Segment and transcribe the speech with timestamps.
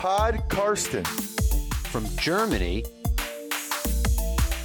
[0.00, 1.04] Pod Karsten.
[1.92, 2.82] From Germany,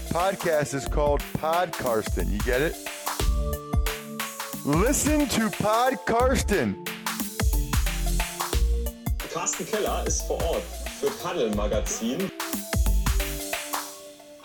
[0.07, 2.31] Podcast is called Pod Karsten.
[2.31, 2.77] You get it?
[4.63, 6.77] Listen to Pod Karsten.
[9.33, 10.63] Carsten Keller ist vor Ort
[11.01, 12.31] für Paddel Magazin.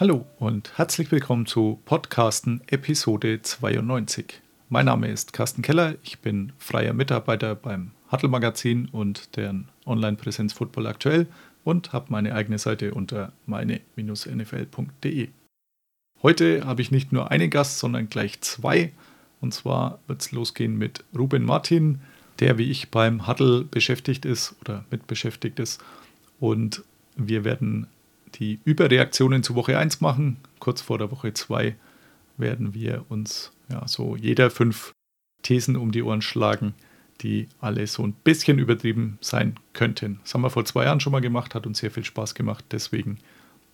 [0.01, 4.41] Hallo und herzlich willkommen zu Podcasten Episode 92.
[4.69, 10.53] Mein Name ist Carsten Keller, ich bin freier Mitarbeiter beim Huddle Magazin und deren Online-Präsenz
[10.53, 11.27] Football aktuell
[11.65, 15.29] und habe meine eigene Seite unter meine-nfl.de.
[16.23, 18.93] Heute habe ich nicht nur einen Gast, sondern gleich zwei.
[19.41, 22.01] Und zwar wird es losgehen mit Ruben Martin,
[22.41, 25.83] der wie ich beim Huddle beschäftigt ist oder mit beschäftigt ist.
[26.39, 26.85] Und
[27.17, 27.87] wir werden
[28.35, 30.37] die Überreaktionen zu Woche 1 machen.
[30.59, 31.75] Kurz vor der Woche 2
[32.37, 34.93] werden wir uns ja, so jeder fünf
[35.43, 36.75] Thesen um die Ohren schlagen,
[37.21, 40.21] die alle so ein bisschen übertrieben sein könnten.
[40.23, 42.65] Das haben wir vor zwei Jahren schon mal gemacht, hat uns sehr viel Spaß gemacht.
[42.71, 43.19] Deswegen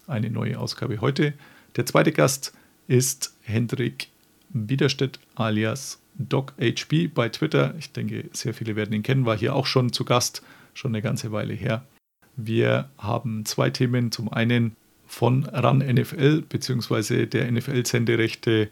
[0.07, 1.33] eine neue Ausgabe heute.
[1.77, 2.53] Der zweite Gast
[2.89, 4.09] ist Hendrik
[4.51, 7.75] Widerstedt alias DocHB bei Twitter.
[7.79, 10.43] Ich denke, sehr viele werden ihn kennen, war hier auch schon zu Gast,
[10.75, 11.85] schon eine ganze Weile her.
[12.37, 14.13] Wir haben zwei Themen.
[14.13, 17.27] Zum einen von RAN NFL bzw.
[17.27, 18.69] der NFL-Senderechte,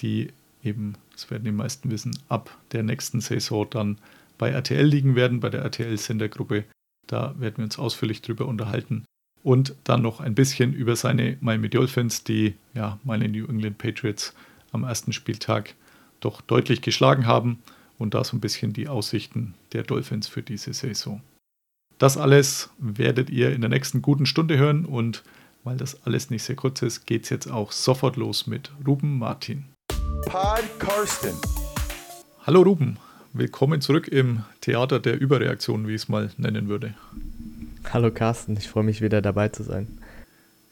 [0.00, 0.28] die
[0.62, 3.98] eben, das werden die meisten wissen, ab der nächsten Saison dann
[4.36, 6.64] bei RTL liegen werden, bei der RTL-Sendergruppe.
[7.06, 9.06] Da werden wir uns ausführlich drüber unterhalten.
[9.42, 14.34] Und dann noch ein bisschen über seine Miami Dolphins, die ja meine New England Patriots
[14.72, 15.74] am ersten Spieltag
[16.20, 17.62] doch deutlich geschlagen haben
[17.96, 21.22] und da so ein bisschen die Aussichten der Dolphins für diese Saison.
[21.96, 25.22] Das alles werdet ihr in der nächsten guten Stunde hören und
[25.64, 29.18] weil das alles nicht sehr kurz ist, geht es jetzt auch sofort los mit Ruben
[29.18, 29.64] Martin.
[30.24, 31.34] Pod Karsten.
[32.46, 32.98] Hallo Ruben,
[33.32, 36.94] willkommen zurück im Theater der Überreaktion, wie ich es mal nennen würde.
[37.92, 39.98] Hallo Carsten, ich freue mich wieder dabei zu sein.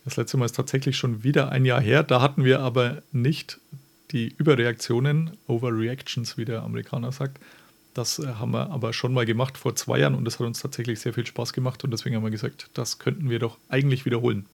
[0.05, 2.03] Das letzte Mal ist tatsächlich schon wieder ein Jahr her.
[2.03, 3.59] Da hatten wir aber nicht
[4.13, 7.39] die Überreaktionen, Overreactions, wie der Amerikaner sagt.
[7.95, 10.61] Das äh, haben wir aber schon mal gemacht vor zwei Jahren und das hat uns
[10.61, 14.05] tatsächlich sehr viel Spaß gemacht und deswegen haben wir gesagt, das könnten wir doch eigentlich
[14.05, 14.47] wiederholen.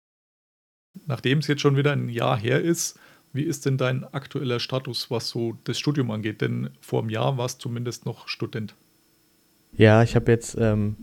[1.05, 2.99] Nachdem es jetzt schon wieder ein Jahr her ist,
[3.34, 6.41] wie ist denn dein aktueller Status, was so das Studium angeht?
[6.41, 8.75] Denn vor einem Jahr warst du zumindest noch Student.
[9.73, 10.95] Ja, ich habe jetzt ähm,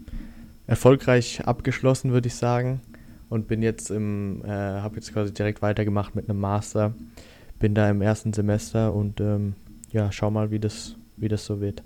[0.66, 2.80] erfolgreich abgeschlossen, würde ich sagen.
[3.28, 6.94] Und bin jetzt im, äh, habe jetzt quasi direkt weitergemacht mit einem Master.
[7.58, 9.54] Bin da im ersten Semester und ähm,
[9.90, 11.82] ja, schau mal, wie das, wie das so wird.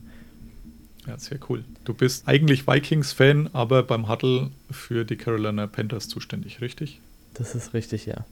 [1.07, 1.65] Ja, sehr cool.
[1.85, 7.01] Du bist eigentlich Vikings-Fan, aber beim Huddle für die Carolina Panthers zuständig, richtig?
[7.35, 8.27] Das ist richtig, ja.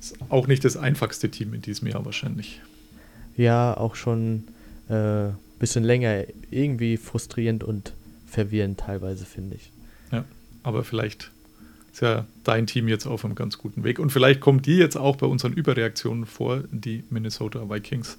[0.00, 2.60] Ist auch nicht das einfachste Team in diesem Jahr wahrscheinlich.
[3.36, 4.44] Ja, auch schon
[4.88, 6.24] ein äh, bisschen länger.
[6.50, 7.92] Irgendwie frustrierend und
[8.26, 9.70] verwirrend teilweise, finde ich.
[10.10, 10.24] Ja,
[10.62, 11.30] aber vielleicht
[11.92, 13.98] ist ja dein Team jetzt auf einem ganz guten Weg.
[13.98, 18.16] Und vielleicht kommt die jetzt auch bei unseren Überreaktionen vor, die Minnesota Vikings.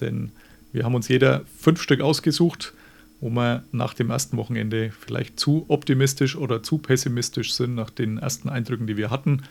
[0.00, 0.32] Denn
[0.72, 2.72] wir haben uns jeder fünf Stück ausgesucht,
[3.20, 8.18] wo wir nach dem ersten Wochenende vielleicht zu optimistisch oder zu pessimistisch sind, nach den
[8.18, 9.42] ersten Eindrücken, die wir hatten.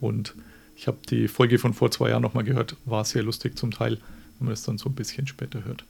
[0.00, 0.34] Und
[0.76, 3.98] ich habe die Folge von vor zwei Jahren nochmal gehört, war sehr lustig zum Teil,
[4.38, 5.84] wenn man es dann so ein bisschen später hört.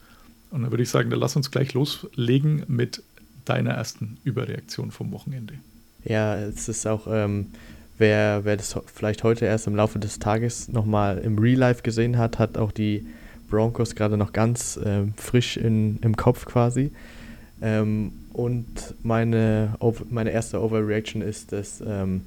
[0.50, 3.02] Und dann würde ich sagen, dann lass uns gleich loslegen mit
[3.44, 5.54] deiner ersten Überreaktion vom Wochenende.
[6.04, 7.46] Ja, es ist auch, ähm,
[7.98, 12.18] wer, wer das vielleicht heute erst im Laufe des Tages nochmal im Real Life gesehen
[12.18, 13.06] hat, hat auch die
[13.48, 16.92] Broncos gerade noch ganz äh, frisch in, im Kopf quasi.
[17.62, 19.76] Ähm, und meine,
[20.10, 22.22] meine erste Overreaction ist, dass ähm,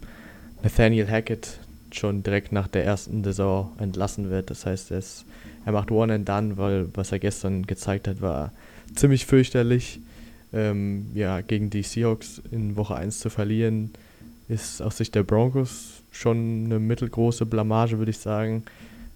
[0.64, 1.60] Nathaniel Hackett
[1.98, 4.50] schon direkt nach der ersten Saison entlassen wird.
[4.50, 5.26] Das heißt, er, ist,
[5.66, 8.52] er macht One and Done, weil was er gestern gezeigt hat, war
[8.96, 10.00] ziemlich fürchterlich.
[10.54, 13.92] Ähm, ja, gegen die Seahawks in Woche 1 zu verlieren,
[14.48, 18.64] ist aus Sicht der Broncos schon eine mittelgroße Blamage, würde ich sagen.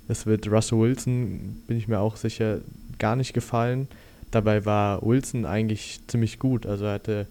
[0.07, 2.59] Es wird Russell Wilson, bin ich mir auch sicher,
[2.99, 3.87] gar nicht gefallen.
[4.29, 6.65] Dabei war Wilson eigentlich ziemlich gut.
[6.65, 7.27] Also er hatte,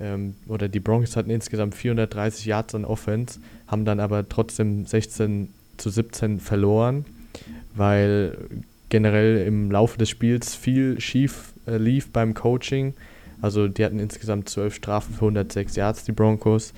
[0.00, 5.48] ähm, oder die Broncos hatten insgesamt 430 Yards an Offense, haben dann aber trotzdem 16
[5.76, 7.04] zu 17 verloren,
[7.74, 8.36] weil
[8.88, 12.94] generell im Laufe des Spiels viel schief äh, lief beim Coaching.
[13.40, 16.72] Also die hatten insgesamt 12 Strafen für 106 Yards, die Broncos,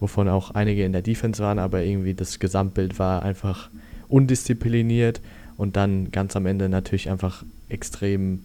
[0.00, 3.68] wovon auch einige in der Defense waren, aber irgendwie das Gesamtbild war einfach
[4.08, 5.20] undiszipliniert
[5.56, 8.44] und dann ganz am Ende natürlich einfach extrem,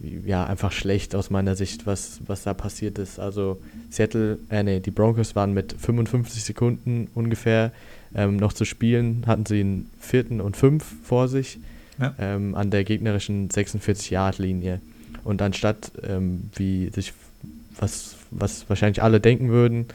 [0.00, 3.18] ja, einfach schlecht aus meiner Sicht, was, was da passiert ist.
[3.18, 3.60] Also
[3.90, 7.72] Seattle, äh, nee, die Broncos waren mit 55 Sekunden ungefähr
[8.14, 11.58] ähm, noch zu spielen, hatten sie einen vierten und fünf vor sich
[11.98, 12.14] ja.
[12.18, 14.80] ähm, an der gegnerischen 46-Yard-Linie.
[15.24, 17.12] Und anstatt, ähm, wie sich
[17.78, 19.86] was, was wahrscheinlich alle denken würden,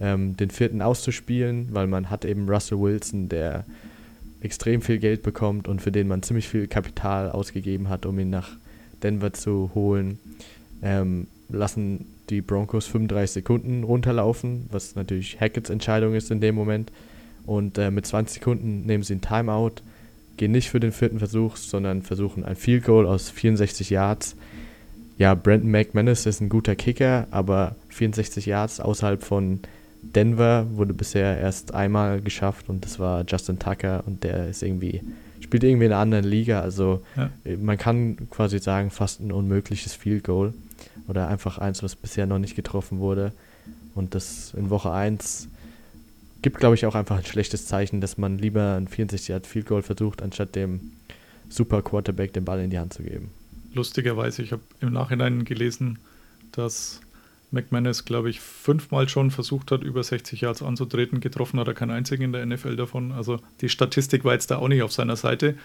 [0.00, 3.64] ähm, den vierten auszuspielen, weil man hat eben Russell Wilson, der
[4.40, 8.30] extrem viel Geld bekommt und für den man ziemlich viel Kapital ausgegeben hat, um ihn
[8.30, 8.50] nach
[9.04, 10.18] Denver zu holen.
[10.82, 16.90] Ähm, lassen die Broncos 35 Sekunden runterlaufen, was natürlich Hackett's Entscheidung ist in dem Moment.
[17.46, 19.82] Und äh, mit 20 Sekunden nehmen sie ein Timeout,
[20.36, 24.36] gehen nicht für den vierten Versuch, sondern versuchen ein Field Goal aus 64 Yards.
[25.18, 29.60] Ja, Brandon McManus ist ein guter Kicker, aber 64 Yards außerhalb von
[30.02, 35.02] Denver wurde bisher erst einmal geschafft und das war Justin Tucker und der ist irgendwie,
[35.54, 36.62] spielt irgendwie in einer anderen Liga.
[36.62, 37.30] Also ja.
[37.62, 40.52] man kann quasi sagen, fast ein unmögliches Field Goal
[41.06, 43.30] oder einfach eins, was bisher noch nicht getroffen wurde.
[43.94, 45.46] Und das in Woche 1
[46.42, 49.66] gibt, glaube ich, auch einfach ein schlechtes Zeichen, dass man lieber ein 64 Yard Field
[49.66, 50.90] Goal versucht, anstatt dem
[51.48, 53.30] Super Quarterback den Ball in die Hand zu geben.
[53.74, 56.00] Lustigerweise, ich habe im Nachhinein gelesen,
[56.50, 57.00] dass
[57.54, 61.20] McManus, glaube ich, fünfmal schon versucht hat, über 60 Yards anzutreten.
[61.20, 63.12] Getroffen hat er keinen einzigen in der NFL davon.
[63.12, 65.56] Also die Statistik war jetzt da auch nicht auf seiner Seite.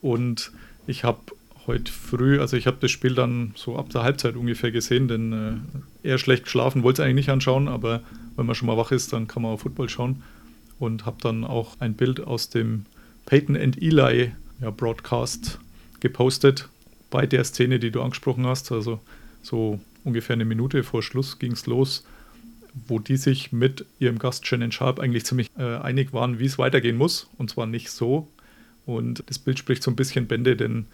[0.00, 0.52] Und
[0.86, 1.20] ich habe
[1.66, 5.62] heute früh, also ich habe das Spiel dann so ab der Halbzeit ungefähr gesehen, denn
[6.02, 8.02] äh, eher schlecht geschlafen, wollte es eigentlich nicht anschauen, aber
[8.36, 10.22] wenn man schon mal wach ist, dann kann man auf Football schauen
[10.78, 12.86] und habe dann auch ein Bild aus dem
[13.26, 15.58] Peyton and Eli ja, Broadcast
[16.00, 16.68] gepostet
[17.10, 19.00] bei der Szene, die du angesprochen hast, also
[19.42, 22.04] so ungefähr eine Minute vor Schluss ging es los,
[22.86, 26.58] wo die sich mit ihrem Gast Shannon Sharp eigentlich ziemlich äh, einig waren, wie es
[26.58, 28.28] weitergehen muss und zwar nicht so.
[28.86, 30.86] Und das Bild spricht so ein bisschen Bände, denn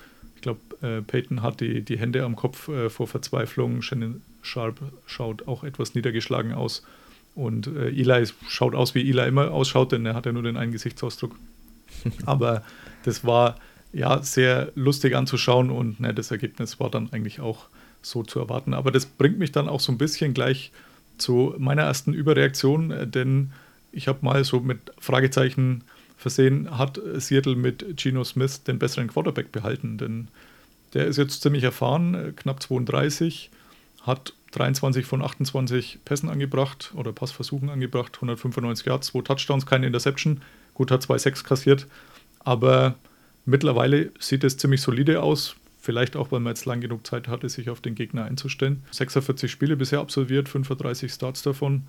[0.44, 3.82] glaube, äh, Peyton hat die, die Hände am Kopf äh, vor Verzweiflung.
[3.82, 6.86] Shannon Sharp schaut auch etwas niedergeschlagen aus.
[7.34, 10.56] Und äh, Eli schaut aus, wie Eli immer ausschaut, denn er hat ja nur den
[10.56, 11.34] einen Gesichtsausdruck.
[12.26, 12.62] Aber
[13.04, 13.56] das war
[13.92, 17.66] ja sehr lustig anzuschauen und ne, das Ergebnis war dann eigentlich auch
[18.04, 18.74] so zu erwarten.
[18.74, 20.70] Aber das bringt mich dann auch so ein bisschen gleich
[21.18, 23.52] zu meiner ersten Überreaktion, denn
[23.92, 25.84] ich habe mal so mit Fragezeichen
[26.16, 29.98] versehen, hat Seattle mit Geno Smith den besseren Quarterback behalten.
[29.98, 30.28] Denn
[30.92, 33.50] der ist jetzt ziemlich erfahren, knapp 32,
[34.02, 40.42] hat 23 von 28 Pässen angebracht oder Passversuchen angebracht, 195 Yards, 2 Touchdowns, keine Interception.
[40.74, 41.86] Gut, hat 2-6 kassiert,
[42.40, 42.96] aber
[43.44, 45.56] mittlerweile sieht es ziemlich solide aus.
[45.84, 48.82] Vielleicht auch, weil man jetzt lang genug Zeit hatte, sich auf den Gegner einzustellen.
[48.90, 51.82] 46 Spiele bisher absolviert, 35 Starts davon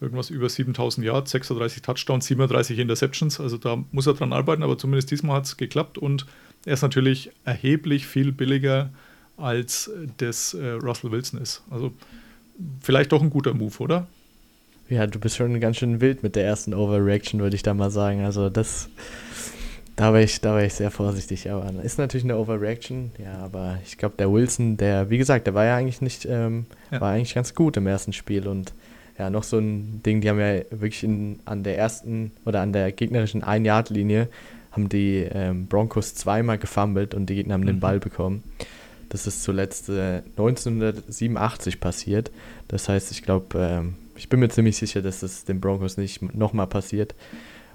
[0.00, 3.38] irgendwas über 7000 Yards, 36 Touchdowns, 37 Interceptions.
[3.40, 6.24] Also da muss er dran arbeiten, aber zumindest diesmal hat es geklappt und
[6.64, 8.88] er ist natürlich erheblich viel billiger
[9.36, 11.62] als das äh, Russell Wilson ist.
[11.70, 11.92] Also
[12.80, 14.06] vielleicht doch ein guter Move, oder?
[14.88, 17.90] Ja, du bist schon ganz schön wild mit der ersten Overreaction, würde ich da mal
[17.90, 18.24] sagen.
[18.24, 18.88] Also das,
[20.02, 21.48] da war ich, da war ich sehr vorsichtig.
[21.48, 25.54] Aber ist natürlich eine Overreaction, ja, aber ich glaube, der Wilson, der, wie gesagt, der
[25.54, 27.00] war ja eigentlich nicht, ähm, ja.
[27.00, 28.74] war eigentlich ganz gut im ersten Spiel und
[29.16, 32.72] ja, noch so ein Ding, die haben ja wirklich in, an der ersten oder an
[32.72, 34.28] der gegnerischen Ein-Yard-Linie
[34.72, 37.66] haben die ähm, Broncos zweimal gefummelt und die Gegner haben mhm.
[37.66, 38.42] den Ball bekommen.
[39.08, 42.32] Das ist zuletzt äh, 1987 passiert.
[42.66, 46.34] Das heißt, ich glaube, ähm, ich bin mir ziemlich sicher, dass das den Broncos nicht
[46.34, 47.14] nochmal passiert.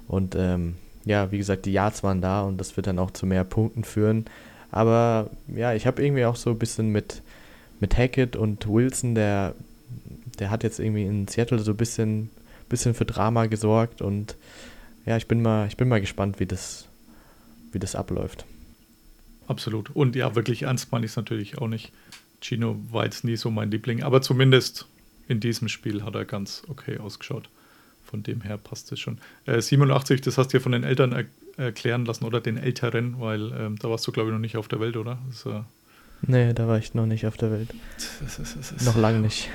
[0.08, 0.74] Und ähm,
[1.08, 3.84] ja, wie gesagt, die Yards waren da und das wird dann auch zu mehr Punkten
[3.84, 4.26] führen.
[4.70, 7.22] Aber ja, ich habe irgendwie auch so ein bisschen mit,
[7.80, 9.54] mit Hackett und Wilson, der
[10.38, 12.30] der hat jetzt irgendwie in Seattle so ein bisschen,
[12.68, 14.36] bisschen für Drama gesorgt und
[15.06, 16.86] ja, ich bin mal, ich bin mal gespannt, wie das,
[17.72, 18.44] wie das abläuft.
[19.46, 19.90] Absolut.
[19.94, 21.92] Und ja, wirklich ernst meine ich es natürlich auch nicht.
[22.40, 24.86] Gino war jetzt nie so mein Liebling, aber zumindest
[25.28, 27.48] in diesem Spiel hat er ganz okay ausgeschaut.
[28.08, 29.18] Von dem her passt es schon.
[29.44, 31.24] Äh, 87, das hast du ja von den Eltern er
[31.56, 34.68] erklären lassen oder den Älteren, weil ähm, da warst du, glaube ich, noch nicht auf
[34.68, 35.18] der Welt, oder?
[35.28, 35.60] Das, äh
[36.22, 37.68] nee, da war ich noch nicht auf der Welt.
[38.20, 39.50] Das ist, das ist, noch lange nicht.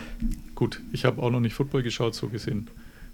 [0.54, 2.68] Gut, ich habe auch noch nicht Football geschaut, so gesehen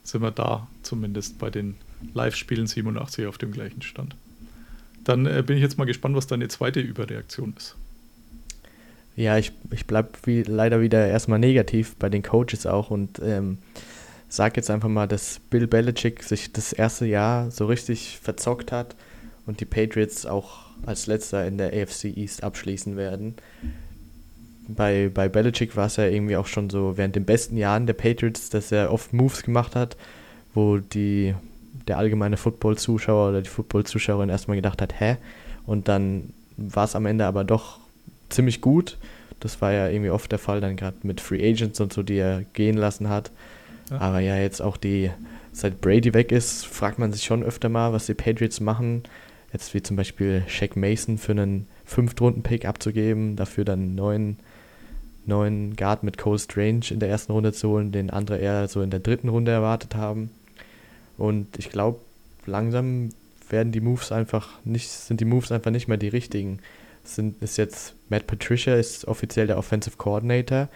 [0.04, 1.76] sind wir da zumindest bei den
[2.14, 4.16] Live-Spielen 87 auf dem gleichen Stand.
[5.04, 7.76] Dann äh, bin ich jetzt mal gespannt, was deine zweite Überreaktion ist.
[9.16, 13.58] Ja, ich, ich bleibe wie, leider wieder erstmal negativ bei den Coaches auch und ähm,
[14.28, 18.94] sage jetzt einfach mal, dass Bill Belichick sich das erste Jahr so richtig verzockt hat
[19.46, 23.36] und die Patriots auch als letzter in der AFC East abschließen werden
[24.68, 27.94] bei, bei Belichick war es ja irgendwie auch schon so während den besten Jahren der
[27.94, 29.96] Patriots, dass er oft Moves gemacht hat,
[30.54, 31.34] wo die,
[31.88, 35.16] der allgemeine Football-Zuschauer oder die Football-Zuschauerin erstmal gedacht hat, hä?
[35.66, 37.78] Und dann war es am Ende aber doch
[38.28, 38.98] ziemlich gut.
[39.40, 42.18] Das war ja irgendwie oft der Fall, dann gerade mit Free Agents und so, die
[42.18, 43.30] er gehen lassen hat.
[43.90, 45.10] Aber ja, jetzt auch die,
[45.52, 49.02] seit Brady weg ist, fragt man sich schon öfter mal, was die Patriots machen.
[49.52, 54.36] Jetzt wie zum Beispiel Shaq Mason für einen Fünftrunden-Pick abzugeben, dafür dann einen neuen
[55.28, 58.82] neuen Guard mit Cole Strange in der ersten Runde zu holen, den andere eher so
[58.82, 60.30] in der dritten Runde erwartet haben.
[61.16, 62.00] Und ich glaube,
[62.46, 63.10] langsam
[63.50, 66.58] werden die Moves einfach nicht, sind die Moves einfach nicht mehr die richtigen.
[67.04, 70.68] Sind, ist jetzt Matt Patricia ist offiziell der Offensive Coordinator,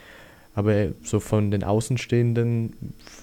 [0.55, 2.75] aber so von den Außenstehenden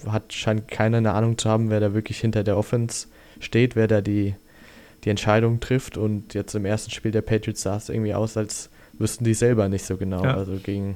[0.08, 3.08] hat scheint keiner eine Ahnung zu haben, wer da wirklich hinter der Offense
[3.40, 4.36] steht, wer da die,
[5.04, 5.98] die Entscheidung trifft.
[5.98, 9.70] Und jetzt im ersten Spiel der Patriots sah es irgendwie aus, als wüssten die selber
[9.70, 10.24] nicht so genau.
[10.24, 10.36] Ja.
[10.36, 10.96] Also gegen,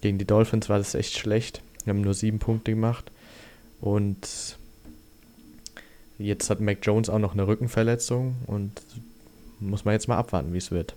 [0.00, 1.62] gegen die Dolphins war das echt schlecht.
[1.84, 3.10] Wir haben nur sieben Punkte gemacht.
[3.80, 4.58] Und
[6.18, 8.82] jetzt hat Mac Jones auch noch eine Rückenverletzung und
[9.60, 10.94] muss man jetzt mal abwarten, wie es wird.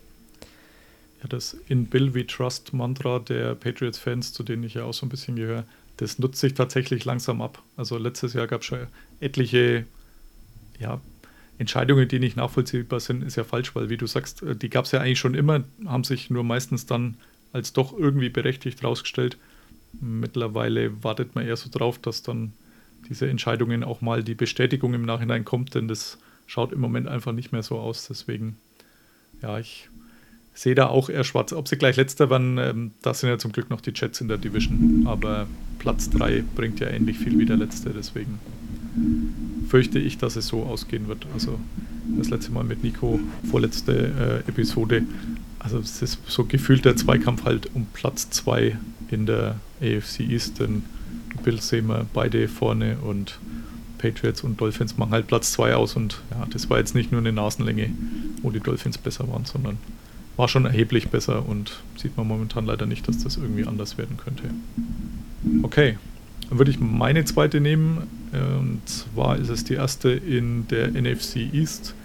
[1.21, 5.05] Ja, das In Bill We Trust Mantra der Patriots-Fans, zu denen ich ja auch so
[5.05, 5.65] ein bisschen gehöre,
[5.97, 7.61] das nutzt sich tatsächlich langsam ab.
[7.77, 8.87] Also letztes Jahr gab es schon
[9.19, 9.85] etliche
[10.79, 10.99] ja,
[11.59, 14.85] Entscheidungen, die nicht nachvollziehbar sind, ist ja falsch, weil wie du sagst, äh, die gab
[14.85, 17.17] es ja eigentlich schon immer, haben sich nur meistens dann
[17.53, 19.37] als doch irgendwie berechtigt rausgestellt.
[19.99, 22.53] Mittlerweile wartet man eher so drauf, dass dann
[23.09, 27.31] diese Entscheidungen auch mal die Bestätigung im Nachhinein kommt, denn das schaut im Moment einfach
[27.31, 28.07] nicht mehr so aus.
[28.07, 28.57] Deswegen,
[29.43, 29.89] ja, ich
[30.53, 31.53] sehe da auch eher schwarz.
[31.53, 34.27] Ob sie gleich letzter waren, ähm, da sind ja zum Glück noch die Jets in
[34.27, 35.03] der Division.
[35.05, 35.47] Aber
[35.79, 38.39] Platz 3 bringt ja ähnlich viel wie der letzte, deswegen
[39.67, 41.25] fürchte ich, dass es so ausgehen wird.
[41.33, 41.59] Also
[42.17, 45.03] das letzte Mal mit Nico, vorletzte äh, Episode.
[45.59, 48.77] Also es ist so gefühlt der Zweikampf halt um Platz 2
[49.09, 50.83] in der AFC East, denn
[51.43, 53.39] Bills sehen wir beide vorne und
[53.97, 57.21] Patriots und Dolphins machen halt Platz 2 aus und ja, das war jetzt nicht nur
[57.21, 57.91] eine Nasenlänge,
[58.41, 59.77] wo die Dolphins besser waren, sondern
[60.37, 64.17] war schon erheblich besser und sieht man momentan leider nicht, dass das irgendwie anders werden
[64.17, 64.43] könnte.
[65.63, 65.97] Okay,
[66.49, 71.53] dann würde ich meine zweite nehmen und zwar ist es die erste in der NFC
[71.53, 71.95] East.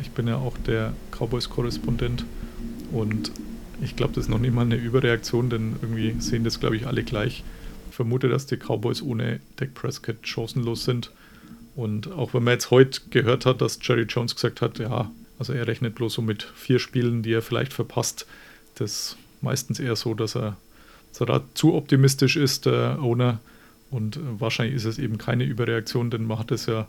[0.00, 2.24] Ich bin ja auch der Cowboys-Korrespondent
[2.92, 3.32] und
[3.82, 6.86] ich glaube, das ist noch nicht mal eine Überreaktion, denn irgendwie sehen das, glaube ich,
[6.86, 7.42] alle gleich.
[7.90, 11.10] Ich vermute, dass die Cowboys ohne Dak Prescott chancenlos sind.
[11.74, 15.10] Und auch wenn man jetzt heute gehört hat, dass Jerry Jones gesagt hat, ja,
[15.42, 18.26] also er rechnet bloß so mit vier Spielen, die er vielleicht verpasst,
[18.76, 20.56] das ist meistens eher so, dass er,
[21.54, 23.40] zu optimistisch ist, der Owner.
[23.90, 26.86] Und wahrscheinlich ist es eben keine Überreaktion, denn man hat es ja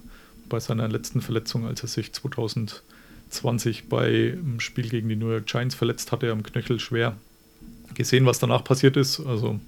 [0.49, 5.73] bei seiner letzten Verletzung, als er sich 2020 beim Spiel gegen die New York Giants
[5.73, 7.17] verletzt hatte, am Knöchel schwer
[7.95, 9.19] gesehen, was danach passiert ist.
[9.19, 9.59] Also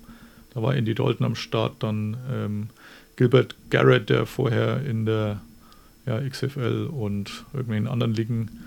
[0.54, 2.70] da war Andy Dalton am Start, dann ähm,
[3.16, 5.42] Gilbert Garrett, der vorher in der
[6.06, 8.65] ja, XFL und irgendwelchen anderen Ligen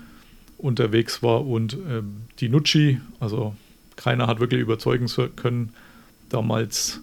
[0.59, 3.55] unterwegs war und ähm, die Nucci, also
[3.95, 5.73] keiner hat wirklich überzeugen können.
[6.29, 7.01] Damals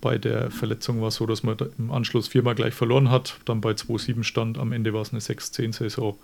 [0.00, 3.60] bei der Verletzung war es so, dass man im Anschluss viermal gleich verloren hat, dann
[3.60, 6.16] bei 2-7 stand, am Ende war es eine 6-10-Saison.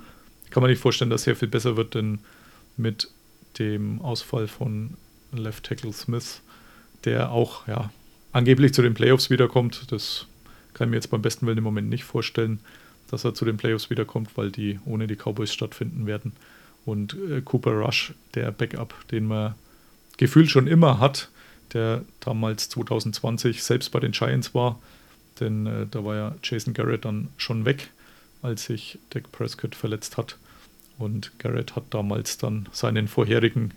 [0.51, 2.21] Kann man nicht vorstellen, dass sehr viel besser wird, denn
[2.77, 3.11] mit
[3.59, 4.95] dem Ausfall von
[5.33, 6.41] Left Tackle Smith
[7.05, 7.91] der auch ja,
[8.33, 9.93] angeblich zu den Playoffs wiederkommt.
[9.93, 10.27] Das
[10.73, 12.61] kann ich mir jetzt beim besten Willen im Moment nicht vorstellen,
[13.15, 16.33] dass er zu den Playoffs wiederkommt, weil die ohne die Cowboys stattfinden werden.
[16.85, 19.55] Und äh, Cooper Rush, der Backup, den man
[20.17, 21.29] gefühlt schon immer hat,
[21.73, 24.81] der damals 2020 selbst bei den Giants war,
[25.39, 27.91] denn äh, da war ja Jason Garrett dann schon weg,
[28.43, 30.37] als sich Dak Prescott verletzt hat.
[30.99, 33.73] Und Garrett hat damals dann seinen vorherigen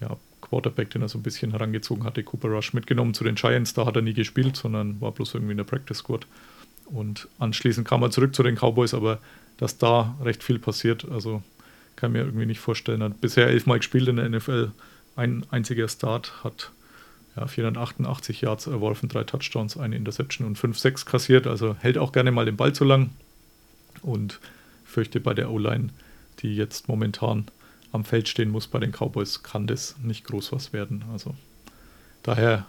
[0.00, 3.74] ja, Quarterback, den er so ein bisschen herangezogen hatte, Cooper Rush, mitgenommen zu den Giants.
[3.74, 6.26] Da hat er nie gespielt, sondern war bloß irgendwie in der Practice Squad.
[6.86, 9.18] Und anschließend kam er zurück zu den Cowboys, aber
[9.58, 11.42] dass da recht viel passiert, also
[11.96, 13.00] kann mir irgendwie nicht vorstellen.
[13.00, 14.70] Er hat bisher elfmal gespielt in der NFL,
[15.16, 16.70] ein einziger Start, hat
[17.36, 22.32] ja, 488 Yards erworfen, drei Touchdowns, eine Interception und 5-6 kassiert, also hält auch gerne
[22.32, 23.10] mal den Ball zu lang
[24.02, 24.40] und
[24.84, 25.88] fürchte bei der O-Line,
[26.40, 27.46] die jetzt momentan
[27.92, 31.04] am Feld stehen muss bei den Cowboys, kann das nicht groß was werden.
[31.12, 31.34] Also
[32.22, 32.66] daher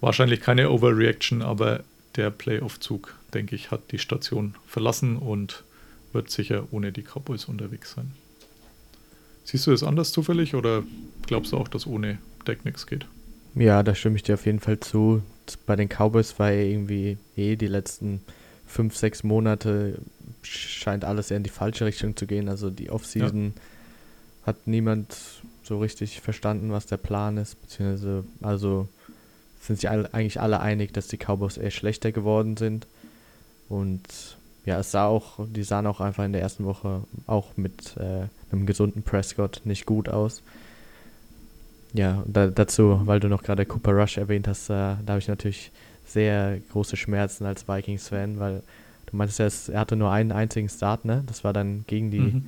[0.00, 1.84] wahrscheinlich keine Overreaction, aber
[2.16, 5.64] der Playoff-Zug, denke ich, hat die Station verlassen und
[6.12, 8.12] wird sicher ohne die Cowboys unterwegs sein.
[9.44, 10.82] Siehst du das anders zufällig oder
[11.26, 13.06] glaubst du auch, dass ohne Deck nichts geht?
[13.54, 15.22] Ja, da stimme ich dir auf jeden Fall zu.
[15.66, 18.20] Bei den Cowboys war ja irgendwie eh die letzten
[18.66, 19.98] fünf, sechs Monate
[20.42, 22.48] scheint alles eher in die falsche Richtung zu gehen.
[22.48, 23.62] Also die Offseason ja
[24.48, 25.14] hat niemand
[25.62, 28.88] so richtig verstanden, was der Plan ist, beziehungsweise also
[29.60, 32.86] sind sich alle, eigentlich alle einig, dass die Cowboys eher schlechter geworden sind.
[33.68, 34.02] Und
[34.64, 38.26] ja, es sah auch, die sahen auch einfach in der ersten Woche auch mit äh,
[38.52, 40.42] einem gesunden Prescott nicht gut aus.
[41.94, 45.28] Ja, da, dazu, weil du noch gerade Cooper Rush erwähnt hast, äh, da habe ich
[45.28, 45.70] natürlich
[46.06, 48.62] sehr große Schmerzen als Vikings-Fan, weil
[49.06, 51.22] du meintest ja, er hatte nur einen einzigen Start, ne?
[51.26, 52.44] Das war dann gegen die mhm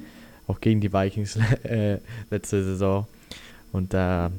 [0.50, 1.99] auch gegen die Vikings äh,
[2.31, 3.07] letzte Saison.
[3.73, 4.31] Und da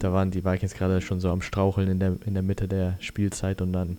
[0.00, 2.96] da waren die Vikings gerade schon so am Straucheln in der, in der Mitte der
[3.00, 3.98] Spielzeit und dann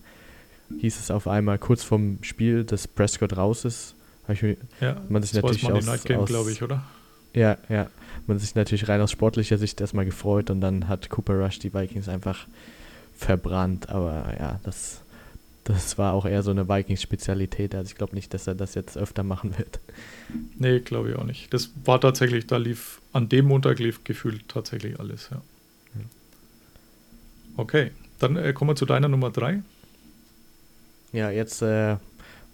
[0.80, 3.96] hieß es auf einmal kurz vorm Spiel, dass Prescott raus ist.
[4.28, 4.42] Ich,
[4.80, 6.84] ja, man sich natürlich aus, aus, glaube ich, oder?
[7.34, 7.88] Ja, ja.
[8.28, 11.74] Man sich natürlich rein aus sportlicher Sicht erstmal gefreut und dann hat Cooper Rush die
[11.74, 12.48] Vikings einfach
[13.18, 13.90] verbrannt.
[13.90, 15.02] Aber ja, das,
[15.64, 17.76] das war auch eher so eine Vikings-Spezialität.
[17.76, 19.80] Also ich glaube nicht, dass er das jetzt öfter machen wird.
[20.58, 21.54] Nee, glaube ich auch nicht.
[21.54, 25.42] Das war tatsächlich, da lief, an dem Montag lief gefühlt tatsächlich alles, ja.
[27.58, 29.62] Okay, dann äh, kommen wir zu deiner Nummer 3.
[31.12, 31.98] Ja, jetzt äh,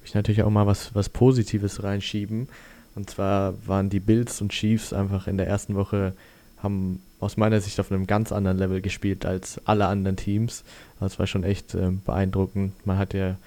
[0.04, 2.48] ich natürlich auch mal was, was Positives reinschieben.
[2.96, 6.14] Und zwar waren die Bills und Chiefs einfach in der ersten Woche,
[6.58, 10.64] haben aus meiner Sicht auf einem ganz anderen Level gespielt als alle anderen Teams.
[11.00, 12.74] Das war schon echt äh, beeindruckend.
[12.86, 13.38] Man hat ja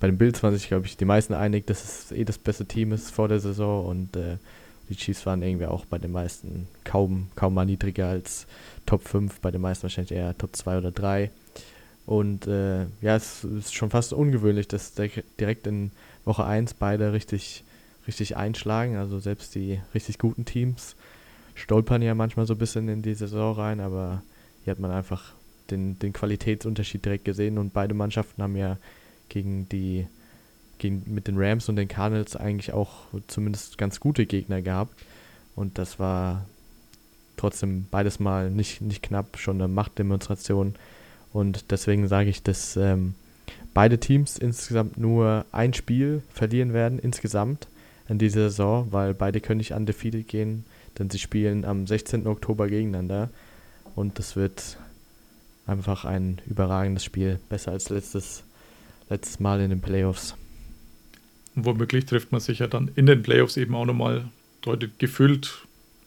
[0.00, 2.66] bei den Bills waren sich, glaube ich, die meisten einig, dass es eh das beste
[2.66, 4.36] Team ist vor der Saison und äh,
[4.90, 8.46] die Chiefs waren irgendwie auch bei den meisten kaum, kaum mal niedriger als
[8.86, 11.30] Top 5, bei den meisten wahrscheinlich eher Top 2 oder 3.
[12.06, 15.90] Und äh, ja, es ist schon fast ungewöhnlich, dass direkt in
[16.24, 17.64] Woche 1 beide richtig,
[18.06, 18.96] richtig einschlagen.
[18.96, 20.96] Also selbst die richtig guten Teams
[21.54, 24.22] stolpern ja manchmal so ein bisschen in die Saison rein, aber
[24.64, 25.32] hier hat man einfach
[25.70, 28.76] den, den Qualitätsunterschied direkt gesehen und beide Mannschaften haben ja
[29.28, 30.06] gegen die
[30.78, 34.94] gegen, mit den Rams und den Cardinals eigentlich auch zumindest ganz gute Gegner gehabt.
[35.54, 36.46] Und das war
[37.36, 40.74] trotzdem beides mal nicht, nicht knapp, schon eine Machtdemonstration.
[41.32, 43.14] Und deswegen sage ich, dass ähm,
[43.74, 47.66] beide Teams insgesamt nur ein Spiel verlieren werden, insgesamt
[48.08, 50.64] in dieser Saison, weil beide können nicht undefeated gehen,
[50.98, 52.26] denn sie spielen am 16.
[52.26, 53.30] Oktober gegeneinander.
[53.96, 54.78] Und das wird
[55.66, 58.44] einfach ein überragendes Spiel, besser als letztes,
[59.08, 60.36] letztes Mal in den Playoffs.
[61.54, 64.24] Womöglich trifft man sich ja dann in den Playoffs eben auch nochmal
[64.60, 65.63] deutlich gefühlt,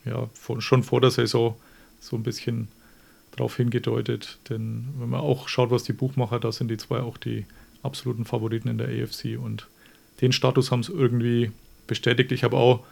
[0.07, 1.55] ja, von, schon vor der Saison
[1.99, 2.67] so ein bisschen
[3.31, 4.37] darauf hingedeutet.
[4.49, 7.45] Denn wenn man auch schaut, was die Buchmacher, da sind die zwei auch die
[7.83, 9.67] absoluten Favoriten in der AFC und
[10.21, 11.51] den Status haben es irgendwie
[11.85, 12.31] bestätigt.
[12.31, 12.83] Ich habe auch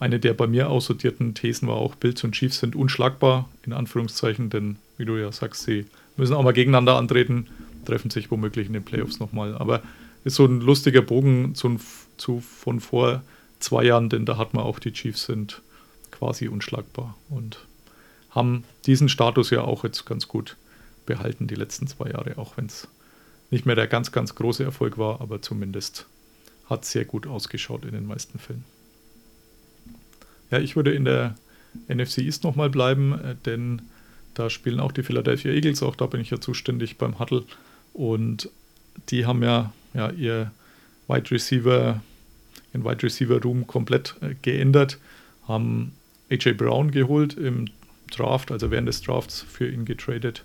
[0.00, 4.50] eine der bei mir aussortierten Thesen war auch, Bills und Chiefs sind unschlagbar, in Anführungszeichen,
[4.50, 7.46] denn wie du ja sagst, sie müssen auch mal gegeneinander antreten,
[7.84, 9.56] treffen sich womöglich in den Playoffs nochmal.
[9.56, 9.82] Aber
[10.24, 11.78] ist so ein lustiger Bogen zu,
[12.16, 13.22] zu, von vor
[13.60, 15.62] zwei Jahren, denn da hat man auch die Chiefs sind
[16.22, 17.66] quasi unschlagbar und
[18.30, 20.56] haben diesen Status ja auch jetzt ganz gut
[21.04, 22.86] behalten, die letzten zwei Jahre, auch wenn es
[23.50, 26.06] nicht mehr der ganz, ganz große Erfolg war, aber zumindest
[26.70, 28.64] hat sehr gut ausgeschaut in den meisten Fällen.
[30.52, 31.34] Ja, ich würde in der
[31.88, 33.82] NFC East nochmal bleiben, äh, denn
[34.34, 37.42] da spielen auch die Philadelphia Eagles, auch da bin ich ja zuständig beim Huddle
[37.94, 38.48] und
[39.08, 40.52] die haben ja ja, ihr
[41.08, 42.00] Wide Receiver,
[42.72, 45.00] ihren Wide Receiver Room komplett äh, geändert,
[45.48, 45.92] haben
[46.32, 47.66] AJ Brown geholt im
[48.10, 50.44] Draft, also während des Drafts für ihn getradet,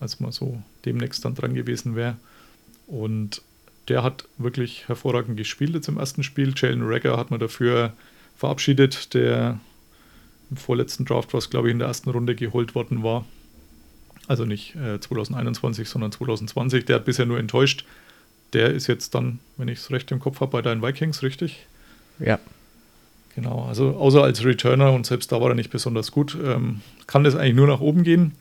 [0.00, 2.16] als man so demnächst dann dran gewesen wäre.
[2.86, 3.42] Und
[3.88, 6.54] der hat wirklich hervorragend gespielt jetzt im ersten Spiel.
[6.56, 7.92] Jalen Rager hat man dafür
[8.36, 9.60] verabschiedet, der
[10.50, 13.24] im vorletzten Draft, was glaube ich in der ersten Runde geholt worden war.
[14.26, 16.86] Also nicht äh, 2021, sondern 2020.
[16.86, 17.84] Der hat bisher nur enttäuscht
[18.54, 21.66] der ist jetzt dann, wenn ich es recht im Kopf habe, bei deinen Vikings, richtig?
[22.18, 22.38] Ja.
[23.34, 27.24] Genau, also außer als Returner und selbst da war er nicht besonders gut, ähm, kann
[27.24, 28.32] das eigentlich nur nach oben gehen.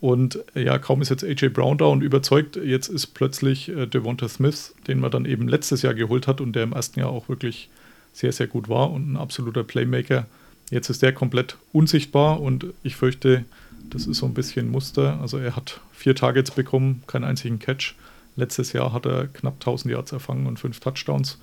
[0.00, 3.86] Und äh, ja, kaum ist jetzt AJ Brown da und überzeugt, jetzt ist plötzlich äh,
[3.86, 7.10] Devonta Smith, den man dann eben letztes Jahr geholt hat und der im ersten Jahr
[7.10, 7.68] auch wirklich
[8.12, 10.26] sehr, sehr gut war und ein absoluter Playmaker.
[10.70, 13.44] Jetzt ist der komplett unsichtbar und ich fürchte,
[13.90, 15.20] das ist so ein bisschen Muster.
[15.20, 17.94] Also er hat vier Targets bekommen, keinen einzigen Catch.
[18.36, 21.38] Letztes Jahr hat er knapp 1000 Yards erfangen und fünf Touchdowns.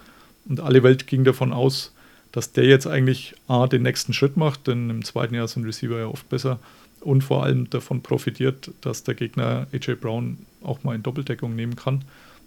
[0.49, 1.93] Und alle Welt ging davon aus,
[2.37, 5.97] dass der jetzt eigentlich A, den nächsten Schritt macht, denn im zweiten Jahr sind Receiver
[5.97, 6.59] ja oft besser
[7.01, 11.75] und vor allem davon profitiert, dass der Gegner AJ Brown auch mal in Doppeldeckung nehmen
[11.75, 12.03] kann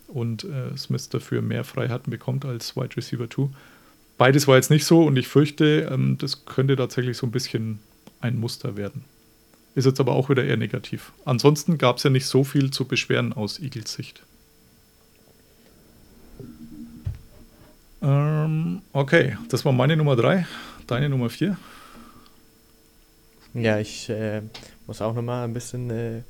[0.06, 3.48] und äh, Smith dafür mehr Freiheiten bekommt als Wide Receiver 2.
[4.16, 7.80] Beides war jetzt nicht so und ich fürchte, ähm, das könnte tatsächlich so ein bisschen
[8.20, 9.02] ein Muster werden.
[9.74, 11.10] Ist jetzt aber auch wieder eher negativ.
[11.24, 14.22] Ansonsten gab es ja nicht so viel zu beschweren aus Eagles Sicht.
[18.02, 20.46] Ähm, okay, das war meine Nummer 3.
[20.86, 21.56] Deine Nummer 4?
[23.54, 24.42] Ja, ich äh,
[24.86, 26.22] muss auch nochmal ein bisschen äh,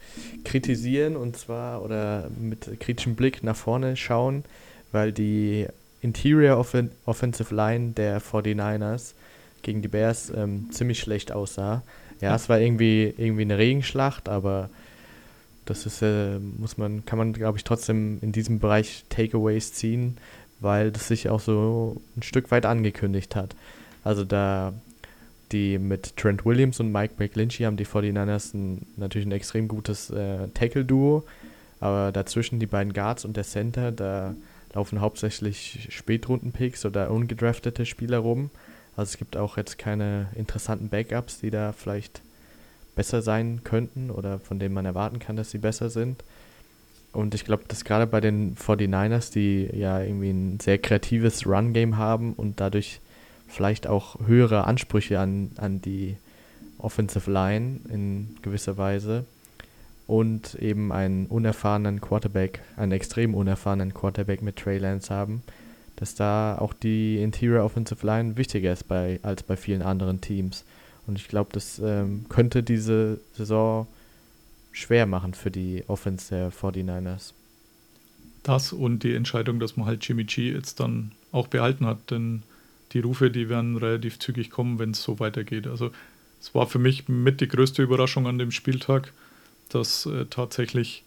[0.44, 4.44] kritisieren und zwar oder mit kritischem Blick nach vorne schauen,
[4.90, 5.66] weil die
[6.00, 9.12] Interior Offen Offensive Line der 49ers
[9.62, 11.82] gegen die Bears ähm, ziemlich schlecht aussah.
[12.20, 14.70] Ja, es war irgendwie, irgendwie eine Regenschlacht, aber
[15.66, 20.16] das ist, äh, muss man, kann man, glaube ich, trotzdem in diesem Bereich Takeaways ziehen
[20.60, 23.54] weil das sich auch so ein Stück weit angekündigt hat.
[24.04, 24.72] Also da
[25.52, 30.10] die mit Trent Williams und Mike McGlinchey haben die 49ers ein, natürlich ein extrem gutes
[30.10, 31.24] äh, Tackle-Duo,
[31.80, 34.34] aber dazwischen die beiden Guards und der Center, da
[34.74, 38.50] laufen hauptsächlich Spätrunden-Picks oder ungedraftete Spieler rum.
[38.96, 42.22] Also es gibt auch jetzt keine interessanten Backups, die da vielleicht
[42.94, 46.22] besser sein könnten oder von denen man erwarten kann, dass sie besser sind.
[47.12, 51.96] Und ich glaube, dass gerade bei den 49ers, die ja irgendwie ein sehr kreatives Run-Game
[51.96, 53.00] haben und dadurch
[53.48, 56.16] vielleicht auch höhere Ansprüche an, an die
[56.78, 59.24] Offensive Line in gewisser Weise
[60.06, 65.42] und eben einen unerfahrenen Quarterback, einen extrem unerfahrenen Quarterback mit Trey Lance haben,
[65.96, 70.64] dass da auch die Interior Offensive Line wichtiger ist bei, als bei vielen anderen Teams.
[71.06, 73.86] Und ich glaube, das ähm, könnte diese Saison
[74.72, 77.32] schwer machen für die Offense der 49ers.
[78.42, 82.42] Das und die Entscheidung, dass man halt Jimmy G jetzt dann auch behalten hat, denn
[82.92, 85.66] die Rufe, die werden relativ zügig kommen, wenn es so weitergeht.
[85.66, 85.90] Also
[86.40, 89.12] es war für mich mit die größte Überraschung an dem Spieltag,
[89.68, 91.04] dass äh, tatsächlich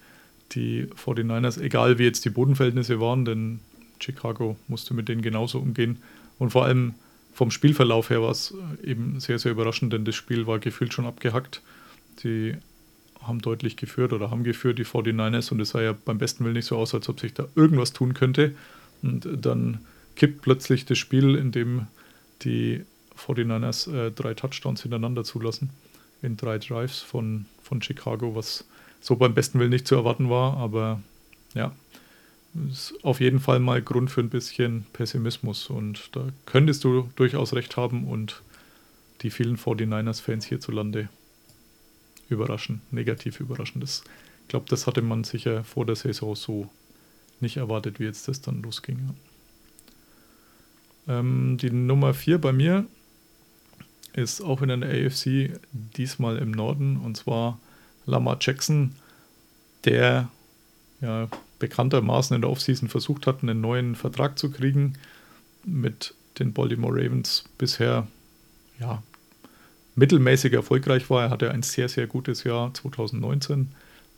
[0.52, 3.60] die 49ers, egal wie jetzt die Bodenverhältnisse waren, denn
[4.00, 5.98] Chicago musste mit denen genauso umgehen
[6.38, 6.94] und vor allem
[7.34, 10.94] vom Spielverlauf her war es äh, eben sehr, sehr überraschend, denn das Spiel war gefühlt
[10.94, 11.62] schon abgehackt.
[12.24, 12.56] Die
[13.28, 16.56] haben deutlich geführt oder haben geführt, die 49ers, und es sah ja beim besten Willen
[16.56, 18.56] nicht so aus, als ob sich da irgendwas tun könnte.
[19.02, 19.80] Und dann
[20.16, 21.88] kippt plötzlich das Spiel, in dem
[22.42, 22.84] die
[23.18, 25.70] 49ers äh, drei Touchdowns hintereinander zulassen,
[26.22, 28.66] in drei Drives von, von Chicago, was
[29.02, 31.02] so beim besten Willen nicht zu erwarten war, aber
[31.54, 31.74] ja,
[32.70, 37.54] ist auf jeden Fall mal Grund für ein bisschen Pessimismus und da könntest du durchaus
[37.54, 38.42] recht haben und
[39.22, 41.10] die vielen 49ers-Fans hierzulande
[42.30, 43.82] überraschen, negativ überraschen.
[43.82, 44.04] Das,
[44.42, 46.70] ich glaube, das hatte man sicher vor der Saison so
[47.40, 49.16] nicht erwartet, wie jetzt das dann losging.
[51.08, 52.86] Ähm, die Nummer 4 bei mir
[54.14, 57.60] ist auch in der AFC, diesmal im Norden, und zwar
[58.06, 58.94] Lamar Jackson,
[59.86, 60.30] der
[61.02, 61.28] ja
[61.60, 64.94] bekanntermaßen in der Offseason versucht hat, einen neuen Vertrag zu kriegen
[65.66, 68.08] mit den Baltimore Ravens bisher
[68.80, 69.02] ja
[69.96, 71.24] mittelmäßig erfolgreich war.
[71.24, 73.70] Er hatte ein sehr, sehr gutes Jahr 2019,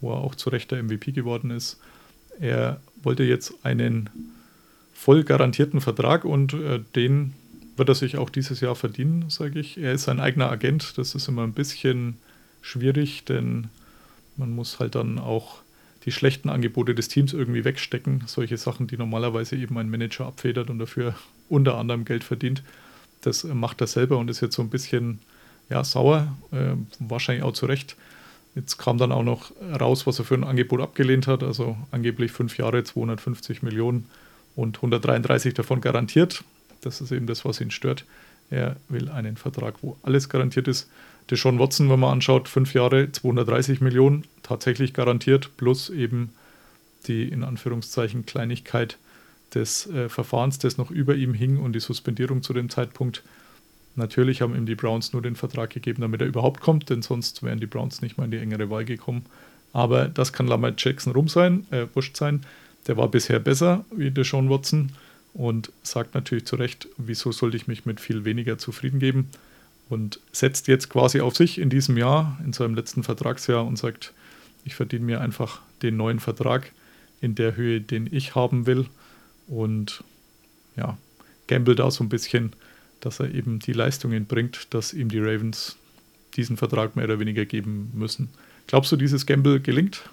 [0.01, 1.79] wo er auch zu Recht der MVP geworden ist.
[2.39, 4.09] Er wollte jetzt einen
[4.93, 7.33] voll garantierten Vertrag und äh, den
[7.77, 9.77] wird er sich auch dieses Jahr verdienen, sage ich.
[9.77, 10.97] Er ist sein eigener Agent.
[10.97, 12.17] Das ist immer ein bisschen
[12.61, 13.67] schwierig, denn
[14.38, 15.59] man muss halt dann auch
[16.05, 18.23] die schlechten Angebote des Teams irgendwie wegstecken.
[18.27, 21.15] Solche Sachen, die normalerweise eben ein Manager abfedert und dafür
[21.49, 22.63] unter anderem Geld verdient.
[23.21, 25.19] Das macht er selber und ist jetzt so ein bisschen
[25.69, 27.95] ja, sauer, äh, wahrscheinlich auch zu Recht.
[28.56, 32.32] Jetzt kam dann auch noch raus, was er für ein Angebot abgelehnt hat, also angeblich
[32.32, 34.08] fünf Jahre, 250 Millionen
[34.56, 36.43] und 133 davon garantiert.
[36.82, 38.06] Das ist eben das, was ihn stört.
[38.49, 40.89] Er will einen Vertrag, wo alles garantiert ist.
[41.30, 46.34] Deshaun Watson, wenn man anschaut, fünf Jahre, 230 Millionen, tatsächlich garantiert, plus eben
[47.08, 48.97] die in Anführungszeichen Kleinigkeit
[49.54, 53.23] des äh, Verfahrens, das noch über ihm hing und die Suspendierung zu dem Zeitpunkt
[53.95, 57.43] Natürlich haben ihm die Browns nur den Vertrag gegeben, damit er überhaupt kommt, denn sonst
[57.43, 59.25] wären die Browns nicht mal in die engere Wahl gekommen.
[59.71, 62.45] Aber das kann Lamar Jackson rum sein, äh, wurscht sein.
[62.88, 64.91] Der war bisher besser wie Deshaun Watson
[65.34, 69.29] und sagt natürlich zu Recht, wieso sollte ich mich mit viel weniger zufrieden geben
[69.89, 74.13] und setzt jetzt quasi auf sich in diesem Jahr, in seinem letzten Vertragsjahr und sagt,
[74.63, 76.71] ich verdiene mir einfach den neuen Vertrag
[77.21, 78.86] in der Höhe, den ich haben will
[79.47, 80.03] und
[80.75, 80.97] ja,
[81.47, 82.53] gamble da so ein bisschen
[83.06, 85.78] dass er eben die Leistungen bringt, dass ihm die Ravens
[86.36, 88.30] diesen Vertrag mehr oder weniger geben müssen.
[88.68, 90.10] Glaubst du, dieses Gamble gelingt?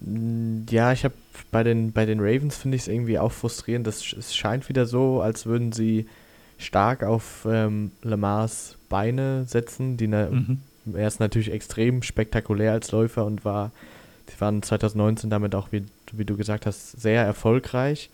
[0.00, 1.14] Mm, ja, ich habe
[1.50, 3.86] bei den, bei den Ravens finde ich es irgendwie auch frustrierend.
[3.86, 6.06] Das, es scheint wieder so, als würden sie
[6.58, 9.96] stark auf ähm, Lamars Beine setzen.
[9.96, 10.60] Die ne, mhm.
[10.94, 13.70] Er ist natürlich extrem spektakulär als Läufer und war,
[14.28, 18.10] die waren 2019 damit auch, wie, wie du gesagt hast, sehr erfolgreich.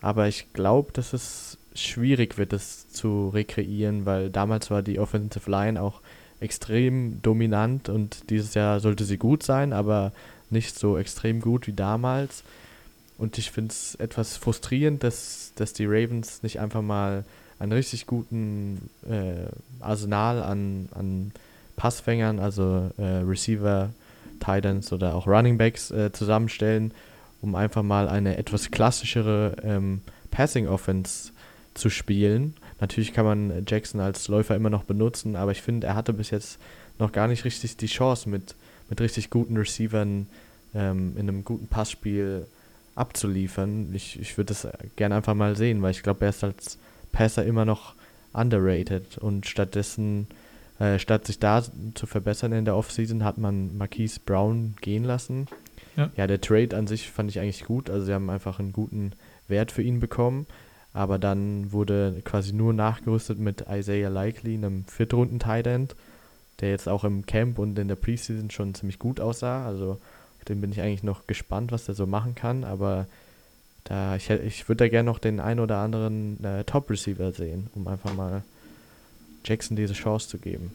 [0.00, 5.50] Aber ich glaube, dass es schwierig wird, das zu rekreieren, weil damals war die Offensive
[5.50, 6.00] Line auch
[6.40, 10.12] extrem dominant und dieses Jahr sollte sie gut sein, aber
[10.48, 12.42] nicht so extrem gut wie damals.
[13.18, 17.24] Und ich finde es etwas frustrierend, dass, dass die Ravens nicht einfach mal
[17.58, 19.46] einen richtig guten äh,
[19.80, 21.32] Arsenal an, an
[21.76, 23.90] Passfängern, also äh, Receiver,
[24.40, 26.92] Titans oder auch Running Backs äh, zusammenstellen,
[27.42, 31.32] um einfach mal eine etwas klassischere ähm, Passing Offense
[31.74, 32.54] zu spielen.
[32.80, 36.30] Natürlich kann man Jackson als Läufer immer noch benutzen, aber ich finde, er hatte bis
[36.30, 36.58] jetzt
[36.98, 38.54] noch gar nicht richtig die Chance, mit,
[38.88, 40.26] mit richtig guten Receivern
[40.74, 42.46] ähm, in einem guten Passspiel
[42.94, 43.90] abzuliefern.
[43.94, 46.78] Ich, ich würde das gerne einfach mal sehen, weil ich glaube, er ist als
[47.12, 47.94] Passer immer noch
[48.32, 50.28] underrated und stattdessen,
[50.78, 51.62] äh, statt sich da
[51.94, 55.46] zu verbessern in der Offseason, hat man Marquise Brown gehen lassen.
[55.96, 56.10] Ja.
[56.16, 59.12] ja, der Trade an sich fand ich eigentlich gut, also sie haben einfach einen guten
[59.48, 60.46] Wert für ihn bekommen,
[60.92, 65.96] aber dann wurde quasi nur nachgerüstet mit Isaiah Likely, einem Viertrunden-Tight End,
[66.60, 69.98] der jetzt auch im Camp und in der Preseason schon ziemlich gut aussah, also
[70.48, 73.06] den bin ich eigentlich noch gespannt, was der so machen kann, aber
[73.84, 77.88] da ich, ich würde da gerne noch den ein oder anderen äh, Top-Receiver sehen, um
[77.88, 78.42] einfach mal
[79.44, 80.70] Jackson diese Chance zu geben.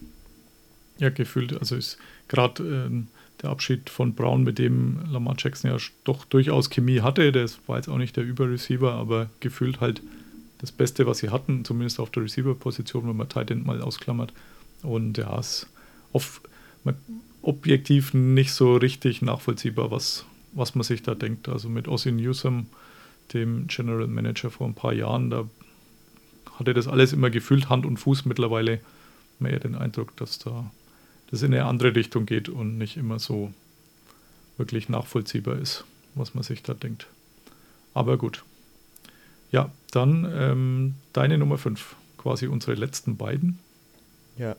[0.98, 1.98] Ja, gefühlt, also ist
[2.28, 3.08] gerade ähm,
[3.42, 7.78] der Abschied von Brown, mit dem Lamar Jackson ja doch durchaus Chemie hatte, das war
[7.78, 10.02] jetzt auch nicht der Überreceiver, aber gefühlt halt
[10.60, 14.34] das Beste, was sie hatten, zumindest auf der Receiver-Position, wenn man Tight End mal ausklammert.
[14.84, 15.68] Und ja, es
[16.14, 16.42] auf,
[17.42, 21.50] objektiv nicht so richtig nachvollziehbar, was, was man sich da denkt.
[21.50, 22.68] Also mit Ossie Newsom,
[23.34, 25.48] dem General Manager vor ein paar Jahren, da
[26.58, 28.26] hatte das alles immer gefühlt Hand und Fuß.
[28.26, 28.80] Mittlerweile
[29.42, 30.72] eher den Eindruck, dass da
[31.36, 33.52] das in eine andere Richtung geht und nicht immer so
[34.58, 35.84] wirklich nachvollziehbar ist,
[36.16, 37.08] was man sich da denkt.
[37.94, 38.44] Aber gut.
[39.52, 43.60] Ja, dann ähm, deine Nummer 5, quasi unsere letzten beiden.
[44.38, 44.56] Ja.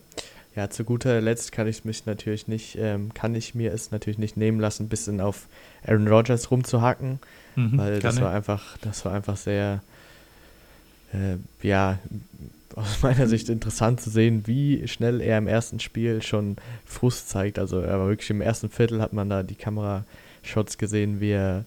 [0.55, 4.19] Ja, zu guter Letzt kann ich mich natürlich nicht, ähm, kann ich mir es natürlich
[4.19, 5.49] nicht nehmen lassen, ein bisschen auf
[5.85, 7.19] Aaron Rodgers rumzuhacken,
[7.57, 9.83] Mhm, weil das war einfach, das war einfach sehr,
[11.13, 11.37] äh,
[11.67, 11.99] ja,
[12.75, 17.59] aus meiner Sicht interessant zu sehen, wie schnell er im ersten Spiel schon Frust zeigt.
[17.59, 21.65] Also er war wirklich im ersten Viertel hat man da die Kamerashots gesehen, wie er,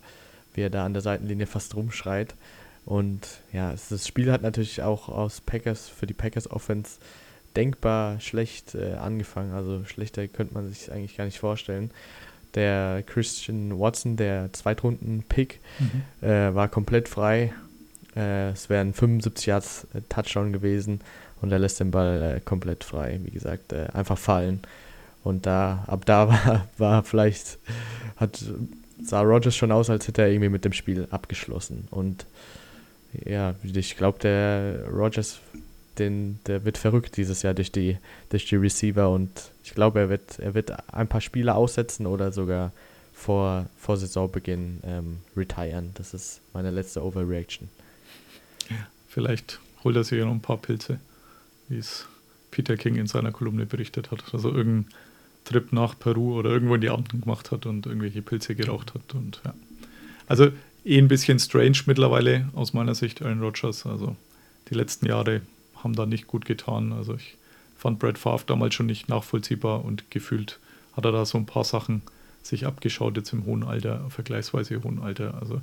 [0.53, 2.35] wie er da an der Seitenlinie fast rumschreit.
[2.85, 6.97] Und ja, das Spiel hat natürlich auch aus Packers, für die Packers Offense
[7.55, 9.53] denkbar schlecht äh, angefangen.
[9.53, 11.91] Also schlechter könnte man sich eigentlich gar nicht vorstellen.
[12.55, 16.27] Der Christian Watson, der Zweitrunden-Pick, Mhm.
[16.27, 17.53] äh, war komplett frei.
[18.15, 21.02] Äh, es wären 75 Yards äh, Touchdown gewesen
[21.41, 23.19] und er lässt den Ball äh, komplett frei.
[23.24, 24.62] Wie gesagt, äh, einfach fallen.
[25.24, 27.60] Und da, ab da war, war vielleicht,
[28.17, 28.43] hat,
[29.02, 31.88] sah Rogers schon aus, als hätte er irgendwie mit dem Spiel abgeschlossen.
[31.91, 32.26] Und
[33.26, 35.39] ja, ich glaube, der Rogers,
[35.98, 37.98] den, der wird verrückt dieses Jahr durch die,
[38.30, 42.32] durch die Receiver und ich glaube, er wird, er wird ein paar Spiele aussetzen oder
[42.32, 42.72] sogar
[43.13, 45.91] vor, vor Saisonbeginn ähm, retiren.
[45.95, 47.69] Das ist meine letzte Overreaction.
[49.08, 50.99] Vielleicht holt er sich ja noch ein paar Pilze,
[51.67, 52.05] wie es
[52.51, 54.23] Peter King in seiner Kolumne berichtet hat.
[54.34, 54.91] Also irgendein
[55.45, 59.13] Trip nach Peru oder irgendwo in die Anden gemacht hat und irgendwelche Pilze geraucht hat.
[59.13, 59.53] Und ja.
[60.27, 60.51] Also
[60.86, 63.86] eh ein bisschen strange mittlerweile aus meiner Sicht, Aaron Rodgers.
[63.86, 64.15] Also
[64.69, 65.41] die letzten Jahre
[65.75, 66.93] haben da nicht gut getan.
[66.93, 67.36] Also ich
[67.77, 70.60] fand Brad Favre damals schon nicht nachvollziehbar und gefühlt
[70.95, 72.01] hat er da so ein paar Sachen
[72.43, 75.38] sich abgeschaut jetzt im hohen Alter, vergleichsweise hohen Alter.
[75.39, 75.62] Also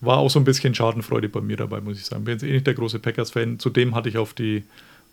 [0.00, 2.24] war auch so ein bisschen Schadenfreude bei mir dabei, muss ich sagen.
[2.24, 3.58] Bin jetzt eh nicht der große Packers-Fan.
[3.58, 4.64] Zudem hatte ich auf die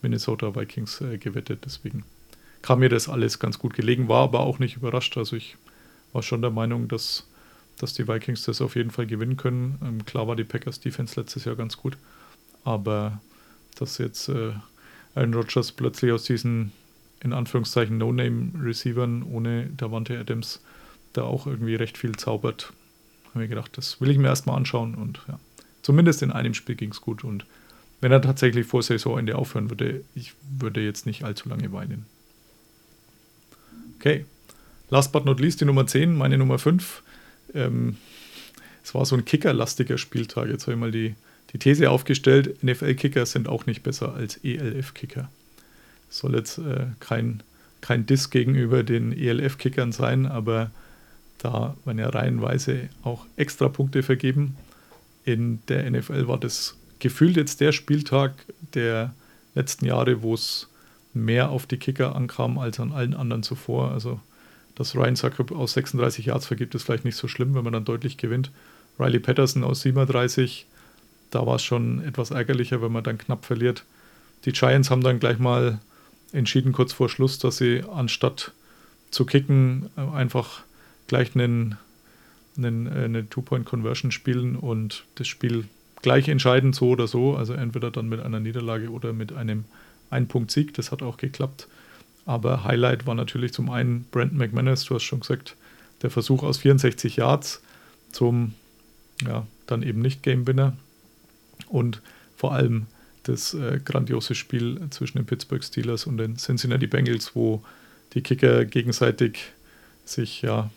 [0.01, 2.03] Minnesota Vikings äh, gewettet, deswegen
[2.61, 5.17] kam mir das alles ganz gut gelegen, war aber auch nicht überrascht.
[5.17, 5.57] Also ich
[6.11, 7.27] war schon der Meinung, dass,
[7.77, 9.79] dass die Vikings das auf jeden Fall gewinnen können.
[9.83, 11.97] Ähm, klar war die Packers Defense letztes Jahr ganz gut,
[12.63, 13.21] aber
[13.75, 14.53] dass jetzt äh,
[15.15, 16.71] Aaron Rodgers plötzlich aus diesen
[17.21, 20.61] in Anführungszeichen No-Name-Receivern ohne Davante Adams
[21.13, 22.73] da auch irgendwie recht viel zaubert,
[23.33, 25.39] habe mir gedacht, das will ich mir erstmal anschauen und ja,
[25.81, 27.45] zumindest in einem Spiel ging es gut und
[28.01, 32.05] wenn er tatsächlich vor Saisonende aufhören würde, ich würde jetzt nicht allzu lange weinen.
[33.97, 34.25] Okay,
[34.89, 37.01] last but not least die Nummer 10, meine Nummer 5.
[37.53, 37.95] Ähm,
[38.83, 40.49] es war so ein kickerlastiger Spieltag.
[40.49, 41.15] Jetzt habe ich mal die,
[41.53, 45.29] die These aufgestellt, NFL-Kicker sind auch nicht besser als ELF-Kicker.
[46.09, 47.41] Soll jetzt äh, kein,
[47.79, 50.71] kein Diss gegenüber den ELF-Kickern sein, aber
[51.39, 54.55] da werden ja reihenweise auch extra Punkte vergeben.
[55.25, 58.33] In der NFL war das gefühlt jetzt der Spieltag
[58.73, 59.13] der
[59.55, 60.69] letzten Jahre, wo es
[61.13, 63.91] mehr auf die Kicker ankam als an allen anderen zuvor.
[63.91, 64.19] Also,
[64.75, 67.85] dass Ryan Suckup aus 36 Yards vergibt, ist vielleicht nicht so schlimm, wenn man dann
[67.85, 68.51] deutlich gewinnt.
[68.99, 70.65] Riley Patterson aus 37,
[71.31, 73.85] da war es schon etwas ärgerlicher, wenn man dann knapp verliert.
[74.45, 75.79] Die Giants haben dann gleich mal
[76.31, 78.51] entschieden, kurz vor Schluss, dass sie anstatt
[79.11, 80.63] zu kicken, äh, einfach
[81.13, 81.77] gleich einen,
[82.57, 85.65] einen, äh, eine Two-Point-Conversion spielen und das Spiel
[86.01, 87.35] gleich entscheiden, so oder so.
[87.35, 89.65] Also entweder dann mit einer Niederlage oder mit einem
[90.09, 90.73] Ein-Punkt-Sieg.
[90.73, 91.67] Das hat auch geklappt.
[92.25, 95.55] Aber Highlight war natürlich zum einen Brent McManus, du hast schon gesagt,
[96.01, 97.61] der Versuch aus 64 Yards
[98.11, 98.55] zum,
[99.23, 100.75] ja, dann eben nicht Game-Winner.
[101.67, 102.01] Und
[102.35, 102.87] vor allem
[103.21, 107.63] das äh, grandiose Spiel zwischen den Pittsburgh Steelers und den Cincinnati Bengals, wo
[108.15, 109.51] die Kicker gegenseitig
[110.05, 110.71] sich ja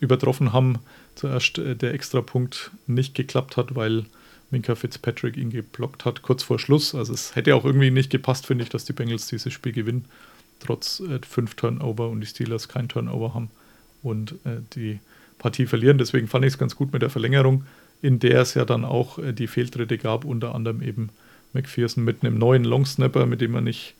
[0.00, 0.78] übertroffen haben.
[1.14, 4.06] Zuerst äh, der Extrapunkt nicht geklappt hat, weil
[4.50, 6.94] Minka Fitzpatrick ihn geblockt hat, kurz vor Schluss.
[6.94, 10.06] Also es hätte auch irgendwie nicht gepasst, finde ich, dass die Bengals dieses Spiel gewinnen,
[10.60, 13.50] trotz äh, fünf Turnover und die Steelers kein Turnover haben
[14.02, 15.00] und äh, die
[15.38, 15.98] Partie verlieren.
[15.98, 17.64] Deswegen fand ich es ganz gut mit der Verlängerung,
[18.00, 21.10] in der es ja dann auch äh, die Fehltritte gab, unter anderem eben
[21.52, 23.94] McPherson mit einem neuen Longsnapper, mit dem er nicht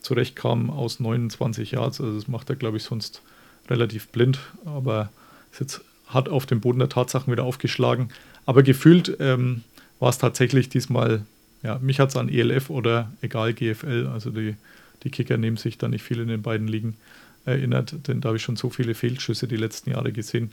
[0.00, 2.00] zurechtkam aus 29 Yards.
[2.00, 3.22] Also das macht er, glaube ich, sonst
[3.68, 5.10] relativ blind, aber
[5.52, 8.10] ist jetzt hat auf dem Boden der Tatsachen wieder aufgeschlagen.
[8.46, 9.62] Aber gefühlt ähm,
[9.98, 11.24] war es tatsächlich diesmal,
[11.62, 14.56] ja, mich hat es an ELF oder egal GFL, also die,
[15.04, 16.96] die Kicker nehmen sich da nicht viel in den beiden Ligen
[17.44, 20.50] erinnert, denn da habe ich schon so viele Fehlschüsse die letzten Jahre gesehen.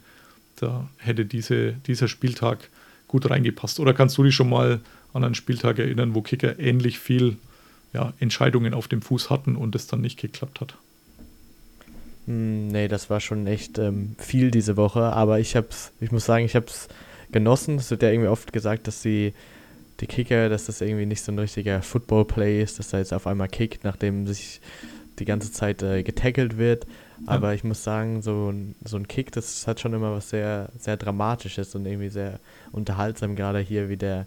[0.56, 2.68] Da hätte diese, dieser Spieltag
[3.06, 3.80] gut reingepasst.
[3.80, 4.80] Oder kannst du dich schon mal
[5.12, 7.36] an einen Spieltag erinnern, wo Kicker ähnlich viel
[7.92, 10.76] ja, Entscheidungen auf dem Fuß hatten und es dann nicht geklappt hat?
[12.28, 16.26] Hm, nee, das war schon echt ähm, viel diese Woche, aber ich hab's, ich muss
[16.26, 16.88] sagen, ich hab's
[17.32, 17.76] genossen.
[17.76, 19.32] Es wird ja irgendwie oft gesagt, dass die,
[20.00, 23.26] die Kicker, dass das irgendwie nicht so ein richtiger Football-Play ist, dass er jetzt auf
[23.26, 24.60] einmal kickt, nachdem sich
[25.18, 26.86] die ganze Zeit äh, getackelt wird.
[27.24, 27.54] Aber ja.
[27.54, 28.52] ich muss sagen, so,
[28.84, 32.40] so ein Kick, das hat schon immer was sehr, sehr Dramatisches und irgendwie sehr
[32.72, 34.26] unterhaltsam, gerade hier wie der,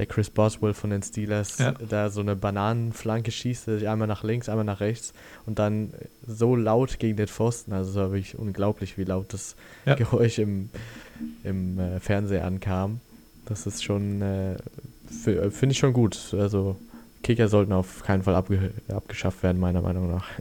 [0.00, 1.72] der Chris Boswell von den Steelers ja.
[1.72, 5.12] da so eine Bananenflanke schießt, einmal nach links, einmal nach rechts
[5.44, 5.92] und dann
[6.26, 7.74] so laut gegen den Pfosten.
[7.74, 9.96] Also es war wirklich unglaublich, wie laut das ja.
[9.96, 10.70] Geräusch im,
[11.44, 13.00] im äh, Fernseher ankam.
[13.44, 14.56] Das ist schon, äh,
[15.06, 16.18] finde ich schon gut.
[16.32, 16.78] Also
[17.22, 20.26] Kicker sollten auf keinen Fall abge abgeschafft werden, meiner Meinung nach.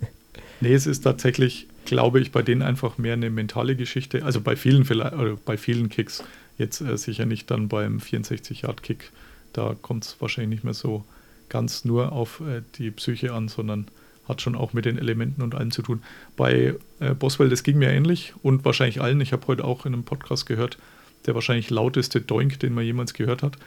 [0.62, 4.26] Nee, es ist tatsächlich, glaube ich, bei denen einfach mehr eine mentale Geschichte.
[4.26, 6.22] Also bei vielen vielleicht, oder bei vielen Kicks,
[6.58, 9.10] jetzt äh, sicher nicht dann beim 64-Yard-Kick.
[9.54, 11.04] Da kommt es wahrscheinlich nicht mehr so
[11.50, 13.88] ganz nur auf äh, die Psyche an, sondern
[14.28, 16.04] hat schon auch mit den Elementen und allem zu tun.
[16.38, 19.20] Bei äh, Boswell, das ging mir ähnlich und wahrscheinlich allen.
[19.22, 20.78] Ich habe heute auch in einem Podcast gehört,
[21.26, 23.58] der wahrscheinlich lauteste Doink, den man jemals gehört hat.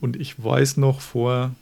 [0.00, 1.54] Und ich weiß noch, vor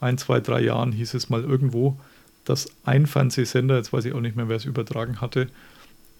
[0.00, 1.98] ein, zwei, drei Jahren hieß es mal irgendwo,
[2.44, 5.48] dass ein Fernsehsender, jetzt weiß ich auch nicht mehr, wer es übertragen hatte,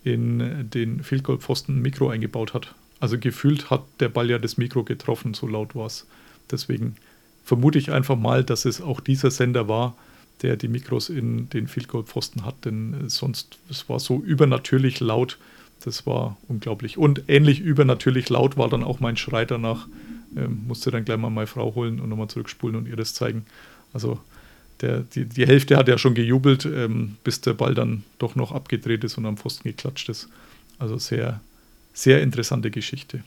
[0.05, 2.75] in den Field Goal Pfosten ein Mikro eingebaut hat.
[3.01, 6.07] Also gefühlt hat der Ball ja das Mikro getroffen, so laut war es.
[6.51, 6.97] Deswegen
[7.45, 9.97] vermute ich einfach mal, dass es auch dieser Sender war,
[10.43, 15.01] der die Mikros in den Field Goal Pfosten hat, denn sonst es war so übernatürlich
[15.01, 15.39] laut,
[15.85, 16.99] das war unglaublich.
[16.99, 19.87] Und ähnlich übernatürlich laut war dann auch mein Schrei danach.
[20.37, 23.47] Ähm, musste dann gleich mal meine Frau holen und nochmal zurückspulen und ihr das zeigen.
[23.93, 24.19] Also
[24.81, 28.53] der, die, die Hälfte hat ja schon gejubelt, ähm, bis der Ball dann doch noch
[28.53, 30.29] abgedreht ist und am Pfosten geklatscht ist.
[30.79, 31.41] Also sehr,
[31.95, 33.23] sehr interessante Geschichte.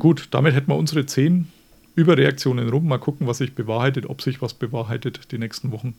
[0.00, 1.48] Gut, damit hätten wir unsere zehn
[1.94, 2.88] Überreaktionen rum.
[2.88, 5.94] Mal gucken, was sich bewahrheitet, ob sich was bewahrheitet die nächsten Wochen.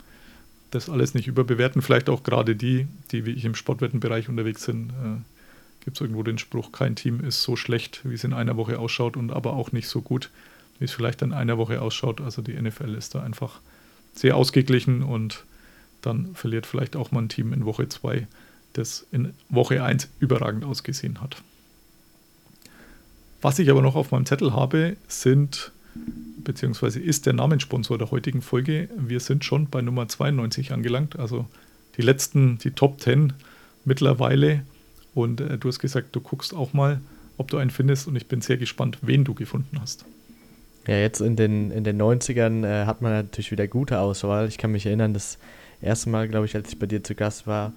[0.71, 1.83] Das alles nicht überbewerten.
[1.83, 4.89] Vielleicht auch gerade die, die wie ich im Sportwettenbereich unterwegs sind.
[4.89, 8.57] Äh, Gibt es irgendwo den Spruch, kein Team ist so schlecht, wie es in einer
[8.57, 10.31] Woche ausschaut und aber auch nicht so gut,
[10.79, 12.21] wie es vielleicht in einer Woche ausschaut.
[12.21, 13.59] Also die NFL ist da einfach
[14.15, 15.45] sehr ausgeglichen und
[16.01, 18.27] dann verliert vielleicht auch mal ein Team in Woche 2,
[18.73, 21.37] das in Woche 1 überragend ausgesehen hat.
[23.41, 25.71] Was ich aber noch auf meinem Zettel habe, sind,
[26.43, 28.87] beziehungsweise ist der Namenssponsor der heutigen Folge.
[28.95, 31.45] Wir sind schon bei Nummer 92 angelangt, also
[31.97, 33.33] die letzten, die Top 10
[33.83, 34.61] mittlerweile.
[35.13, 37.01] Und äh, du hast gesagt, du guckst auch mal,
[37.37, 40.05] ob du einen findest und ich bin sehr gespannt, wen du gefunden hast.
[40.87, 44.47] Ja, jetzt in den, in den 90ern äh, hat man natürlich wieder gute Auswahl.
[44.47, 45.37] Ich kann mich erinnern, das
[45.81, 47.73] erste Mal, glaube ich, als ich bei dir zu Gast war,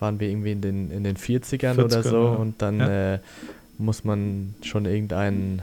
[0.00, 2.24] waren wir irgendwie in den, in den 40ern, 40ern oder so.
[2.24, 2.34] Ja.
[2.34, 3.14] Und dann ja.
[3.14, 3.18] äh,
[3.78, 5.62] muss man schon irgendeinen,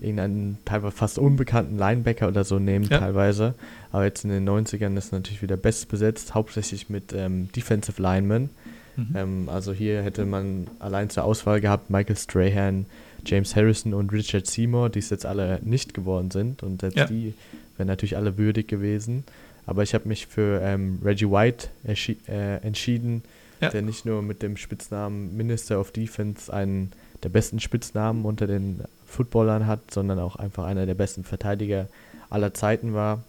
[0.00, 2.98] irgendeinen teilweise fast unbekannten Linebacker oder so nehmen, ja.
[2.98, 3.54] teilweise.
[3.92, 8.50] Aber jetzt in den 90ern ist natürlich wieder best besetzt, hauptsächlich mit ähm, Defensive Linemen.
[8.96, 9.14] Mhm.
[9.14, 12.86] Ähm, also hier hätte man allein zur Auswahl gehabt Michael Strahan,
[13.24, 16.62] James Harrison und Richard Seymour, die es jetzt alle nicht geworden sind.
[16.62, 17.06] Und selbst ja.
[17.06, 17.34] die
[17.76, 19.24] wären natürlich alle würdig gewesen.
[19.66, 23.22] Aber ich habe mich für ähm, Reggie White äh, entschieden,
[23.60, 23.68] ja.
[23.68, 28.84] der nicht nur mit dem Spitznamen Minister of Defense einen der besten Spitznamen unter den
[29.06, 31.88] Footballern hat, sondern auch einfach einer der besten Verteidiger
[32.30, 33.22] aller Zeiten war.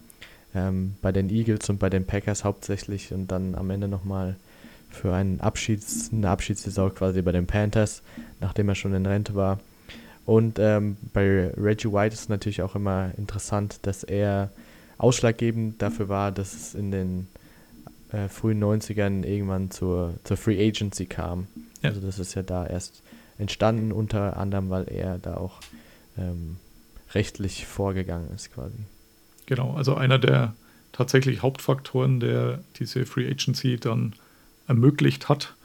[0.55, 4.35] Ähm, bei den Eagles und bei den Packers hauptsächlich und dann am Ende nochmal
[4.89, 8.01] für einen Abschieds, eine Abschiedssaison quasi bei den Panthers,
[8.39, 9.59] nachdem er schon in Rente war.
[10.25, 14.49] Und ähm, bei Reggie White ist natürlich auch immer interessant, dass er
[14.97, 17.27] ausschlaggebend dafür war, dass es in den
[18.11, 21.47] äh, frühen 90ern irgendwann zur, zur Free Agency kam.
[21.81, 21.89] Ja.
[21.89, 23.01] Also das ist ja da erst
[23.39, 25.59] entstanden, unter anderem, weil er da auch
[26.17, 26.57] ähm,
[27.13, 28.77] rechtlich vorgegangen ist quasi.
[29.47, 30.53] Genau, also einer der
[30.91, 34.13] tatsächlich Hauptfaktoren, der diese Free Agency dann
[34.67, 35.55] ermöglicht hat.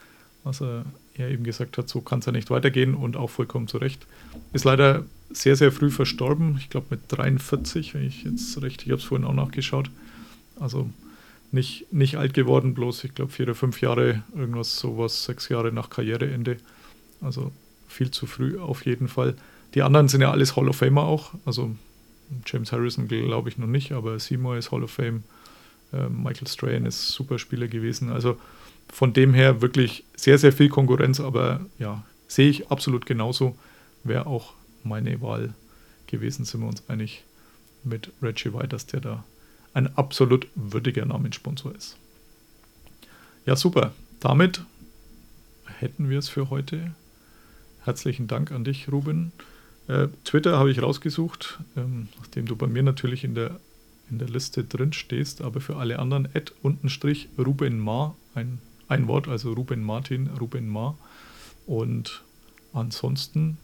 [0.45, 0.85] Also
[1.17, 4.07] er eben gesagt hat, so kann es ja nicht weitergehen und auch vollkommen zu Recht.
[4.53, 6.57] Ist leider sehr, sehr früh verstorben.
[6.59, 9.91] Ich glaube mit 43, wenn ich jetzt recht, ich habe es vorhin auch nachgeschaut.
[10.59, 10.89] Also
[11.53, 15.73] nicht, nicht alt geworden, bloß ich glaube vier oder fünf Jahre, irgendwas sowas, sechs Jahre
[15.73, 16.59] nach Karriereende.
[17.21, 17.53] Also
[17.95, 19.35] viel zu früh auf jeden Fall.
[19.75, 21.33] Die anderen sind ja alles Hall of Famer auch.
[21.45, 21.75] Also
[22.47, 25.25] James Harrison glaube ich noch nicht, aber Seymour ist Hall of Fame.
[25.93, 28.11] Äh, Michael Strahan ist super Spieler gewesen.
[28.11, 28.37] Also
[28.93, 33.57] von dem her wirklich sehr, sehr viel Konkurrenz, aber ja, sehe ich absolut genauso.
[34.03, 35.55] Wäre auch meine Wahl
[36.07, 37.25] gewesen, sind wir uns einig
[37.83, 39.25] mit Reggie White, dass der da
[39.73, 41.97] ein absolut würdiger Namenssponsor ist.
[43.47, 43.93] Ja, super.
[44.21, 44.63] Damit
[45.67, 46.93] hätten wir es für heute.
[47.85, 49.33] Herzlichen Dank an dich, Ruben.
[49.89, 53.61] Äh, Twitter habe ich rausgesucht, ähm, nachdem du bei mir natürlich in der,
[54.11, 58.59] in der Liste drin stehst, aber für alle anderen Ad untenstrich Ruben Ma, ein,
[58.89, 60.97] ein Wort, also Ruben Martin, Ruben Ma.
[61.67, 62.23] Und
[62.73, 63.59] ansonsten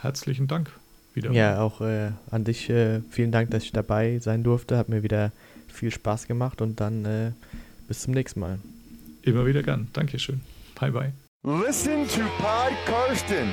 [0.00, 0.70] herzlichen Dank
[1.14, 1.32] wieder.
[1.32, 4.76] Ja, auch äh, an dich äh, vielen Dank, dass ich dabei sein durfte.
[4.76, 5.32] Hat mir wieder
[5.66, 7.32] viel Spaß gemacht und dann äh,
[7.88, 8.60] bis zum nächsten Mal.
[9.22, 9.88] Immer wieder gern.
[9.92, 10.40] Dankeschön.
[10.78, 11.12] Bye, bye.
[11.48, 13.52] Listen to Pod Karsten.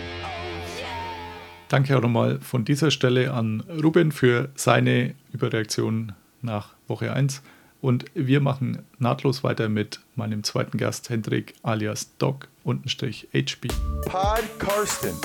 [1.70, 7.44] Danke auch nochmal von dieser Stelle an Ruben für seine Überreaktion nach Woche 1.
[7.82, 13.68] Und wir machen nahtlos weiter mit meinem zweiten Gast, Hendrik alias Doc-HB.
[14.08, 15.16] Pod Karsten.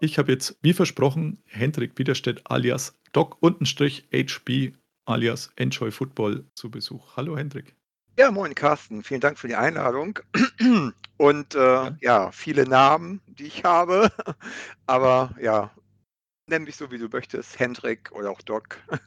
[0.00, 4.72] Ich habe jetzt, wie versprochen, Hendrik Widerstedt alias Doc-HB
[5.04, 7.16] alias Enjoy Football zu Besuch.
[7.16, 7.77] Hallo Hendrik.
[8.18, 10.18] Ja, moin Carsten, vielen Dank für die Einladung.
[11.18, 12.32] Und äh, ja.
[12.32, 14.10] viele Namen, die ich habe.
[14.86, 15.70] Aber ja,
[16.48, 18.76] nenn mich so, wie du möchtest, Hendrik oder auch Doc.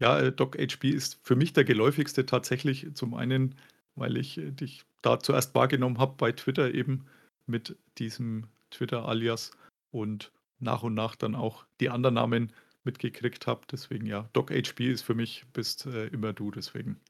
[0.00, 2.86] Ja, äh, Doc HB ist für mich der geläufigste tatsächlich.
[2.94, 3.56] Zum einen,
[3.96, 7.08] weil ich äh, dich da zuerst wahrgenommen habe bei Twitter eben
[7.46, 9.50] mit diesem Twitter-Alias
[9.90, 10.30] und
[10.60, 12.52] nach und nach dann auch die anderen Namen
[12.84, 13.62] mitgekriegt habe.
[13.72, 16.52] Deswegen ja, Doc HB ist für mich, bist äh, immer du.
[16.52, 17.00] Deswegen,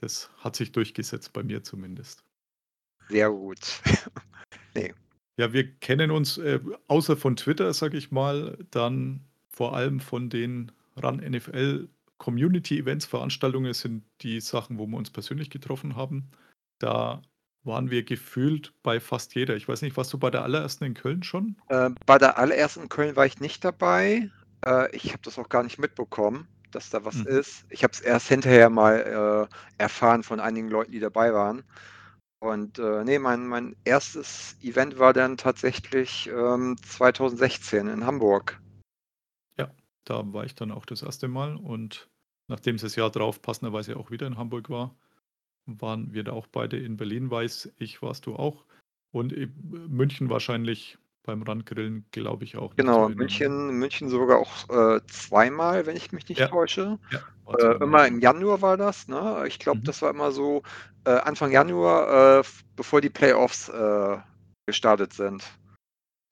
[0.00, 2.24] das hat sich durchgesetzt bei mir zumindest.
[3.08, 3.58] Sehr gut.
[4.74, 4.94] nee.
[5.38, 10.30] Ja, wir kennen uns äh, außer von Twitter, sage ich mal, dann vor allem von
[10.30, 11.88] den RAN NFL
[12.18, 16.30] Community Events, Veranstaltungen sind die Sachen, wo wir uns persönlich getroffen haben.
[16.78, 17.22] Da
[17.64, 19.56] waren wir gefühlt bei fast jeder.
[19.56, 21.56] Ich weiß nicht, warst du bei der allerersten in Köln schon?
[21.68, 24.30] Äh, bei der allerersten in Köln war ich nicht dabei.
[24.64, 27.26] Äh, ich habe das auch gar nicht mitbekommen, dass da was mhm.
[27.26, 27.64] ist.
[27.68, 31.62] Ich habe es erst hinterher mal äh, erfahren von einigen Leuten, die dabei waren.
[32.40, 38.60] Und äh, nee, mein, mein erstes Event war dann tatsächlich ähm, 2016 in Hamburg.
[39.58, 39.70] Ja,
[40.04, 42.08] da war ich dann auch das erste Mal und
[42.48, 44.94] nachdem es das Jahr drauf passenderweise auch wieder in Hamburg war,
[45.66, 48.64] waren wir da auch beide in Berlin, weiß ich, warst du auch.
[49.12, 49.34] Und
[49.88, 52.74] München wahrscheinlich beim Randgrillen, glaube ich auch.
[52.76, 56.48] Genau, München, München sogar auch äh, zweimal, wenn ich mich nicht ja.
[56.48, 56.98] täusche.
[57.10, 57.20] Ja,
[57.58, 59.08] äh, immer im Januar war das.
[59.08, 59.44] Ne?
[59.46, 59.84] Ich glaube, mhm.
[59.84, 60.62] das war immer so
[61.04, 62.42] äh, Anfang Januar, äh,
[62.76, 64.16] bevor die Playoffs äh,
[64.66, 65.44] gestartet sind.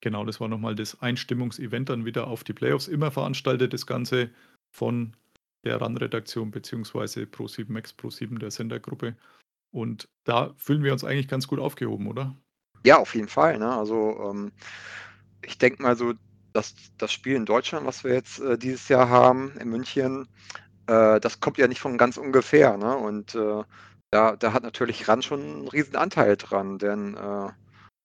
[0.01, 2.87] Genau, das war nochmal das Einstimmungsevent dann wieder auf die Playoffs.
[2.87, 4.29] Immer veranstaltet das Ganze
[4.71, 5.15] von
[5.65, 9.17] der RAN-Redaktion beziehungsweise Pro7 Max Pro7 der Sendergruppe.
[9.71, 12.35] Und da fühlen wir uns eigentlich ganz gut aufgehoben, oder?
[12.85, 13.57] Ja, auf jeden Fall.
[13.59, 13.71] Ne?
[13.71, 14.51] Also ähm,
[15.43, 16.13] ich denke mal so,
[16.53, 20.27] dass das Spiel in Deutschland, was wir jetzt äh, dieses Jahr haben, in München,
[20.87, 22.77] äh, das kommt ja nicht von ganz ungefähr.
[22.77, 22.95] Ne?
[22.95, 23.63] Und äh,
[24.11, 27.49] da, da hat natürlich RAN schon einen riesen Anteil dran, denn äh,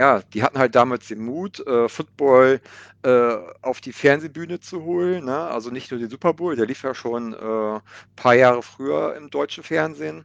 [0.00, 2.60] ja, die hatten halt damals den Mut, äh, Football
[3.04, 5.26] äh, auf die Fernsehbühne zu holen.
[5.26, 5.38] Ne?
[5.38, 7.80] Also nicht nur den Super Bowl, der lief ja schon ein
[8.16, 10.24] paar Jahre früher im deutschen Fernsehen.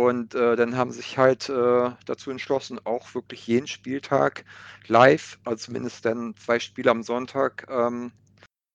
[0.00, 4.46] Und äh, dann haben sich halt äh, dazu entschlossen, auch wirklich jeden Spieltag
[4.86, 8.10] live, also zumindest dann zwei Spiele am Sonntag, ähm,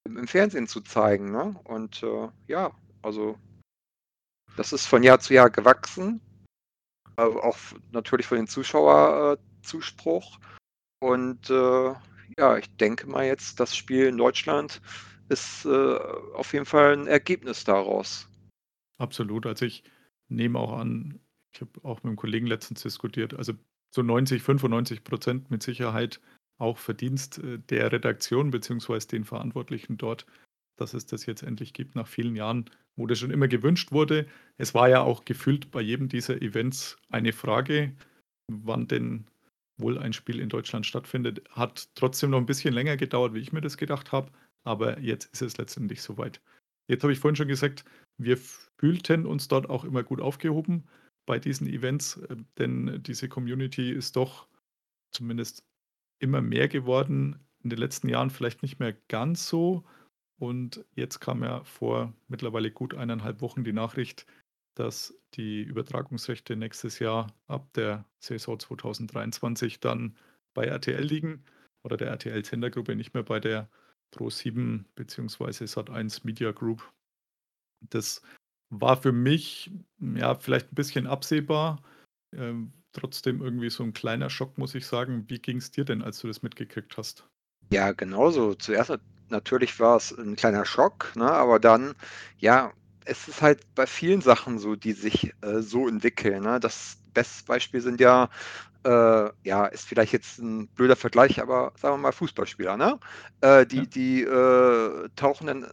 [0.04, 1.32] im, Fernsehen zu zeigen.
[1.32, 1.58] Ne?
[1.64, 2.70] Und äh, ja,
[3.02, 3.36] also
[4.56, 6.20] das ist von Jahr zu Jahr gewachsen.
[7.16, 7.58] Also auch
[7.90, 10.38] natürlich von den Zuschauerzuspruch.
[11.00, 11.92] Und äh,
[12.38, 14.80] ja, ich denke mal jetzt, das Spiel in Deutschland
[15.28, 15.98] ist äh,
[16.34, 18.28] auf jeden Fall ein Ergebnis daraus.
[18.98, 19.44] Absolut.
[19.44, 19.82] Also ich
[20.28, 21.20] nehme auch an,
[21.52, 23.54] ich habe auch mit einem Kollegen letztens diskutiert, also
[23.94, 26.20] so 90, 95 Prozent mit Sicherheit
[26.58, 30.26] auch Verdienst äh, der Redaktion beziehungsweise den Verantwortlichen dort,
[30.76, 34.26] dass es das jetzt endlich gibt nach vielen Jahren, wo das schon immer gewünscht wurde.
[34.58, 37.94] Es war ja auch gefühlt bei jedem dieser Events eine Frage,
[38.48, 39.26] wann denn
[39.78, 41.42] wohl ein Spiel in Deutschland stattfindet.
[41.50, 44.30] Hat trotzdem noch ein bisschen länger gedauert, wie ich mir das gedacht habe,
[44.64, 46.40] aber jetzt ist es letztendlich soweit.
[46.88, 47.84] Jetzt habe ich vorhin schon gesagt,
[48.18, 50.84] wir fühlten uns dort auch immer gut aufgehoben
[51.26, 54.48] bei diesen Events, äh, denn diese Community ist doch
[55.10, 55.64] zumindest
[56.18, 57.38] immer mehr geworden.
[57.62, 59.84] In den letzten Jahren vielleicht nicht mehr ganz so.
[60.38, 64.26] Und jetzt kam ja vor mittlerweile gut eineinhalb Wochen die Nachricht,
[64.74, 70.16] dass die Übertragungsrechte nächstes Jahr ab der Saison 2023 dann
[70.54, 71.44] bei RTL liegen
[71.82, 73.68] oder der RTL-Sendergruppe, nicht mehr bei der
[74.14, 75.64] Pro7 bzw.
[75.64, 76.92] Sat1 Media Group.
[77.80, 78.22] Das
[78.70, 79.70] war für mich
[80.00, 81.82] ja vielleicht ein bisschen absehbar.
[82.34, 85.24] Ähm, trotzdem irgendwie so ein kleiner Schock, muss ich sagen.
[85.28, 87.26] Wie ging es dir denn, als du das mitgekriegt hast?
[87.70, 88.54] Ja, genauso.
[88.54, 88.92] Zuerst
[89.28, 91.30] natürlich war es ein kleiner Schock, ne?
[91.30, 91.94] aber dann,
[92.38, 92.72] ja,
[93.04, 96.42] es ist halt bei vielen Sachen so, die sich äh, so entwickeln.
[96.42, 96.58] Ne?
[96.60, 98.28] Das beste Beispiel sind ja,
[98.84, 102.76] äh, ja, ist vielleicht jetzt ein blöder Vergleich, aber sagen wir mal Fußballspieler.
[102.76, 102.98] Ne?
[103.40, 103.84] Äh, die Ja.
[103.84, 105.66] die äh, tauchen dann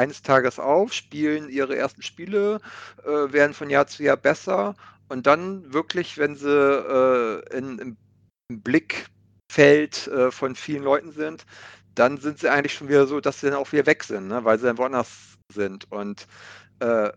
[0.00, 2.60] eines Tages auf, spielen ihre ersten Spiele,
[3.04, 4.74] äh, werden von Jahr zu Jahr besser
[5.08, 7.96] und dann wirklich, wenn sie äh, in, im,
[8.52, 11.46] Blickfeld äh, von vielen Leuten sind,
[11.94, 14.44] dann sind sie eigentlich schon wieder so, dass sie dann auch wieder weg sind, ne?
[14.44, 15.90] weil sie dann woanders sind.
[15.92, 16.26] Und
[16.80, 17.10] äh,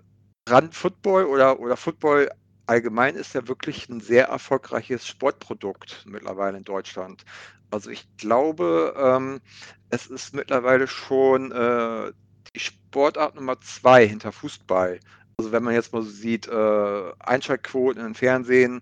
[0.49, 2.29] Run Football oder, oder Football
[2.67, 7.23] allgemein ist ja wirklich ein sehr erfolgreiches Sportprodukt mittlerweile in Deutschland.
[7.71, 9.41] Also ich glaube, ähm,
[9.89, 12.11] es ist mittlerweile schon äh,
[12.55, 14.99] Sportart Nummer zwei hinter Fußball.
[15.37, 18.81] Also wenn man jetzt mal so sieht, äh, Einschaltquoten im Fernsehen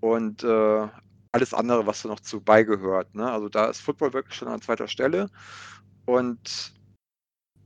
[0.00, 0.88] und äh,
[1.32, 3.14] alles andere, was da noch zu beigehört.
[3.14, 3.30] Ne?
[3.30, 5.30] Also da ist Football wirklich schon an zweiter Stelle.
[6.04, 6.74] Und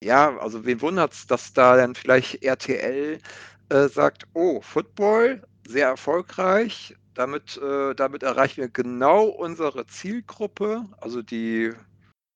[0.02, 3.18] ja, also wen wundert es, dass da dann vielleicht RTL
[3.70, 11.22] äh, sagt, oh, Football, sehr erfolgreich, damit, äh, damit erreichen wir genau unsere Zielgruppe, also
[11.22, 11.72] die,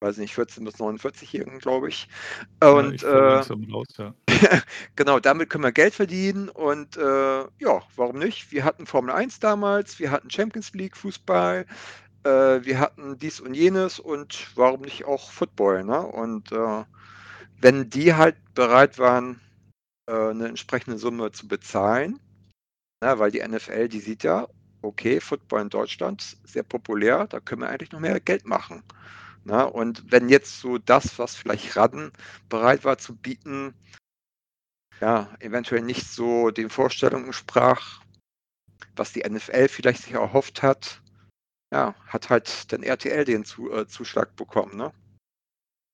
[0.00, 2.08] weiß nicht, 14 bis 49-Jährigen, glaube ich.
[2.62, 4.14] Ja, Und ich fall äh, raus, ja.
[4.96, 8.50] genau, damit können wir Geld verdienen und äh, ja, warum nicht?
[8.50, 11.66] Wir hatten Formel 1 damals, wir hatten Champions League Fußball,
[12.24, 16.00] äh, wir hatten dies und jenes und warum nicht auch Football, ne?
[16.00, 16.84] Und äh,
[17.60, 19.40] wenn die halt bereit waren,
[20.06, 22.18] äh, eine entsprechende Summe zu bezahlen,
[23.02, 24.48] ne, weil die NFL, die sieht ja,
[24.82, 28.82] okay, Football in Deutschland, sehr populär, da können wir eigentlich noch mehr Geld machen.
[29.44, 29.68] Ne?
[29.68, 32.12] Und wenn jetzt so das, was vielleicht Radden
[32.48, 33.74] bereit war zu bieten,
[35.00, 38.02] ja, eventuell nicht so den Vorstellungen entsprach,
[38.96, 41.00] was die NFL vielleicht sich erhofft hat,
[41.72, 44.92] ja, hat halt dann RTL den zu, äh, Zuschlag bekommen, ne?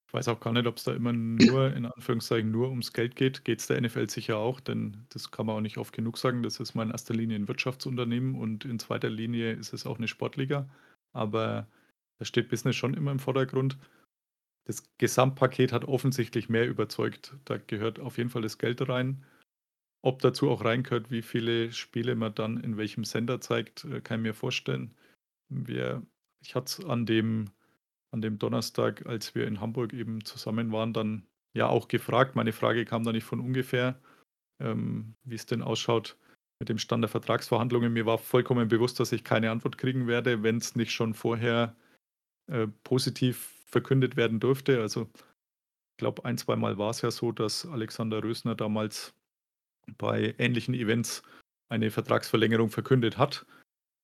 [0.09, 3.17] Ich weiß auch gar nicht, ob es da immer nur, in Anführungszeichen, nur ums Geld
[3.17, 3.45] geht.
[3.45, 6.43] Geht es der NFL sicher auch, denn das kann man auch nicht oft genug sagen.
[6.43, 9.99] Das ist mal in erster Linie ein Wirtschaftsunternehmen und in zweiter Linie ist es auch
[9.99, 10.69] eine Sportliga.
[11.13, 11.67] Aber
[12.19, 13.79] da steht Business schon immer im Vordergrund.
[14.65, 17.35] Das Gesamtpaket hat offensichtlich mehr überzeugt.
[17.45, 19.25] Da gehört auf jeden Fall das Geld rein.
[20.03, 24.21] Ob dazu auch reingehört, wie viele Spiele man dann in welchem Sender zeigt, äh, kann
[24.21, 24.95] ich mir vorstellen.
[25.49, 26.03] Wir,
[26.43, 27.51] ich hatte es an dem,
[28.13, 32.37] an dem Donnerstag, als wir in Hamburg eben zusammen waren, dann ja auch gefragt.
[32.37, 34.01] Meine Frage kam da nicht von ungefähr,
[34.61, 36.17] ähm, wie es denn ausschaut
[36.59, 37.93] mit dem Stand der Vertragsverhandlungen.
[37.93, 41.77] Mir war vollkommen bewusst, dass ich keine Antwort kriegen werde, wenn es nicht schon vorher
[42.49, 44.81] äh, positiv verkündet werden durfte.
[44.81, 45.09] Also
[45.93, 49.15] ich glaube, ein, zwei Mal war es ja so, dass Alexander Rösner damals
[49.99, 51.23] bei ähnlichen Events
[51.69, 53.47] eine Vertragsverlängerung verkündet hat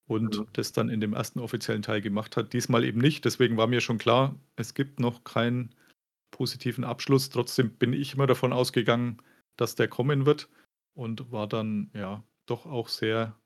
[0.08, 0.46] und Mhm.
[0.52, 2.52] das dann in dem ersten offiziellen Teil gemacht hat.
[2.52, 3.24] Diesmal eben nicht.
[3.24, 5.74] Deswegen war mir schon klar, es gibt noch keinen
[6.32, 7.30] positiven Abschluss.
[7.30, 9.18] Trotzdem bin ich immer davon ausgegangen,
[9.56, 10.48] dass der kommen wird
[10.94, 13.38] und war dann ja doch auch sehr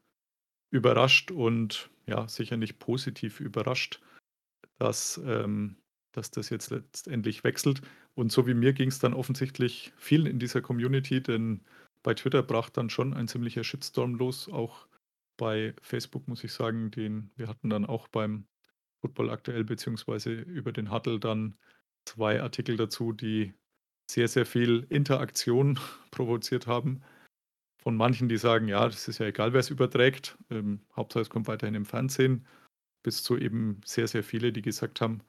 [0.71, 4.01] überrascht und ja sicher nicht positiv überrascht,
[4.79, 5.77] dass, ähm,
[6.13, 7.83] dass das jetzt letztendlich wechselt.
[8.15, 11.63] Und so wie mir ging es dann offensichtlich vielen in dieser Community, denn
[12.03, 14.87] bei Twitter brach dann schon ein ziemlicher Shitstorm los, auch
[15.37, 18.47] bei Facebook muss ich sagen, den wir hatten dann auch beim
[19.01, 21.59] Football aktuell beziehungsweise über den Huddle dann
[22.05, 23.55] zwei Artikel dazu, die
[24.11, 25.79] sehr, sehr viel Interaktion
[26.11, 27.03] provoziert haben.
[27.79, 31.31] Von manchen, die sagen, ja, das ist ja egal, wer es überträgt, ähm, Hauptsache es
[31.31, 32.47] kommt weiterhin im Fernsehen,
[33.07, 35.21] bis zu eben sehr, sehr viele, die gesagt haben,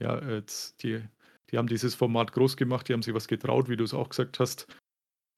[0.00, 1.02] ja, jetzt die,
[1.50, 4.08] die haben dieses Format groß gemacht, die haben sich was getraut, wie du es auch
[4.08, 4.66] gesagt hast.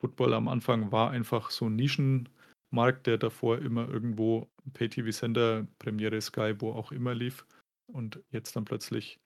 [0.00, 6.54] Football am Anfang war einfach so ein Nischenmarkt, der davor immer irgendwo Pay-TV-Sender, Premiere Sky,
[6.60, 7.44] wo auch immer lief
[7.92, 9.18] und jetzt dann plötzlich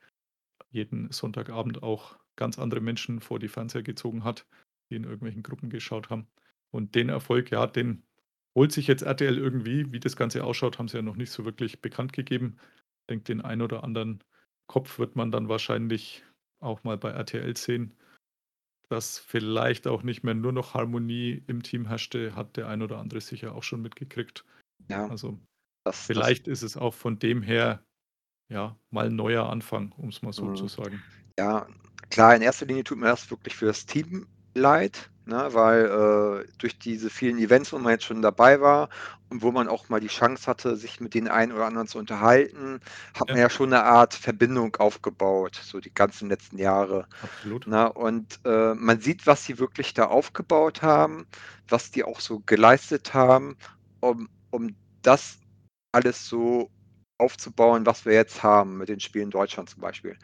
[0.70, 4.46] jeden Sonntagabend auch ganz andere Menschen vor die Fernseher gezogen hat,
[4.88, 6.26] die in irgendwelchen Gruppen geschaut haben.
[6.70, 8.02] Und den Erfolg, ja, den
[8.54, 9.92] holt sich jetzt RTL irgendwie.
[9.92, 12.56] Wie das Ganze ausschaut, haben sie ja noch nicht so wirklich bekannt gegeben.
[13.02, 14.22] Ich denke, den ein oder anderen
[14.66, 16.24] Kopf wird man dann wahrscheinlich
[16.60, 17.94] auch mal bei RTL sehen.
[18.88, 22.98] Dass vielleicht auch nicht mehr nur noch Harmonie im Team herrschte, hat der ein oder
[22.98, 24.44] andere sicher auch schon mitgekriegt.
[24.88, 25.38] Ja, Also
[25.84, 27.82] das, das, vielleicht ist es auch von dem her
[28.52, 30.56] ja, mal ein neuer Anfang, um es mal so Mhm.
[30.56, 31.02] zu sagen.
[31.38, 31.66] Ja,
[32.10, 36.52] klar, in erster Linie tut mir das wirklich für das Team leid, ne, weil äh,
[36.58, 38.88] durch diese vielen Events, wo man jetzt schon dabei war
[39.28, 41.98] und wo man auch mal die Chance hatte, sich mit den einen oder anderen zu
[41.98, 42.80] unterhalten,
[43.14, 43.34] hat Ja.
[43.34, 47.06] man ja schon eine Art Verbindung aufgebaut, so die ganzen letzten Jahre.
[47.22, 47.66] Absolut.
[47.66, 51.26] Na, und äh, man sieht, was sie wirklich da aufgebaut haben,
[51.68, 53.56] was die auch so geleistet haben,
[54.00, 55.38] um, um das
[55.92, 56.70] alles so
[57.18, 60.16] aufzubauen, was wir jetzt haben mit den Spielen Deutschland zum Beispiel.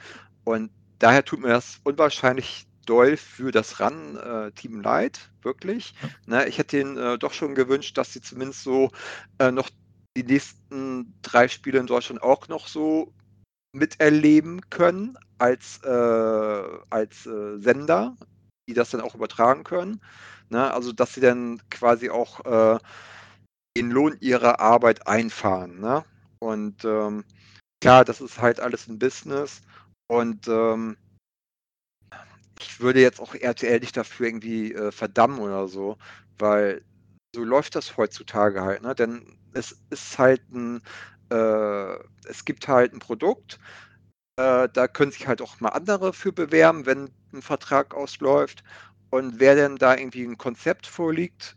[0.44, 5.94] Und daher tut mir das unwahrscheinlich doll für das RAN-Team leid, wirklich.
[6.26, 8.90] Ne, ich hätte ihnen äh, doch schon gewünscht, dass sie zumindest so
[9.38, 9.70] äh, noch
[10.16, 13.12] die nächsten drei Spiele in Deutschland auch noch so
[13.72, 18.16] miterleben können als, äh, als äh, Sender,
[18.68, 20.00] die das dann auch übertragen können.
[20.48, 20.72] Ne?
[20.72, 22.78] Also, dass sie dann quasi auch äh,
[23.76, 25.80] den Lohn ihrer Arbeit einfahren.
[25.80, 26.04] Ne?
[26.40, 27.24] Und ähm,
[27.80, 29.62] klar, das ist halt alles ein Business.
[30.08, 30.96] Und ähm,
[32.60, 35.98] ich würde jetzt auch RTL nicht dafür irgendwie äh, verdammen oder so,
[36.38, 36.82] weil
[37.34, 38.82] so läuft das heutzutage halt.
[38.82, 38.94] Ne?
[38.94, 40.82] Denn es ist halt ein,
[41.30, 41.94] äh,
[42.28, 43.58] es gibt halt ein Produkt,
[44.38, 48.62] äh, da können sich halt auch mal andere für bewerben, wenn ein Vertrag ausläuft.
[49.10, 51.56] Und wer denn da irgendwie ein Konzept vorliegt,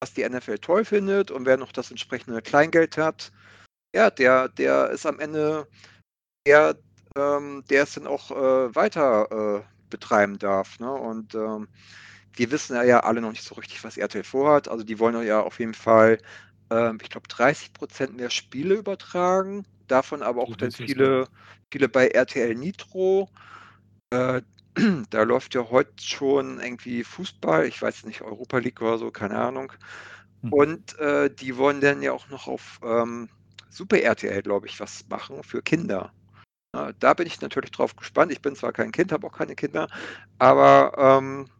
[0.00, 3.32] was die NFL toll findet und wer noch das entsprechende Kleingeld hat,
[3.94, 5.66] ja, der, der ist am Ende
[6.46, 6.76] der,
[7.16, 9.62] ähm, der es dann auch äh, weiter äh,
[9.92, 10.80] betreiben darf.
[10.80, 10.90] Ne?
[10.90, 11.68] Und ähm,
[12.34, 14.68] wir wissen ja alle noch nicht so richtig, was RTL vorhat.
[14.68, 16.18] Also die wollen ja auf jeden Fall,
[16.70, 19.64] ähm, ich glaube, 30 Prozent mehr Spiele übertragen.
[19.86, 21.28] Davon aber auch dann viele,
[21.70, 23.28] viele bei RTL Nitro.
[24.10, 24.42] Äh,
[25.10, 29.38] da läuft ja heute schon irgendwie Fußball, ich weiß nicht, Europa League oder so, keine
[29.38, 29.72] Ahnung.
[30.40, 30.52] Mhm.
[30.52, 33.28] Und äh, die wollen dann ja auch noch auf ähm,
[33.68, 36.12] Super RTL, glaube ich, was machen für Kinder.
[36.74, 38.32] Ja, da bin ich natürlich drauf gespannt.
[38.32, 39.88] Ich bin zwar kein Kind, habe auch keine Kinder,
[40.38, 41.50] aber ähm,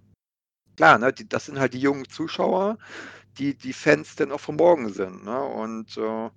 [0.76, 2.78] klar, ne, die, das sind halt die jungen Zuschauer,
[3.38, 5.24] die die Fans dann auch von morgen sind.
[5.24, 5.42] Ne?
[5.42, 6.30] Und äh,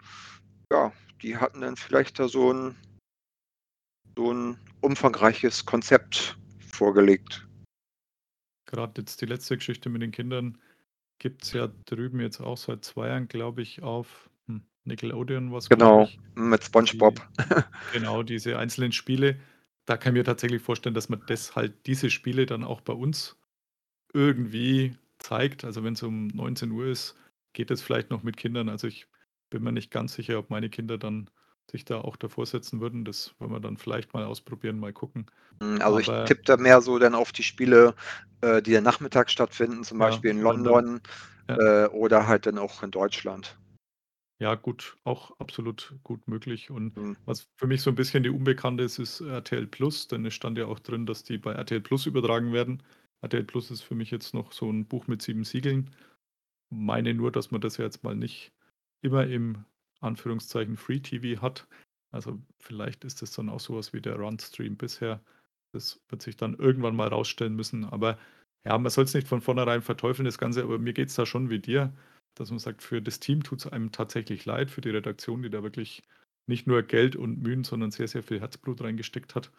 [0.72, 2.76] ja, die hatten dann vielleicht da so ein,
[4.18, 7.48] so ein umfangreiches Konzept vorgelegt.
[8.66, 10.58] Gerade jetzt die letzte Geschichte mit den Kindern
[11.20, 14.30] gibt es ja drüben jetzt auch seit zwei Jahren, glaube ich, auf
[14.86, 15.68] Nickelodeon was.
[15.70, 16.20] Genau, ich.
[16.36, 17.20] mit SpongeBob.
[17.94, 19.40] Genau, diese einzelnen Spiele.
[19.86, 22.94] Da kann ich mir tatsächlich vorstellen, dass man das halt, diese Spiele dann auch bei
[22.94, 23.38] uns
[24.14, 25.64] irgendwie zeigt.
[25.66, 27.16] Also wenn es um 19 Uhr ist,
[27.54, 28.70] geht es vielleicht noch mit Kindern.
[28.70, 29.08] Also ich
[29.50, 31.30] bin mir nicht ganz sicher, ob meine Kinder dann
[31.70, 33.06] sich da auch davor setzen würden.
[33.06, 35.26] Das wollen wir dann vielleicht mal ausprobieren, mal gucken.
[35.62, 37.96] Mm, Also ich Aber- tippe da mehr so dann auf die Spiele,
[38.42, 40.74] äh, die dann nachmittags stattfinden, zum Ja, Beispiel in London.
[40.74, 41.02] London
[41.48, 43.58] äh, oder halt dann auch in Deutschland.
[44.40, 46.70] Ja, gut, auch absolut gut möglich.
[46.70, 47.16] Und Mhm.
[47.26, 50.58] was für mich so ein bisschen die Unbekannte ist, ist RTL Plus, denn es stand
[50.58, 52.84] ja auch drin, dass die bei RTL Plus übertragen werden.
[53.22, 55.96] RTL Plus ist für mich jetzt noch so ein Buch mit sieben Siegeln.
[56.70, 58.54] Meine nur, dass man das ja jetzt mal nicht
[59.02, 59.66] immer im
[60.02, 61.68] Anführungszeichen Free TV hat.
[62.12, 65.24] Also vielleicht ist das dann auch sowas wie der Run-Stream bisher.
[65.74, 67.86] Das wird sich dann irgendwann mal rausstellen müssen.
[67.86, 68.18] Aber
[68.66, 71.26] ja, man soll es nicht von vornherein verteufeln, das Ganze, aber mir geht es da
[71.26, 71.94] schon wie dir
[72.36, 75.50] dass man sagt, für das Team tut es einem tatsächlich leid, für die Redaktion, die
[75.50, 76.04] da wirklich
[76.48, 79.52] nicht nur Geld und Mühen, sondern sehr, sehr viel Herzblut reingesteckt hat.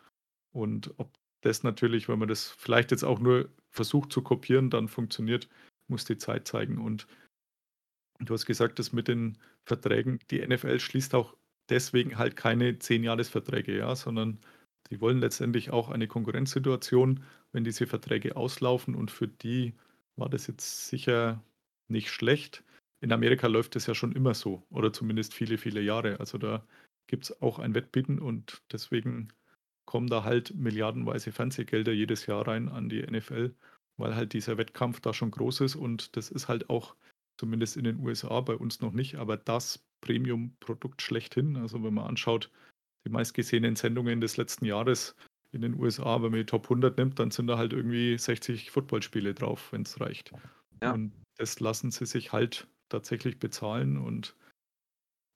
[0.53, 4.89] Und ob das natürlich, wenn man das vielleicht jetzt auch nur versucht zu kopieren, dann
[4.89, 5.49] funktioniert,
[5.89, 6.79] muss die Zeit zeigen.
[6.79, 7.07] Und
[8.21, 11.37] du hast gesagt, das mit den Verträgen, die NFL schließt auch
[11.69, 14.39] deswegen halt keine 10-Jahres-Verträge, ja, sondern
[14.91, 18.95] die wollen letztendlich auch eine Konkurrenzsituation, wenn diese Verträge auslaufen.
[18.95, 19.75] Und für die
[20.17, 21.43] war das jetzt sicher
[21.89, 22.63] nicht schlecht.
[23.07, 26.19] In Amerika läuft es ja schon immer so oder zumindest viele, viele Jahre.
[26.19, 26.67] Also da
[27.07, 29.29] gibt es auch ein Wettbieten und deswegen
[29.85, 33.55] kommen da halt milliardenweise Fernsehgelder jedes Jahr rein an die NFL,
[33.97, 36.97] weil halt dieser Wettkampf da schon groß ist und das ist halt auch
[37.39, 41.57] zumindest in den USA bei uns noch nicht, aber das Premium-Produkt schlechthin.
[41.57, 42.51] Also wenn man anschaut,
[43.07, 45.15] die meistgesehenen Sendungen des letzten Jahres
[45.53, 48.73] in den USA, wenn man die Top 100 nimmt, dann sind da halt irgendwie 60
[48.73, 50.33] Footballspiele drauf, wenn es reicht.
[50.83, 50.91] Ja.
[50.91, 54.35] Und das lassen sie sich halt tatsächlich bezahlen und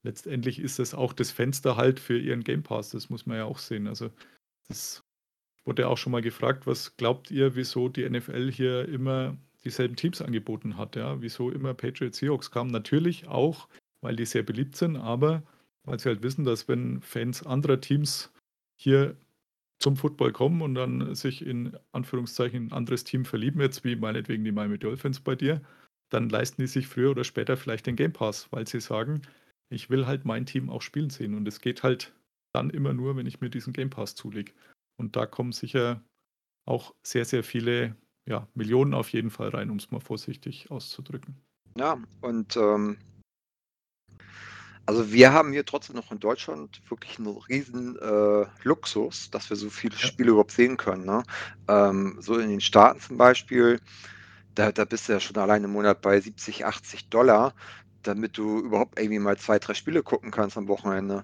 [0.03, 3.45] letztendlich ist es auch das Fenster halt für ihren Game Pass, das muss man ja
[3.45, 3.87] auch sehen.
[3.87, 4.11] Also
[4.69, 5.05] das
[5.65, 10.23] wurde auch schon mal gefragt, was glaubt ihr, wieso die NFL hier immer dieselben Teams
[10.23, 12.71] angeboten hat, ja, wieso immer Patriots Seahawks kamen?
[12.71, 13.69] Natürlich auch,
[14.01, 15.43] weil die sehr beliebt sind, aber
[15.85, 18.33] weil sie halt wissen, dass wenn Fans anderer Teams
[18.77, 19.17] hier
[19.79, 24.45] zum Football kommen und dann sich in Anführungszeichen ein anderes Team verlieben, jetzt wie meinetwegen
[24.45, 25.63] die Miami Dolphins bei dir,
[26.11, 29.23] dann leisten die sich früher oder später vielleicht den Game Pass, weil sie sagen,
[29.73, 31.35] ich will halt mein Team auch spielen sehen.
[31.35, 32.13] Und es geht halt
[32.53, 34.53] dann immer nur, wenn ich mir diesen Game Pass zulege.
[35.01, 36.03] Und da kommen sicher
[36.69, 37.97] auch sehr, sehr viele,
[38.29, 41.37] ja, Millionen auf jeden Fall rein, um es mal vorsichtig auszudrücken.
[41.79, 42.99] Ja, und ähm,
[44.87, 49.57] also wir haben hier trotzdem noch in Deutschland wirklich einen riesen äh, Luxus, dass wir
[49.57, 50.07] so viele Ja.
[50.09, 51.05] Spiele überhaupt sehen können.
[51.05, 51.23] Ne?
[51.69, 53.81] Ähm, so in den Staaten zum Beispiel,
[54.55, 57.55] da, da bist du ja schon allein im Monat bei 70, 80 Dollar,
[58.03, 61.23] damit du überhaupt irgendwie mal zwei, drei Spiele gucken kannst am Wochenende.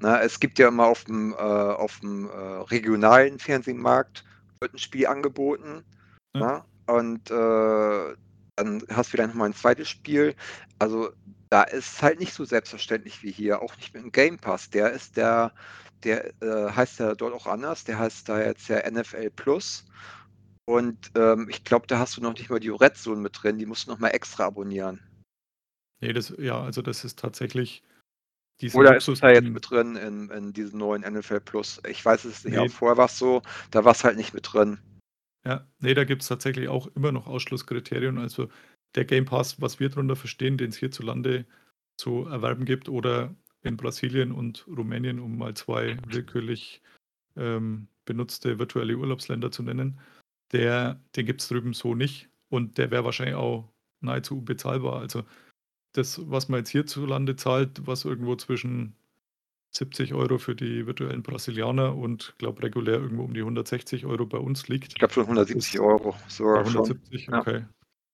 [0.00, 4.24] Na, es gibt ja immer auf dem, äh, auf dem äh, regionalen Fernsehmarkt
[4.60, 5.84] wird ein Spiel angeboten.
[6.34, 6.64] Ja.
[6.86, 6.94] Na?
[6.94, 8.16] Und äh,
[8.56, 10.34] dann hast du vielleicht nochmal ein zweites Spiel.
[10.78, 11.10] Also
[11.50, 14.70] da ist es halt nicht so selbstverständlich wie hier, auch nicht mit dem Game Pass.
[14.70, 15.52] Der ist der,
[16.02, 19.84] der äh, heißt ja dort auch anders, der heißt da jetzt ja NFL Plus.
[20.66, 23.58] Und ähm, ich glaube, da hast du noch nicht mal die Red Zone mit drin,
[23.58, 25.00] die musst du nochmal extra abonnieren.
[26.00, 27.82] Nee, das, ja, also das ist tatsächlich
[28.60, 31.80] dieser Oder ist da jetzt mit drin in, in diesem neuen NFL Plus?
[31.88, 32.68] Ich weiß es nicht, Nee.
[32.68, 34.78] vorher war es so, da war es halt nicht mit drin.
[35.44, 38.18] Ja, nee, da gibt es tatsächlich auch immer noch Ausschlusskriterien.
[38.18, 38.48] Also
[38.94, 41.46] der Game Pass, was wir darunter verstehen, den es hierzulande
[41.96, 46.82] zu erwerben gibt oder in Brasilien und Rumänien, um mal zwei willkürlich
[47.36, 49.98] ähm, benutzte virtuelle Urlaubsländer zu nennen,
[50.54, 53.68] der, den gibt es drüben so nicht und der wäre wahrscheinlich auch
[54.00, 55.00] nahezu unbezahlbar.
[55.00, 55.24] Also
[55.92, 58.94] das, was man jetzt hierzulande zahlt, was irgendwo zwischen
[59.72, 64.38] 70 Euro für die virtuellen Brasilianer und glaube regulär irgendwo um die 160 Euro bei
[64.38, 64.88] uns liegt.
[64.88, 66.16] Ich glaube schon 170 Das- Euro.
[66.28, 66.82] Sogar schon.
[66.84, 67.40] 170, ja.
[67.40, 67.64] okay.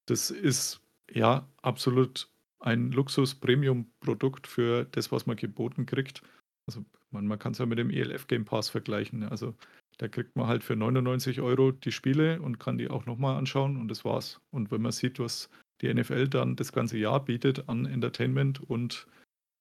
[0.07, 0.81] Das ist
[1.11, 2.29] ja absolut
[2.59, 6.21] ein Luxus-Premium-Produkt für das, was man geboten kriegt.
[6.67, 9.19] Also man, man kann es ja mit dem ELF Game Pass vergleichen.
[9.19, 9.31] ne?
[9.31, 9.55] Also
[9.97, 13.77] da kriegt man halt für 99 Euro die Spiele und kann die auch nochmal anschauen
[13.77, 14.41] und das war's.
[14.51, 15.49] Und wenn man sieht, was
[15.81, 19.07] die NFL dann das ganze Jahr bietet an Entertainment und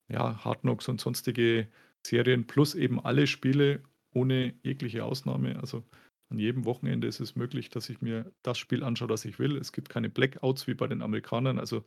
[0.09, 1.69] ja, Hard Knocks und sonstige
[2.07, 5.59] Serien plus eben alle Spiele ohne jegliche Ausnahme.
[5.61, 5.85] Also
[6.31, 9.57] an jedem Wochenende ist es möglich, dass ich mir das Spiel anschaue, das ich will.
[9.57, 11.59] Es gibt keine Blackouts wie bei den Amerikanern.
[11.59, 11.85] Also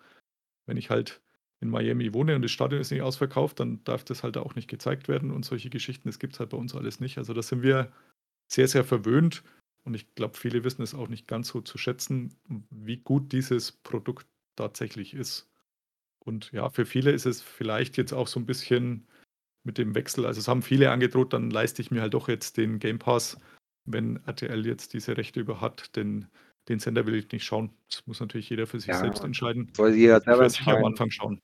[0.66, 1.22] wenn ich halt
[1.60, 4.68] in Miami wohne und das Stadion ist nicht ausverkauft, dann darf das halt auch nicht
[4.68, 7.18] gezeigt werden und solche Geschichten, das gibt es halt bei uns alles nicht.
[7.18, 7.92] Also da sind wir
[8.48, 9.44] sehr, sehr verwöhnt
[9.84, 12.36] und ich glaube, viele wissen es auch nicht ganz so zu schätzen,
[12.70, 15.50] wie gut dieses Produkt tatsächlich ist.
[16.20, 19.08] Und ja, für viele ist es vielleicht jetzt auch so ein bisschen
[19.66, 22.58] mit dem Wechsel, also es haben viele angedroht, dann leiste ich mir halt doch jetzt
[22.58, 23.38] den Game Pass,
[23.86, 26.28] wenn RTL jetzt diese Rechte über hat, denn
[26.70, 27.74] den Sender will ich nicht schauen.
[27.90, 29.72] Das muss natürlich jeder für sich Ja, selbst entscheiden.
[29.76, 30.86] Soll jeder Ich selber sicher am.
[30.86, 31.42] Anfang schauen.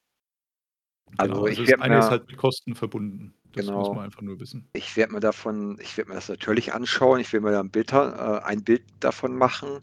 [1.18, 3.34] Also Genau, ich das eine ist mir- halt mit Kosten verbunden.
[3.54, 3.94] Das muss Genau.
[3.96, 4.70] man einfach nur wissen.
[4.74, 7.20] Ich werde mir davon, ich werde mir das natürlich anschauen.
[7.20, 7.98] Ich will mir da ein Bild, äh,
[8.44, 9.80] ein Bild davon machen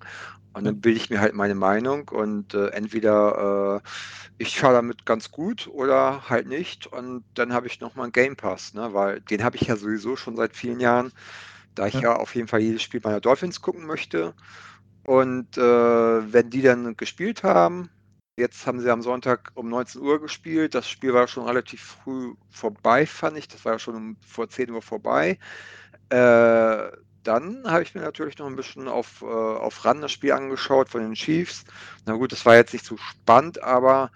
[0.55, 3.89] und dann bilde ich mir halt meine Meinung und äh, entweder äh,
[4.39, 8.37] ich fahre damit ganz gut oder halt nicht und dann habe ich nochmal einen Game
[8.37, 8.95] Pass, ne?
[8.95, 11.12] weil den habe ich ja sowieso schon seit vielen Jahren,
[11.74, 12.01] da ich Ja.
[12.01, 14.35] ja, auf jeden Fall jedes Spiel meiner Dolphins gucken möchte
[15.05, 15.62] und äh,
[16.33, 17.91] wenn die dann gespielt haben,
[18.39, 20.74] Jetzt haben sie am Sonntag um 19 Uhr gespielt.
[20.74, 23.49] Das Spiel war schon relativ früh vorbei, fand ich.
[23.49, 25.39] Das war ja schon vor 10 Uhr vorbei.
[26.11, 26.91] Äh,
[27.22, 30.91] dann habe ich mir natürlich noch ein bisschen auf, äh, auf RAN das Spiel angeschaut
[30.91, 31.64] von den Chiefs.
[32.05, 34.11] Na gut, das war jetzt nicht so spannend, aber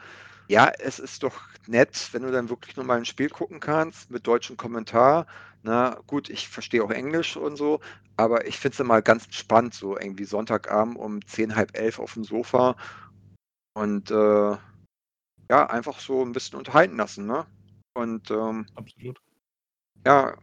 [0.48, 4.10] ja, es ist doch nett, wenn du dann wirklich nur mal ein Spiel gucken kannst
[4.10, 5.26] mit deutschem Kommentar.
[5.62, 7.80] Na gut, ich verstehe auch Englisch und so,
[8.16, 12.14] aber ich finde es immer ganz spannend, so irgendwie Sonntagabend um 10, halb elf auf
[12.14, 12.76] dem Sofa
[13.74, 14.56] und äh,
[15.50, 17.46] ja, einfach so ein bisschen unterhalten lassen, ne?
[17.94, 19.20] Und ähm, Absolut.
[20.06, 20.36] ja,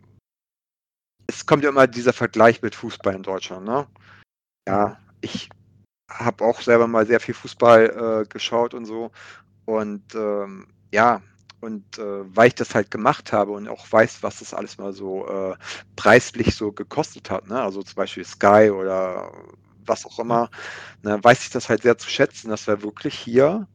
[1.28, 3.88] es kommt ja immer dieser Vergleich mit Fußball in Deutschland, ne?
[4.68, 5.50] Ja, ich
[6.10, 9.12] habe auch selber mal sehr viel Fußball äh, geschaut und so.
[9.66, 11.22] Und ähm, ja,
[11.60, 14.94] und äh, weil ich das halt gemacht habe und auch weiß, was das alles mal
[14.94, 15.56] so äh,
[15.96, 17.62] preislich so gekostet hat, ne?
[17.62, 19.32] Also zum Beispiel Sky oder
[19.88, 20.50] was auch immer,
[21.04, 23.68] ne, weiß ich das halt sehr zu schätzen, dass wir wirklich hier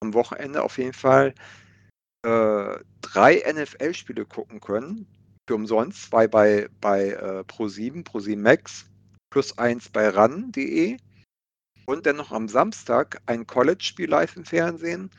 [0.00, 1.34] am Wochenende auf jeden Fall
[2.24, 5.06] äh, drei NFL-Spiele gucken können.
[5.48, 6.04] Für umsonst.
[6.04, 8.86] Zwei bei, bei äh, Pro7, Pro7 Max,
[9.30, 10.96] plus eins bei ran.de.
[11.86, 15.10] Und dann noch am Samstag ein College-Spiel live im Fernsehen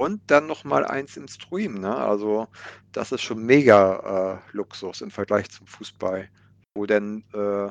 [0.00, 1.74] und dann noch mal eins im Stream.
[1.74, 1.94] Ne?
[1.94, 2.48] Also
[2.92, 6.28] das ist schon mega äh, Luxus im Vergleich zum Fußball,
[6.74, 7.70] wo denn, äh,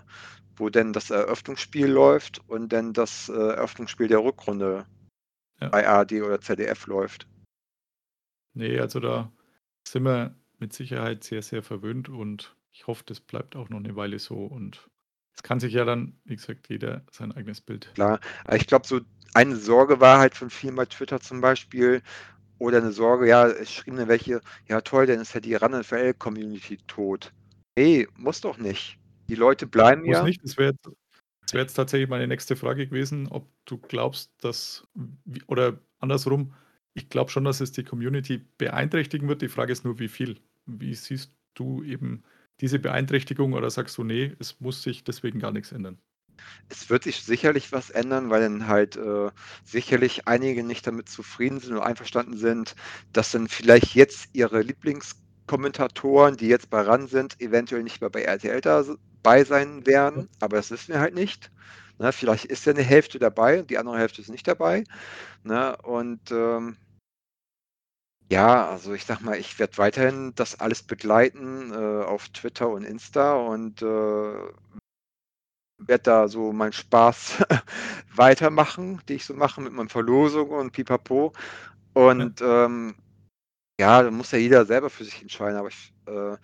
[0.60, 4.86] wo denn das Eröffnungsspiel läuft und dann das äh, Eröffnungsspiel der Rückrunde
[5.60, 5.70] Ja.
[5.70, 7.28] bei ARD oder ZDF läuft.
[8.54, 9.32] Nee, also da
[9.88, 13.96] sind wir mit Sicherheit sehr, sehr verwöhnt und ich hoffe, das bleibt auch noch eine
[13.96, 14.90] Weile so und
[15.36, 17.92] es kann sich ja dann, wie gesagt, jeder sein eigenes Bild.
[17.96, 18.20] Klar,
[18.54, 19.00] ich glaube, so
[19.34, 22.02] eine Sorge war halt von vielen bei Twitter zum Beispiel,
[22.58, 26.78] oder eine Sorge, ja, es schrieben dann welche, ja toll, dann ist ja die Run-NFL-Community
[26.88, 27.32] tot.
[27.78, 28.98] Nee, muss doch nicht.
[29.30, 30.24] Die Leute bleiben ja.
[30.24, 30.44] nicht.
[30.44, 30.90] Das wäre jetzt,
[31.42, 34.88] das wär jetzt tatsächlich meine nächste Frage gewesen, ob du glaubst, dass,
[35.48, 36.54] oder andersrum,
[36.94, 39.42] ich glaube schon, dass es die Community beeinträchtigen wird.
[39.42, 40.40] Die Frage ist nur, wie viel.
[40.66, 42.24] Wie siehst du eben
[42.60, 46.00] diese Beeinträchtigung oder sagst du, nee, es muss sich deswegen gar nichts ändern?
[46.70, 49.30] Es wird sich sicherlich was ändern, weil dann halt äh,
[49.64, 52.76] sicherlich einige nicht damit zufrieden sind und einverstanden sind,
[53.14, 58.22] dass dann vielleicht jetzt ihre Lieblingskommentatoren, die jetzt bei RAN sind, eventuell nicht mehr bei
[58.22, 58.62] RTL
[59.22, 60.30] dabei sein werden.
[60.40, 61.52] Aber das wissen wir halt nicht.
[62.00, 64.84] Ne, vielleicht ist ja eine Hälfte dabei und die andere Hälfte ist nicht dabei.
[65.44, 66.78] Ne, und ähm,
[68.32, 72.84] ja, also ich sag mal, ich werde weiterhin das alles begleiten äh, auf Twitter und
[72.84, 73.86] Insta und äh,
[75.80, 77.44] werde da so meinen Spaß
[78.16, 81.34] weitermachen, die ich so mache mit meinen Verlosungen und pipapo.
[81.94, 82.96] Und ähm,
[83.80, 85.58] ja, da muss ja jeder selber für sich entscheiden.
[85.58, 86.38] Aber ich, äh,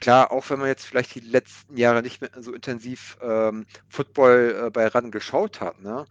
[0.00, 4.66] klar, auch wenn man jetzt vielleicht die letzten Jahre nicht mehr so intensiv ähm, Football
[4.66, 6.06] äh, bei RAN geschaut hat, ne?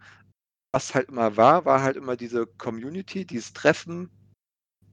[0.72, 4.10] was halt immer war, war halt immer diese Community, dieses Treffen,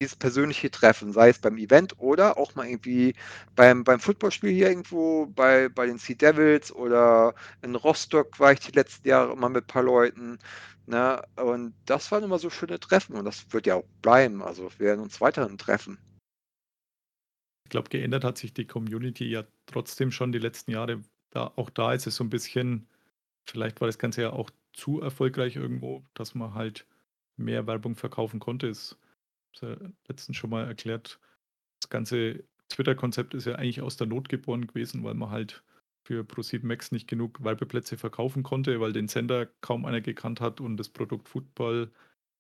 [0.02, 3.16] dieses persönliche Treffen, sei es beim Event oder auch mal irgendwie
[3.56, 8.60] beim, beim Footballspiel hier irgendwo bei, bei den Sea Devils oder in Rostock war ich
[8.60, 10.40] die letzten Jahre immer mit ein paar Leuten.
[10.86, 11.22] Ne?
[11.36, 14.44] Und das waren immer so schöne Treffen und das wird ja auch bleiben.
[14.44, 15.98] Also wir werden uns weiterhin treffen.
[17.68, 21.02] Ich glaube, geändert hat sich die Community ja trotzdem schon die letzten Jahre.
[21.32, 22.88] Da, auch da ist es so ein bisschen,
[23.46, 26.88] vielleicht war das Ganze ja auch zu erfolgreich irgendwo, dass man halt
[27.36, 28.68] mehr Werbung verkaufen konnte.
[28.68, 28.96] Ist
[29.60, 29.76] ja
[30.08, 31.20] letztens schon mal erklärt.
[31.82, 35.62] Das ganze Twitter-Konzept ist ja eigentlich aus der Not geboren gewesen, weil man halt
[36.06, 40.62] für Pro7 Max nicht genug Werbeplätze verkaufen konnte, weil den Sender kaum einer gekannt hat
[40.62, 41.92] und das Produkt Football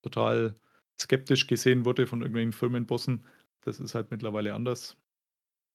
[0.04, 0.56] total
[0.98, 3.26] skeptisch gesehen wurde von irgendwelchen Firmenbossen.
[3.60, 4.96] Das ist halt mittlerweile anders.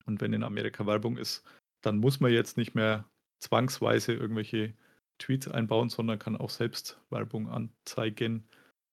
[0.06, 1.44] Und wenn in Amerika Werbung ist,
[1.82, 3.04] dann muss man jetzt nicht mehr
[3.40, 4.74] zwangsweise irgendwelche
[5.18, 8.44] Tweets einbauen, sondern kann auch selbst Werbung anzeigen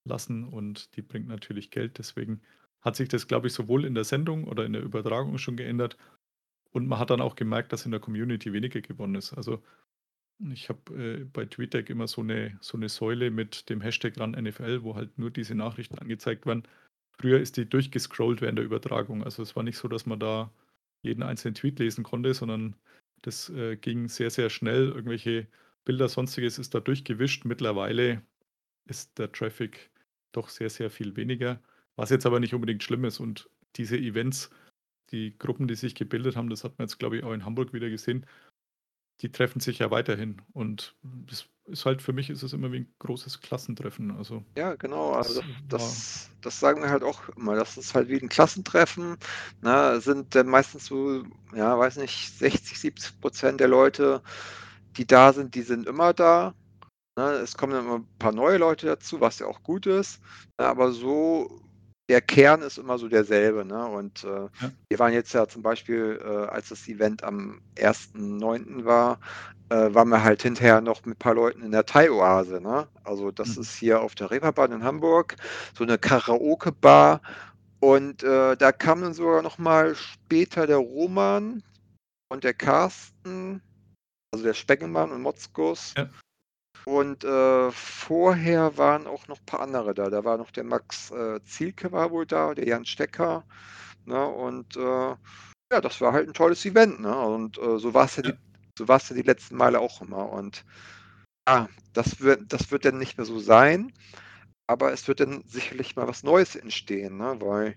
[0.06, 1.98] lassen und die bringt natürlich Geld.
[1.98, 2.42] Deswegen
[2.82, 5.98] hat sich das, glaube ich, sowohl in der Sendung oder in der Übertragung schon geändert
[6.72, 9.34] und man hat dann auch gemerkt, dass in der Community weniger gewonnen ist.
[9.34, 9.62] Also
[10.52, 14.84] ich habe äh, bei TweetDeck immer so eine, so eine Säule mit dem Hashtag RANNFL,
[14.84, 16.64] wo halt nur diese Nachrichten angezeigt werden.
[17.20, 19.24] Früher ist die durchgescrollt während der Übertragung.
[19.24, 20.52] Also es war nicht so, dass man da
[21.02, 22.76] jeden einzelnen Tweet lesen konnte, sondern
[23.22, 24.90] das äh, ging sehr, sehr schnell.
[24.90, 25.48] Irgendwelche
[25.86, 27.46] Bilder, sonstiges ist da durchgewischt.
[27.46, 28.22] Mittlerweile
[28.86, 29.92] ist der Traffic
[30.32, 31.62] doch sehr, sehr viel weniger.
[31.96, 33.20] Was jetzt aber nicht unbedingt schlimm ist.
[33.20, 34.50] Und diese Events,
[35.12, 37.74] die Gruppen, die sich gebildet haben, das hat man jetzt, glaube ich, auch in Hamburg
[37.74, 38.26] wieder gesehen,
[39.22, 40.42] die treffen sich ja weiterhin.
[40.54, 44.12] Und das ist halt für mich ist es immer wie ein großes Klassentreffen.
[44.18, 45.12] Also Ja, genau.
[45.12, 47.56] Also Das das, sagen wir halt auch immer.
[47.56, 49.18] Das ist halt wie ein Klassentreffen.
[49.62, 50.00] Ne?
[50.02, 54.22] Sind dann meistens so, ja, weiß nicht, 60, 70 Prozent der Leute,
[54.98, 56.54] die da sind, die sind immer da.
[57.18, 57.24] Ne?
[57.44, 60.22] Es kommen dann immer ein paar neue Leute dazu, was ja auch gut ist.
[60.58, 60.66] Ne?
[60.66, 61.62] Aber so,
[62.10, 63.66] der Kern ist immer so derselbe.
[63.66, 63.86] Ne?
[63.86, 64.48] Und äh,
[64.88, 68.86] wir waren jetzt ja zum Beispiel, äh, als das Event am 1.9.
[68.86, 69.20] war,
[69.70, 72.60] äh, waren wir halt hinterher noch mit ein paar Leuten in der Thai-Oase.
[72.62, 72.88] Ne?
[73.04, 73.62] Also das Mhm.
[73.62, 75.36] ist hier auf der Reeperbahn in Hamburg,
[75.78, 77.22] so eine Karaoke-Bar.
[77.80, 81.64] Und äh, da kam dann sogar noch mal später der Roman
[82.30, 83.62] und der Carsten,
[84.34, 85.94] also der Speckelmann und Motzkus.
[85.98, 86.10] Ja.
[86.86, 90.10] Und äh, vorher waren auch noch ein paar andere da.
[90.10, 93.44] Da war noch der Max äh, Zielke war wohl da, der Jan Stecker.
[94.06, 94.26] Ne?
[94.26, 95.16] Und äh,
[95.72, 97.00] ja, das war halt ein tolles Event.
[97.00, 97.16] Ne?
[97.16, 98.32] Und äh, so war es ja, Ja.
[98.32, 98.38] die,
[98.80, 100.32] so war es ja die letzten Male auch immer.
[100.32, 100.64] Und
[101.48, 103.92] ja, das wird, das wird dann nicht mehr so sein.
[104.68, 107.36] Aber es wird dann sicherlich mal was Neues entstehen, ne?
[107.42, 107.76] weil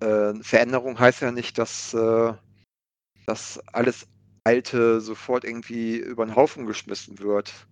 [0.00, 2.32] äh, Veränderung heißt ja nicht, dass, äh,
[3.26, 4.06] dass alles
[4.44, 7.66] Alte sofort irgendwie über den Haufen geschmissen wird.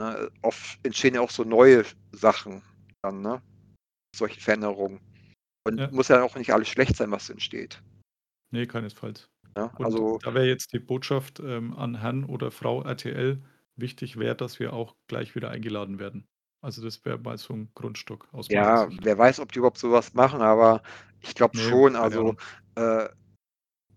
[0.00, 0.30] Ne?
[0.42, 2.62] Oft entstehen ja auch so neue Sachen
[3.02, 3.42] dann, ne?
[4.14, 5.00] Solche Veränderungen.
[5.66, 5.90] Und Ja.
[5.90, 7.82] muss ja auch nicht alles schlecht sein, was entsteht.
[8.52, 9.31] nee, keinesfalls.
[9.76, 13.42] Und Also, da wäre jetzt die Botschaft ähm, an Herrn oder Frau RTL,
[13.76, 16.28] wichtig wäre, dass wir auch gleich wieder eingeladen werden.
[16.60, 20.14] Also das wäre mal so ein Grundstock aus ja, wer weiß, ob die überhaupt sowas
[20.14, 20.82] machen, aber
[21.20, 22.34] ich glaube Nee, schon, also
[22.76, 23.08] äh,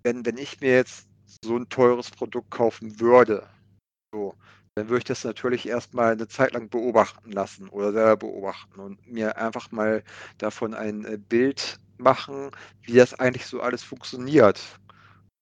[0.03, 1.07] wenn, wenn ich mir jetzt
[1.43, 3.47] so ein teures Produkt kaufen würde,
[4.13, 4.35] so,
[4.75, 9.07] dann würde ich das natürlich erstmal eine Zeit lang beobachten lassen oder selber beobachten und
[9.07, 10.03] mir einfach mal
[10.37, 12.51] davon ein äh, Bild machen,
[12.83, 14.79] wie das eigentlich so alles funktioniert.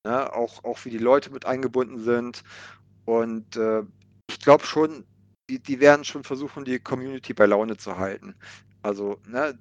[0.05, 0.33] Ne?
[0.33, 2.43] Auch, auch wie die Leute mit eingebunden sind.
[3.05, 3.83] Und äh,
[4.29, 5.05] ich glaube schon,
[5.49, 8.35] die, die werden schon versuchen, die Community bei Laune zu halten.
[8.81, 9.57] Also, ne,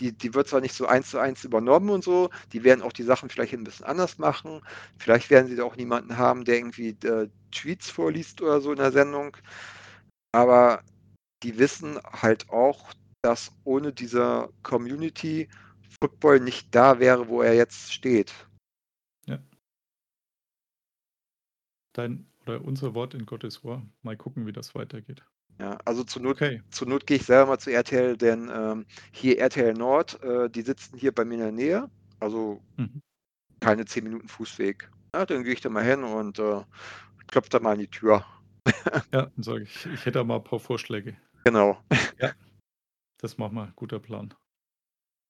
[0.00, 2.92] die, die wird zwar nicht so eins zu eins übernommen und so, die werden auch
[2.92, 4.60] die Sachen vielleicht ein bisschen anders machen.
[4.98, 8.78] Vielleicht werden sie da auch niemanden haben, der irgendwie äh, Tweets vorliest oder so in
[8.78, 9.36] der Sendung.
[10.32, 10.82] Aber
[11.42, 15.48] die wissen halt auch, dass ohne diese Community
[16.00, 18.32] Football nicht da wäre, wo er jetzt steht.
[19.26, 19.38] Ja.
[21.92, 23.82] Dein oder unser Wort in Gottes Ohr.
[24.02, 25.22] Mal gucken, wie das weitergeht.
[25.58, 26.62] Ja, also zur Not, Okay.
[26.70, 30.62] zur Not gehe ich selber mal zu RTL, denn ähm, hier RTL Nord, äh, die
[30.62, 31.90] sitzen hier bei mir in der Nähe,
[32.20, 33.02] also Mhm.
[33.60, 34.90] keine 10 Minuten Fußweg.
[35.14, 36.62] Ja, dann gehe ich da mal hin und äh,
[37.28, 38.24] klopfe da mal an die Tür.
[39.12, 41.16] Ja, dann sage ich, ich hätte mal ein paar Vorschläge.
[41.44, 41.78] Genau.
[43.20, 43.72] Das machen wir.
[43.76, 44.34] Guter Plan.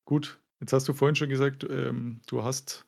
[0.07, 2.87] Gut, jetzt hast du vorhin schon gesagt, ähm, du hast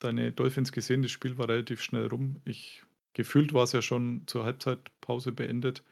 [0.00, 1.02] deine Dolphins gesehen.
[1.02, 2.40] Das Spiel war relativ schnell rum.
[2.44, 2.84] Ich
[3.14, 5.82] gefühlt war es ja schon zur Halbzeitpause beendet,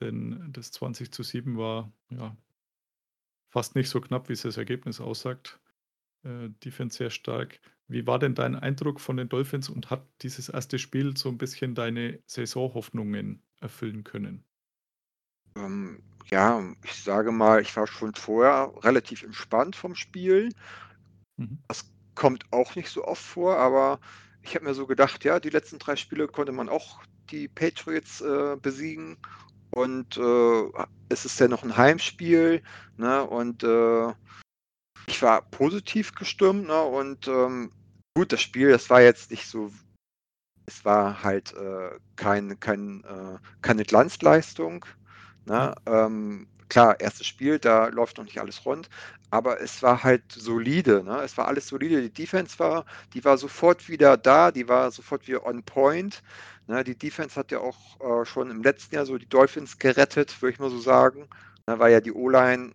[0.00, 2.36] denn das 20 zu 7 war ja
[3.48, 5.58] fast nicht so knapp, wie es das Ergebnis aussagt.
[6.24, 7.60] Äh, Defense sehr stark.
[7.88, 11.38] Wie war denn dein Eindruck von den Dolphins und hat dieses erste Spiel so ein
[11.38, 14.44] bisschen deine Saisonhoffnungen erfüllen können?
[15.56, 20.50] Ähm, ja, ich sage mal, ich war schon vorher relativ entspannt vom Spiel.
[21.36, 21.58] Mhm.
[21.68, 24.00] Das kommt auch nicht so oft vor, aber
[24.46, 28.20] ich habe mir so gedacht, ja, die letzten drei Spiele konnte man auch die Patriots
[28.20, 29.16] äh, besiegen.
[29.70, 32.62] Und äh, es ist ja noch ein Heimspiel.
[32.96, 33.24] Ne?
[33.24, 34.12] Und äh,
[35.06, 36.68] ich war positiv gestimmt.
[36.68, 36.80] Ne?
[36.80, 37.72] Und ähm,
[38.14, 39.72] gut, das Spiel, das war jetzt nicht so.
[40.66, 44.84] Es war halt äh, kein, kein, äh, keine Glanzleistung.
[45.44, 45.74] Ne?
[45.86, 48.88] Ähm, klar, erstes Spiel, da läuft noch nicht alles rund,
[49.30, 51.02] aber es war halt solide.
[51.04, 51.20] Ne?
[51.22, 52.02] Es war alles solide.
[52.02, 56.22] Die Defense war, die war sofort wieder da, die war sofort wieder on point.
[56.66, 56.84] Ne?
[56.84, 60.54] Die Defense hat ja auch äh, schon im letzten Jahr so die Dolphins gerettet, würde
[60.54, 61.28] ich mal so sagen.
[61.66, 62.72] Da war ja die O-Line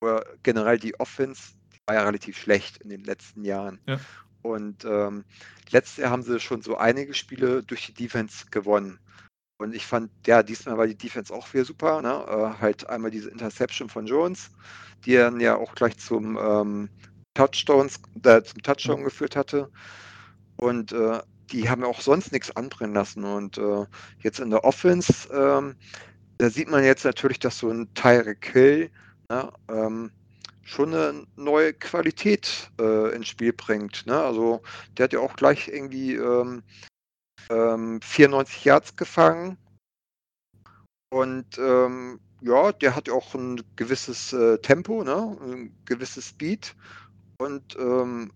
[0.00, 3.78] oder generell die Offense, die war ja relativ schlecht in den letzten Jahren.
[3.86, 4.00] Ja.
[4.42, 5.24] Und ähm,
[5.70, 8.98] letztes Jahr haben sie schon so einige Spiele durch die Defense gewonnen.
[9.60, 12.00] Und ich fand, ja, diesmal war die Defense auch wieder super.
[12.00, 12.08] Ne?
[12.08, 14.50] Äh, halt einmal diese Interception von Jones,
[15.04, 16.88] die dann ja auch gleich zum ähm,
[17.34, 19.70] Touchdowns, äh, zum Touchdown geführt hatte.
[20.56, 21.20] Und äh,
[21.52, 23.22] die haben ja auch sonst nichts anbrennen lassen.
[23.22, 23.84] Und äh,
[24.20, 25.76] jetzt in der Offense, ähm,
[26.38, 28.90] da sieht man jetzt natürlich, dass so ein Tyreek Hill
[29.28, 30.10] ne, ähm,
[30.62, 34.06] schon eine neue Qualität äh, ins Spiel bringt.
[34.06, 34.18] Ne?
[34.18, 34.62] Also
[34.96, 36.18] der hat ja auch gleich irgendwie
[37.50, 39.56] ähm, ähm, 94 Yards gefangen.
[41.12, 45.36] Und ähm, ja, der hat ja auch ein gewisses äh, Tempo, ne?
[45.42, 46.74] ein gewisses Speed.
[47.38, 48.32] Und ähm,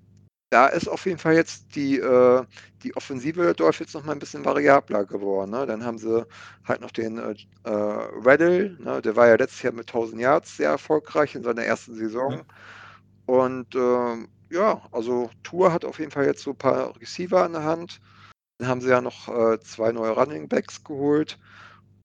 [0.51, 2.45] da ist auf jeden Fall jetzt die, äh,
[2.83, 5.51] die Offensive der Dolphins noch mal ein bisschen variabler geworden.
[5.51, 5.67] Ne?
[5.67, 6.27] Dann haben sie
[6.65, 7.35] halt noch den äh,
[7.65, 9.01] äh, Riddle, ne?
[9.03, 12.33] der war ja letztes Jahr mit 1000 Yards sehr erfolgreich in seiner ersten Saison.
[12.33, 12.45] Ja.
[13.27, 17.53] Und ähm, ja, also Tour hat auf jeden Fall jetzt so ein paar Receiver an
[17.53, 18.01] der Hand.
[18.65, 21.39] Dann haben sie ja noch äh, zwei neue Running Backs geholt.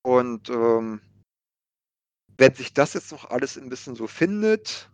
[0.02, 1.00] Und ähm,
[2.38, 4.92] wenn sich das jetzt noch alles ein bisschen so findet,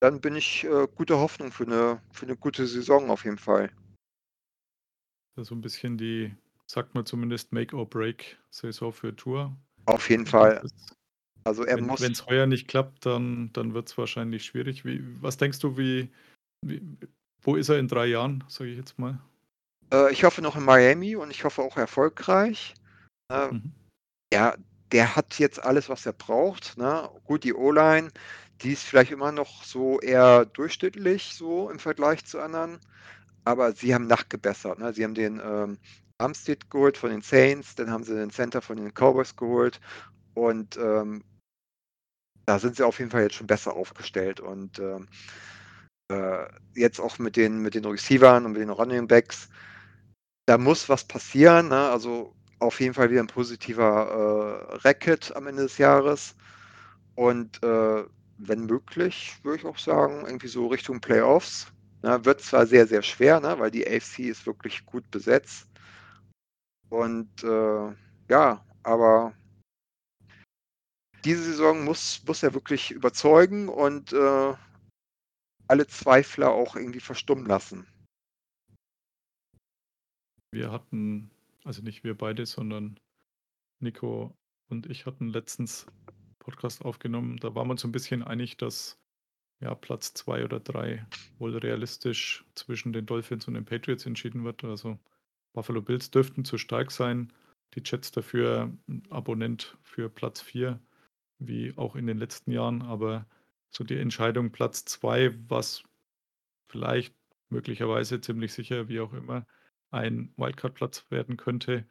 [0.00, 3.70] dann bin ich äh, guter Hoffnung für eine, für eine gute Saison auf jeden Fall.
[5.34, 6.34] Das ist so ein bisschen die,
[6.64, 9.54] sagt man zumindest, Make-or-Break-Saison für Tour.
[9.84, 10.66] Auf jeden Fall.
[11.44, 12.00] Also er Wenn muss.
[12.00, 14.86] es heuer nicht klappt, dann, dann wird es wahrscheinlich schwierig.
[14.86, 16.10] Wie, was denkst du, wie,
[16.62, 16.80] wie,
[17.42, 19.20] wo ist er in drei Jahren, sage ich jetzt mal?
[19.92, 22.74] Äh, ich hoffe noch in Miami und ich hoffe auch erfolgreich.
[23.30, 23.72] Äh, Mhm.
[24.32, 24.54] ja,
[24.92, 26.76] der hat jetzt alles, was er braucht.
[26.78, 27.08] Ne?
[27.24, 28.10] Gut, die O-Line,
[28.62, 32.78] die ist vielleicht immer noch so eher durchschnittlich so im Vergleich zu anderen,
[33.44, 34.78] aber sie haben nachgebessert.
[34.78, 34.92] Ne?
[34.92, 35.78] Sie haben den ähm,
[36.18, 39.80] Armstead geholt von den Saints, dann haben sie den Center von den Cowboys geholt
[40.34, 41.22] und ähm,
[42.46, 45.08] da sind sie auf jeden Fall jetzt schon besser aufgestellt und ähm,
[46.08, 49.48] äh, jetzt auch mit den, mit den Receivern und mit den Running Backs,
[50.46, 51.68] da muss was passieren.
[51.68, 51.88] Ne?
[51.90, 56.34] Also auf jeden Fall wieder ein positiver äh, Racket am Ende des Jahres.
[57.14, 58.04] Und äh,
[58.38, 61.66] wenn möglich, würde ich auch sagen, irgendwie so Richtung Playoffs.
[62.02, 62.24] Ne?
[62.24, 63.58] Wird zwar sehr, sehr schwer, ne?
[63.58, 65.66] weil die AFC ist wirklich gut besetzt.
[66.88, 67.92] Und äh,
[68.28, 69.34] ja, aber
[71.24, 74.54] diese Saison muss, muss er wirklich überzeugen und äh,
[75.66, 77.86] alle Zweifler auch irgendwie verstummen lassen.
[80.56, 81.30] Wir hatten,
[81.64, 82.98] also nicht wir beide, sondern
[83.78, 84.34] Nico
[84.70, 85.86] und ich hatten letztens
[86.38, 87.36] Podcast aufgenommen.
[87.36, 88.98] Da waren wir uns ein bisschen einig, dass
[89.60, 94.64] ja, Platz zwei oder drei wohl realistisch zwischen den Dolphins und den Patriots entschieden wird.
[94.64, 94.98] Also
[95.52, 97.34] Buffalo Bills dürften zu stark sein.
[97.74, 98.72] Die Jets dafür
[99.10, 100.80] Abonnent für Platz vier,
[101.38, 102.80] wie auch in den letzten Jahren.
[102.80, 103.26] Aber
[103.68, 105.82] so die Entscheidung Platz 2, was
[106.70, 107.14] vielleicht
[107.50, 109.46] möglicherweise ziemlich sicher, wie auch immer,
[109.90, 111.86] ein Wildcard-Platz werden könnte,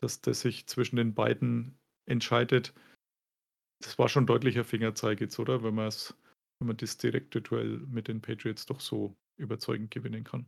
[0.00, 2.74] dass das sich zwischen den beiden entscheidet.
[3.82, 5.62] Das war schon deutlicher Fingerzeig jetzt, oder?
[5.62, 5.76] Wenn
[6.60, 10.46] wenn man das direkte Duell mit den Patriots doch so überzeugend gewinnen kann.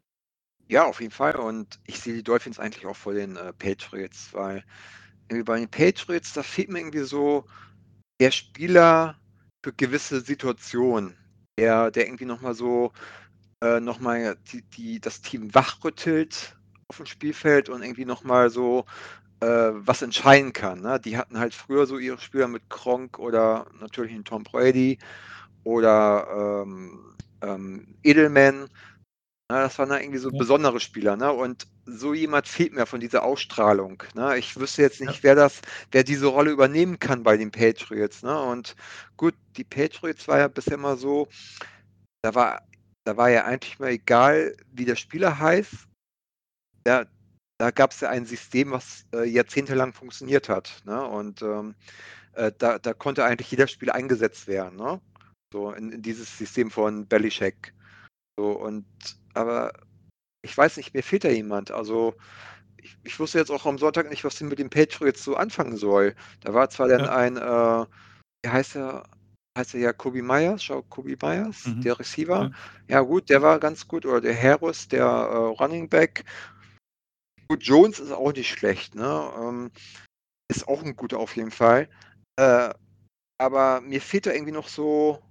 [0.68, 1.37] Ja, auf jeden Fall.
[1.37, 4.64] Und ich sehe die Dolphins eigentlich auch vor den äh, Patriots, weil
[5.28, 7.47] bei den Patriots, da fehlt mir irgendwie so
[8.20, 9.20] der Spieler
[9.64, 11.16] für gewisse Situationen,
[11.59, 12.93] der, der irgendwie nochmal so
[13.62, 16.57] äh, nochmal die, die, das Team wachrüttelt
[16.89, 18.84] auf dem Spielfeld und irgendwie nochmal so
[19.41, 20.82] äh, was entscheiden kann.
[20.82, 21.01] Ne?
[21.01, 24.99] Die hatten halt früher so ihre Spieler mit Kronk oder natürlich einen Tom Brady
[25.64, 28.68] oder ähm, ähm, Edelman.
[29.51, 30.39] Na, das waren da irgendwie so Ja.
[30.39, 31.32] besondere Spieler, ne?
[31.32, 34.03] Und so jemand fehlt mir von dieser Ausstrahlung.
[34.14, 34.39] Ne?
[34.39, 35.22] Ich wüsste jetzt nicht, Ja.
[35.24, 35.62] wer das,
[35.93, 38.22] wer diese Rolle übernehmen kann bei den Patriots.
[38.24, 38.41] Ne?
[38.43, 38.76] Und
[39.16, 41.28] gut, die Patriots war ja bisher immer so,
[42.22, 42.62] da war,
[43.05, 45.87] da war ja eigentlich mal egal, wie der Spieler heißt.
[46.87, 47.05] Da,
[47.59, 50.82] da gab es ja ein System, was äh, jahrzehntelang funktioniert hat.
[50.84, 51.05] Ne?
[51.05, 51.74] Und ähm,
[52.34, 54.76] äh, da, da konnte eigentlich jeder Spieler eingesetzt werden.
[54.76, 55.01] Ne?
[55.53, 57.74] So in, in dieses System von Belichick.
[58.39, 58.87] So, und
[59.34, 59.72] aber
[60.43, 61.70] ich weiß nicht, mir fehlt da jemand.
[61.72, 62.14] Also
[62.76, 65.76] ich, ich wusste jetzt auch am Sonntag nicht, was ich mit dem Patriots so anfangen
[65.76, 66.14] soll.
[66.41, 67.16] Da war zwar dann Ja.
[67.16, 67.87] ein, äh,
[68.45, 69.05] wie heißt er,
[69.59, 71.80] heißt er ja Kobe Myers, schau, Kobe Myers, Mhm.
[71.80, 72.51] der Receiver.
[72.89, 72.99] Ja.
[72.99, 73.01] Ja.
[73.01, 74.07] gut, der war ganz gut.
[74.07, 76.24] Oder der Harris, der äh, Running Back.
[77.49, 79.32] Gut, Jones ist auch nicht schlecht, ne?
[79.38, 79.70] Ähm,
[80.49, 81.88] ist auch ein guter auf jeden Fall.
[82.36, 82.72] Äh,
[83.38, 85.22] aber mir fehlt da irgendwie noch so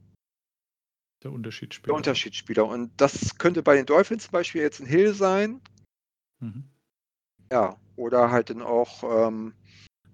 [1.23, 1.87] Der Unterschiedsspieler.
[1.91, 2.65] der Unterschiedsspieler.
[2.65, 5.61] Und das könnte bei den Dolphins zum Beispiel jetzt ein Hill sein.
[6.39, 6.69] Mhm.
[7.51, 9.53] Ja, oder halt dann auch ähm,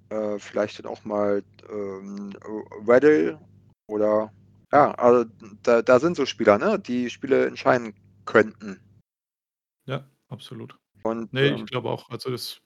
[0.10, 2.34] äh, vielleicht dann auch mal ähm,
[2.82, 3.40] Weddle
[3.88, 4.32] oder
[4.72, 5.30] ja, also
[5.64, 7.94] da, da sind so Spieler, ne, die Spiele entscheiden
[8.26, 8.80] könnten.
[9.86, 10.78] Ja, absolut.
[11.04, 12.10] Und Nee, ähm, ich glaube auch.
[12.10, 12.62] Also das,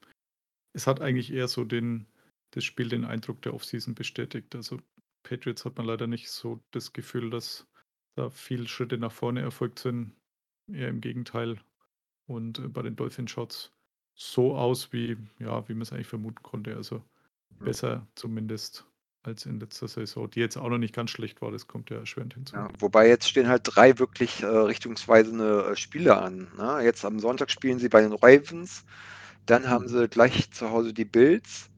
[0.73, 2.07] es hat eigentlich eher so den,
[2.51, 4.55] das Spiel den Eindruck der Offseason bestätigt.
[4.55, 4.79] Also
[5.23, 7.67] Patriots hat man leider nicht so das Gefühl, dass
[8.15, 10.15] da viel Schritte nach vorne erfolgt sind.
[10.71, 11.59] Eher im Gegenteil.
[12.27, 13.71] Und äh, bei den Dolphins schaut es
[14.15, 16.75] so aus, wie, ja, wie man es eigentlich vermuten konnte.
[16.75, 17.03] Also
[17.59, 18.85] besser zumindest
[19.25, 21.97] als in letzter Saison, die jetzt auch noch nicht ganz schlecht war, das kommt ja
[21.97, 22.55] erschwerend hinzu.
[22.55, 26.47] ja, wobei jetzt stehen halt drei wirklich äh, richtungsweisende äh, Spiele an.
[26.57, 26.81] Ne?
[26.83, 28.85] Jetzt am Sonntag spielen sie bei den Ravens,
[29.45, 29.89] dann haben Mhm.
[29.89, 31.69] sie gleich zu Hause die Bills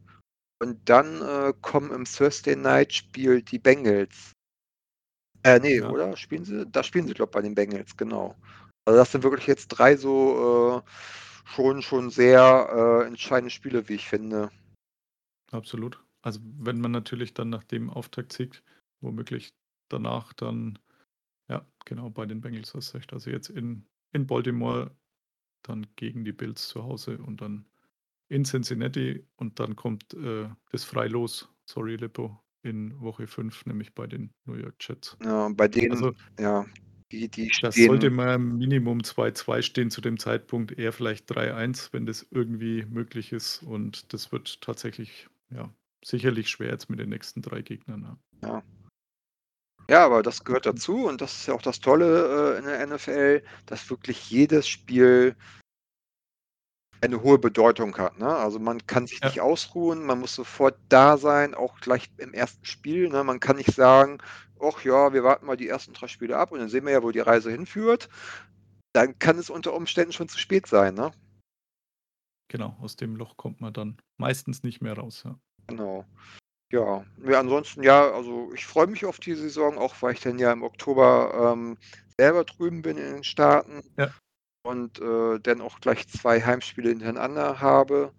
[0.60, 4.32] und dann äh, kommen im Thursday Night Spiel die Bengals.
[5.44, 5.90] Äh, nee, Ja.
[5.90, 6.18] oder?
[6.18, 6.66] Spielen sie?
[6.66, 8.36] Da spielen sie, glaube ich, bei den Bengals, genau.
[8.86, 10.90] Also das sind wirklich jetzt drei so äh,
[11.50, 14.50] schon, schon sehr äh, entscheidende Spiele, wie ich finde.
[15.52, 16.02] Absolut.
[16.22, 18.64] Also wenn man natürlich dann nach dem Auftaktsieg
[19.02, 19.54] womöglich
[19.90, 20.80] danach dann,
[21.50, 23.14] ja, genau, bei den Bengals hast du recht.
[23.14, 24.96] Also jetzt in, in Baltimore,
[25.64, 27.66] dann gegen die Bills zu Hause und dann
[28.30, 34.08] in Cincinnati und dann kommt äh, das Freilos, sorry Lippo, in Woche 5, nämlich bei
[34.08, 35.18] den New York Jets.
[35.24, 36.66] Ja, bei denen, Also ja,
[37.12, 37.88] die, die das stehen.
[37.88, 43.32] sollte mal Minimum 2-2 stehen zu dem Zeitpunkt, eher vielleicht 3-1, wenn das irgendwie möglich
[43.32, 43.64] ist.
[43.64, 45.70] Und das wird tatsächlich, ja,
[46.04, 48.20] sicherlich schwer jetzt mit den nächsten drei Gegnern.
[48.44, 48.64] Ja.
[49.90, 52.86] Ja, aber das gehört dazu und das ist ja auch das Tolle äh, in der
[52.88, 55.36] NFL, dass wirklich jedes Spiel
[57.00, 58.20] eine hohe Bedeutung hat.
[58.20, 58.28] Ne?
[58.28, 59.28] Also man kann sich Ja.
[59.28, 63.08] nicht ausruhen, man muss sofort da sein, auch gleich im ersten Spiel.
[63.08, 63.24] Ne?
[63.24, 64.18] Man kann nicht sagen,
[64.60, 67.04] ach ja, wir warten mal die ersten drei Spiele ab und dann sehen wir ja,
[67.04, 68.10] wo die Reise hinführt.
[68.94, 70.96] Dann kann es unter Umständen schon zu spät sein.
[70.96, 71.12] Ne?
[72.50, 75.24] Genau, aus dem Loch kommt man dann meistens nicht mehr raus.
[75.24, 75.40] Ja.
[75.68, 76.06] Genau.
[76.72, 80.38] Ja, ja, ansonsten ja, also ich freue mich auf die Saison, auch weil ich dann
[80.38, 81.78] ja im Oktober ähm,
[82.18, 84.14] selber drüben bin in den Staaten Ja.
[84.64, 88.14] und äh, dann auch gleich zwei Heimspiele hintereinander habe.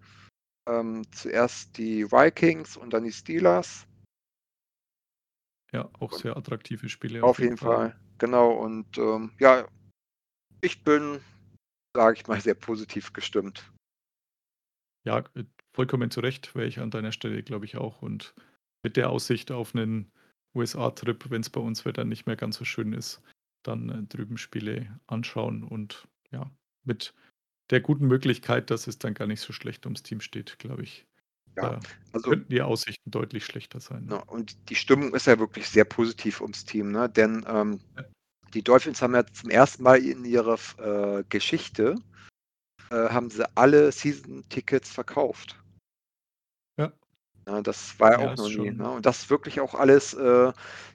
[0.67, 3.85] Ähm, zuerst die Vikings und dann die Steelers.
[5.71, 7.23] ja, auch sehr attraktive Spiele.
[7.23, 7.95] Auf, jeden Fall.
[8.17, 8.51] Genau.
[8.51, 9.67] Und ähm, ja,
[10.61, 11.21] ich bin,
[11.95, 13.71] sage ich mal, sehr positiv gestimmt.
[15.05, 15.23] Ja,
[15.79, 18.01] vollkommen zu Recht wäre ich an deiner Stelle, glaube ich, auch.
[18.01, 18.33] Und
[18.83, 20.11] mit der Aussicht auf einen
[20.53, 23.21] USA-Trip, wenn es bei uns Wetter nicht mehr ganz so schön ist,
[23.63, 26.51] dann äh, drüben Spiele anschauen und ja,
[26.83, 27.13] mit
[27.69, 31.07] der guten Möglichkeit, dass es dann gar nicht so schlecht ums Team steht, glaube ich.
[31.55, 31.79] Ja, Da
[32.11, 34.05] Also könnten die Aussichten deutlich schlechter sein.
[34.11, 37.07] Ja, und die Stimmung ist ja wirklich sehr positiv ums Team, ne?
[37.07, 37.79] Denn ähm,
[38.53, 41.95] die Dolphins haben ja zum ersten Mal in ihrer äh, Geschichte
[42.89, 45.58] äh, haben sie alle Season-Tickets verkauft.
[47.49, 47.55] Ja.
[47.55, 48.71] Ne, das war ja auch noch nie.
[48.71, 48.89] Ne?
[48.89, 50.53] Und das wirklich auch alles äh,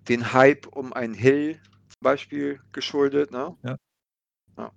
[0.09, 3.31] den Hype um einen Hill zum Beispiel geschuldet.
[3.31, 3.57] Ne?
[3.63, 3.77] Ja.
[4.57, 4.73] Ja.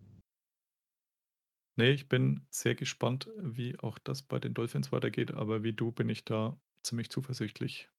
[1.76, 5.92] Nee, ich bin sehr gespannt, wie auch das bei den Dolphins weitergeht, aber wie du
[5.92, 7.90] bin ich da ziemlich zuversichtlich,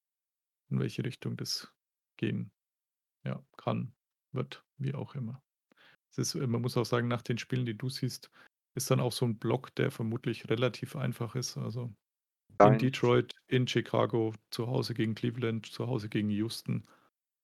[0.70, 1.72] in welche Richtung das
[2.16, 2.50] gehen
[3.24, 3.92] ja, kann,
[4.32, 5.42] wird, wie auch immer.
[6.10, 8.30] Es ist, man muss auch sagen, nach den Spielen, die du siehst,
[8.74, 11.58] ist dann auch so ein Block, der vermutlich relativ einfach ist.
[11.58, 11.92] Also
[12.66, 12.78] in.
[12.78, 16.84] Detroit, in Chicago, zu Hause gegen Cleveland, zu Hause gegen Houston.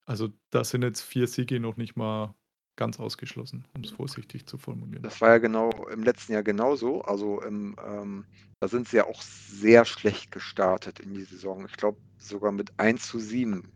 [0.07, 2.35] Also da sind jetzt vier Siege noch nicht mal
[2.77, 5.03] ganz ausgeschlossen, um es vorsichtig zu formulieren.
[5.03, 7.03] Das war ja genau im letzten Jahr genauso.
[7.03, 8.25] Also im, ähm,
[8.61, 11.65] da sind sie ja auch sehr schlecht gestartet in die Saison.
[11.67, 13.71] Ich glaube sogar mit 1 zu 7,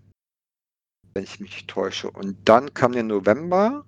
[1.14, 2.10] wenn ich mich täusche.
[2.10, 3.86] Und dann kam der November,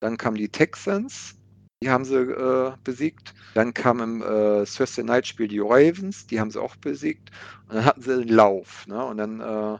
[0.00, 1.36] dann kamen die Texans,
[1.84, 3.34] die haben sie äh, besiegt.
[3.52, 7.30] Dann kam im äh, Thursday Night Spiel die Ravens, die haben sie auch besiegt.
[7.68, 8.86] Und dann hatten sie einen Lauf.
[8.86, 9.04] Ne?
[9.04, 9.78] Und dann äh,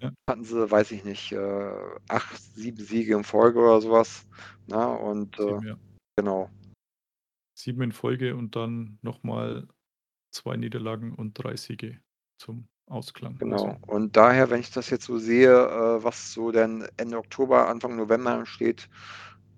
[0.00, 0.12] Ja.
[0.28, 1.72] hatten sie, weiß ich nicht, äh,
[2.08, 4.24] acht, sieben Siege in Folge oder sowas.
[4.68, 4.88] Ne?
[4.88, 5.76] Und äh, Sieben, ja.
[6.16, 6.48] genau.
[7.58, 9.66] Sieben in Folge und dann nochmal
[10.30, 11.98] zwei Niederlagen und drei Siege
[12.38, 13.38] zum Ausklang.
[13.38, 13.56] Genau.
[13.56, 17.66] Also, Und daher, wenn ich das jetzt so sehe, äh, was so dann Ende Oktober,
[17.68, 18.88] Anfang November ansteht,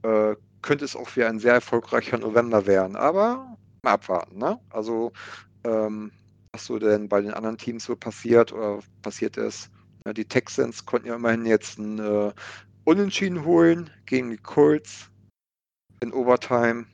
[0.04, 2.96] äh, könnte es auch wieder ein sehr erfolgreicher November werden.
[2.96, 4.58] Aber mal abwarten, ne?
[4.70, 5.12] Also,
[5.64, 6.12] ähm,
[6.52, 9.70] was so denn bei den anderen Teams so passiert oder passiert ist.
[10.06, 12.32] Ja, die Texans konnten ja immerhin jetzt ein äh,
[12.84, 15.10] Unentschieden holen gegen die Colts
[16.00, 16.86] in Overtime.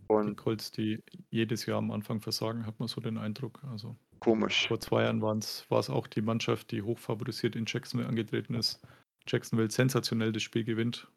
[0.00, 3.60] die Und Colts, die jedes Jahr am Anfang versagen, hat man so den Eindruck.
[3.70, 4.68] Also komisch.
[4.68, 8.80] vor zwei Jahren war es auch die Mannschaft, die hochfavorisiert in Jacksonville angetreten ist.
[9.26, 11.08] Jacksonville sensationell das Spiel gewinnt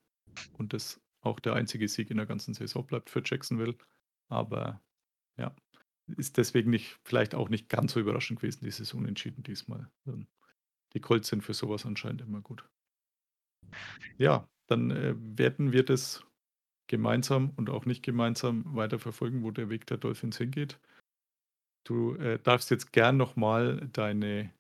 [0.58, 3.76] und das auch der einzige Sieg in der ganzen Saison bleibt für Jacksonville.
[4.30, 4.82] Aber
[5.38, 5.56] ja,
[6.18, 9.90] ist deswegen nicht, vielleicht auch nicht ganz so überraschend gewesen, dieses Unentschieden diesmal.
[10.08, 10.28] Ähm,
[10.94, 12.68] Die Colts sind für sowas anscheinend immer gut.
[14.18, 16.24] Ja, dann äh, werden wir das
[16.88, 20.80] gemeinsam und auch nicht gemeinsam weiterverfolgen, wo der Weg der Dolphins hingeht.
[21.84, 24.54] Du äh, darfst jetzt gern nochmal deine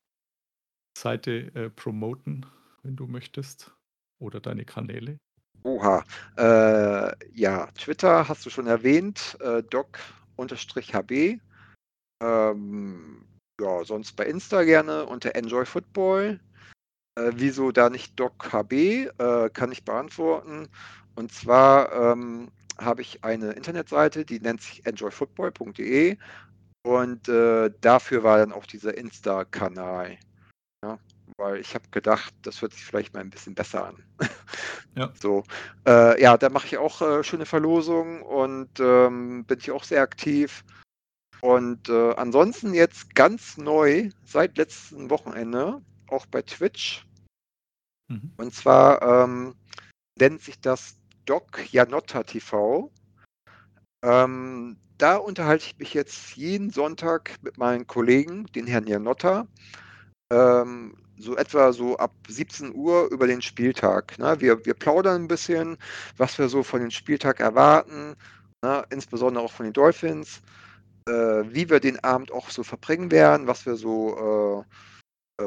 [0.98, 2.46] Seite äh, promoten,
[2.84, 3.76] wenn du möchtest,
[4.20, 5.20] oder deine Kanäle.
[5.64, 6.04] Oha.
[6.38, 11.40] Äh, ja, Twitter hast du schon erwähnt, äh, doc-hb.
[12.22, 13.26] Ähm,
[13.60, 16.40] ja, sonst bei Insta gerne unter Enjoy Football.
[17.18, 18.74] Äh, wieso da nicht DocHB?
[19.18, 20.68] Äh, kann ich beantworten.
[21.16, 26.18] Und zwar ähm, habe ich eine Internetseite, die nennt sich enjoyfootball.de
[26.84, 30.18] und äh, dafür war dann auch dieser Insta-Kanal.
[30.84, 31.00] Ja,
[31.38, 34.04] weil ich habe gedacht, das hört sich vielleicht mal ein bisschen besser an.
[34.96, 35.12] Ja.
[35.20, 35.44] So,
[35.86, 40.02] äh, ja, da mache ich auch äh, schöne Verlosungen und ähm, bin ich auch sehr
[40.02, 40.64] aktiv.
[41.42, 47.06] Und äh, ansonsten jetzt ganz neu seit letztem Wochenende auch bei Twitch.
[48.08, 48.32] Mhm.
[48.38, 49.56] Und zwar ähm,
[50.18, 52.90] nennt sich das Doc Janotta TV.
[54.04, 59.48] Ähm, da unterhalte ich mich jetzt jeden Sonntag mit meinen Kollegen, den Herrn Janotta,
[60.32, 64.18] ähm, so etwa so ab 17 Uhr über den Spieltag.
[64.20, 64.36] Ne?
[64.40, 65.78] Wir, wir plaudern ein bisschen,
[66.18, 68.16] was wir so von dem Spieltag erwarten,
[68.62, 68.86] ne?
[68.90, 70.42] insbesondere auch von den Dolphins,
[71.08, 74.76] äh, wie wir den Abend auch so verbringen werden, was wir so äh,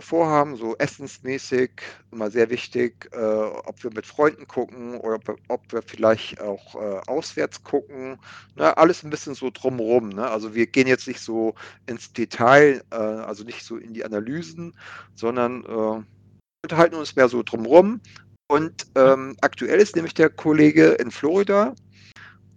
[0.01, 1.71] vorhaben, so essensmäßig,
[2.13, 6.41] immer sehr wichtig, äh, ob wir mit Freunden gucken oder ob wir, ob wir vielleicht
[6.41, 8.19] auch äh, auswärts gucken.
[8.57, 10.11] Ne, alles ein bisschen so drumrum.
[10.11, 10.29] Ne?
[10.29, 11.55] Also wir gehen jetzt nicht so
[11.87, 14.77] ins Detail, äh, also nicht so in die Analysen,
[15.15, 16.03] sondern äh,
[16.65, 18.01] unterhalten uns mehr so drumrum.
[18.51, 21.75] Und ähm, aktuell ist nämlich der Kollege in Florida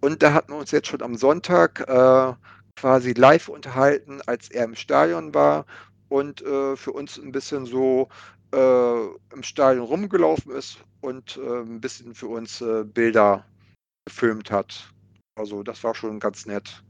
[0.02, 2.34] und da hatten wir uns jetzt schon am Sonntag äh,
[2.76, 5.66] quasi live unterhalten, als er im Stadion war
[6.12, 8.10] und äh, für uns ein bisschen so
[8.54, 13.46] äh, im Stadion rumgelaufen ist und äh, ein bisschen für uns äh, Bilder
[14.06, 14.92] gefilmt hat.
[15.36, 16.84] Also das war schon ganz nett.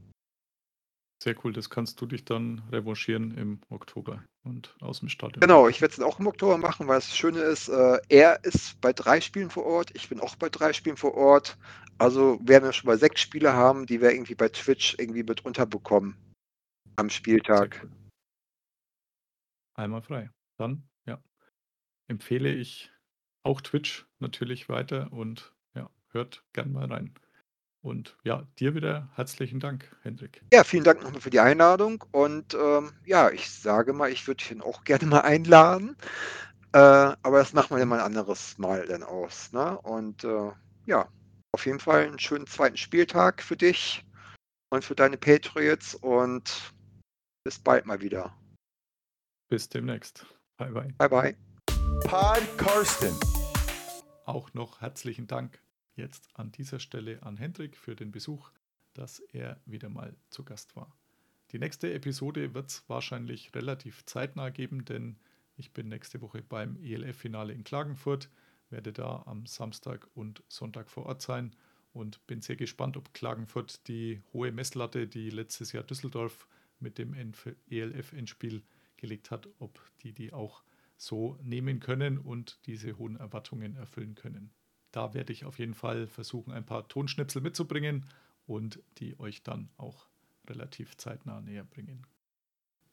[1.22, 5.38] Sehr cool, das kannst du dich dann revanchieren im Oktober und aus dem Stadion.
[5.38, 8.80] Genau, ich werde es auch im Oktober machen, weil das Schöne ist, äh, er ist
[8.80, 11.56] bei drei Spielen vor Ort, ich bin auch bei drei Spielen vor Ort.
[11.98, 15.44] Also werden wir schon mal sechs Spiele haben, die wir irgendwie bei Twitch irgendwie mit
[15.44, 16.16] unterbekommen
[16.96, 17.86] am Spieltag.
[19.74, 20.30] Einmal frei.
[20.56, 21.22] Dann, ja,
[22.08, 22.90] empfehle ich
[23.42, 27.14] auch Twitch natürlich weiter und ja, hört gern mal rein.
[27.80, 30.40] Und ja, dir wieder herzlichen Dank, Hendrik.
[30.52, 34.44] Ja, vielen Dank nochmal für die Einladung und ähm, ja, ich sage mal, ich würde
[34.52, 35.96] ihn auch gerne mal einladen,
[36.72, 39.52] äh, aber das machen wir dann mal ein anderes Mal dann aus.
[39.52, 39.78] Ne?
[39.80, 40.52] Und äh,
[40.86, 41.08] ja,
[41.52, 44.04] auf jeden Fall einen schönen zweiten Spieltag für dich
[44.70, 46.72] und für deine Patriots und
[47.44, 48.32] bis bald mal wieder.
[49.52, 50.24] Bis demnächst.
[50.56, 50.94] Bye bye.
[50.96, 51.36] Bye bye.
[52.04, 53.14] Pod Karsten.
[54.24, 55.60] Auch noch herzlichen Dank
[55.94, 58.50] jetzt an dieser Stelle an Hendrik für den Besuch,
[58.94, 60.96] dass er wieder mal zu Gast war.
[61.50, 65.18] Die nächste Episode wird es wahrscheinlich relativ zeitnah geben, denn
[65.58, 68.30] ich bin nächste Woche beim ELF-Finale in Klagenfurt,
[68.70, 71.54] werde da am Samstag und Sonntag vor Ort sein
[71.92, 76.48] und bin sehr gespannt, ob Klagenfurt die hohe Messlatte, die letztes Jahr Düsseldorf
[76.80, 77.12] mit dem
[77.68, 78.62] ELF-Endspiel
[79.02, 80.62] gelegt hat, ob die die auch
[80.96, 84.52] so nehmen können und diese hohen Erwartungen erfüllen können.
[84.92, 88.06] Da werde ich auf jeden Fall versuchen, ein paar Tonschnipsel mitzubringen
[88.46, 90.06] und die euch dann auch
[90.48, 92.06] relativ zeitnah näher bringen.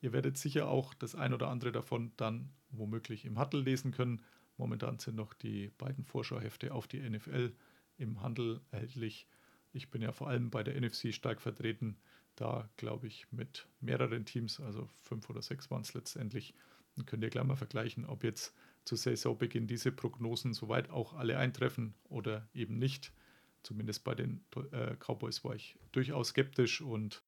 [0.01, 4.21] Ihr werdet sicher auch das ein oder andere davon dann womöglich im Handel lesen können.
[4.57, 7.53] Momentan sind noch die beiden Vorschauhefte auf die NFL
[7.97, 9.27] im Handel erhältlich.
[9.71, 11.97] Ich bin ja vor allem bei der NFC stark vertreten.
[12.39, 16.53] Da glaube ich mit mehreren Teams, also fünf oder sechs waren es letztendlich.
[16.95, 18.55] Dann könnt ihr gleich mal vergleichen, ob jetzt
[18.85, 23.11] zu Saisonbeginn diese Prognosen soweit auch alle eintreffen oder eben nicht.
[23.61, 24.39] Zumindest bei den
[24.71, 27.21] äh, Cowboys war ich durchaus skeptisch und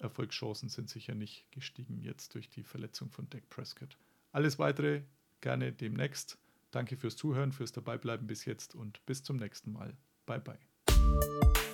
[0.00, 3.96] Erfolgschancen sind sicher nicht gestiegen jetzt durch die Verletzung von Dak Prescott.
[4.32, 5.00] Alles weitere
[5.40, 6.36] gerne demnächst.
[6.72, 9.96] Danke fürs Zuhören, fürs Dabeibleiben bis jetzt und bis zum nächsten Mal.
[10.26, 10.58] Bye bye.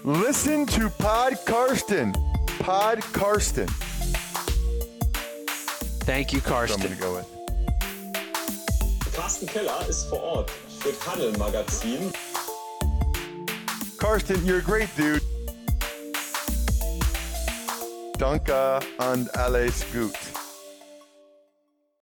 [0.04, 2.12] Listen to Pod Karsten.
[2.64, 3.66] Pod Karsten.
[6.06, 7.26] Thank you, So I'm gonna go with.
[9.14, 10.50] Carsten Keller ist vor Ort
[10.80, 12.10] für Paddel Magazin.
[13.98, 15.20] Karsten, you're a great dude.
[18.16, 20.14] Danke und alles gut.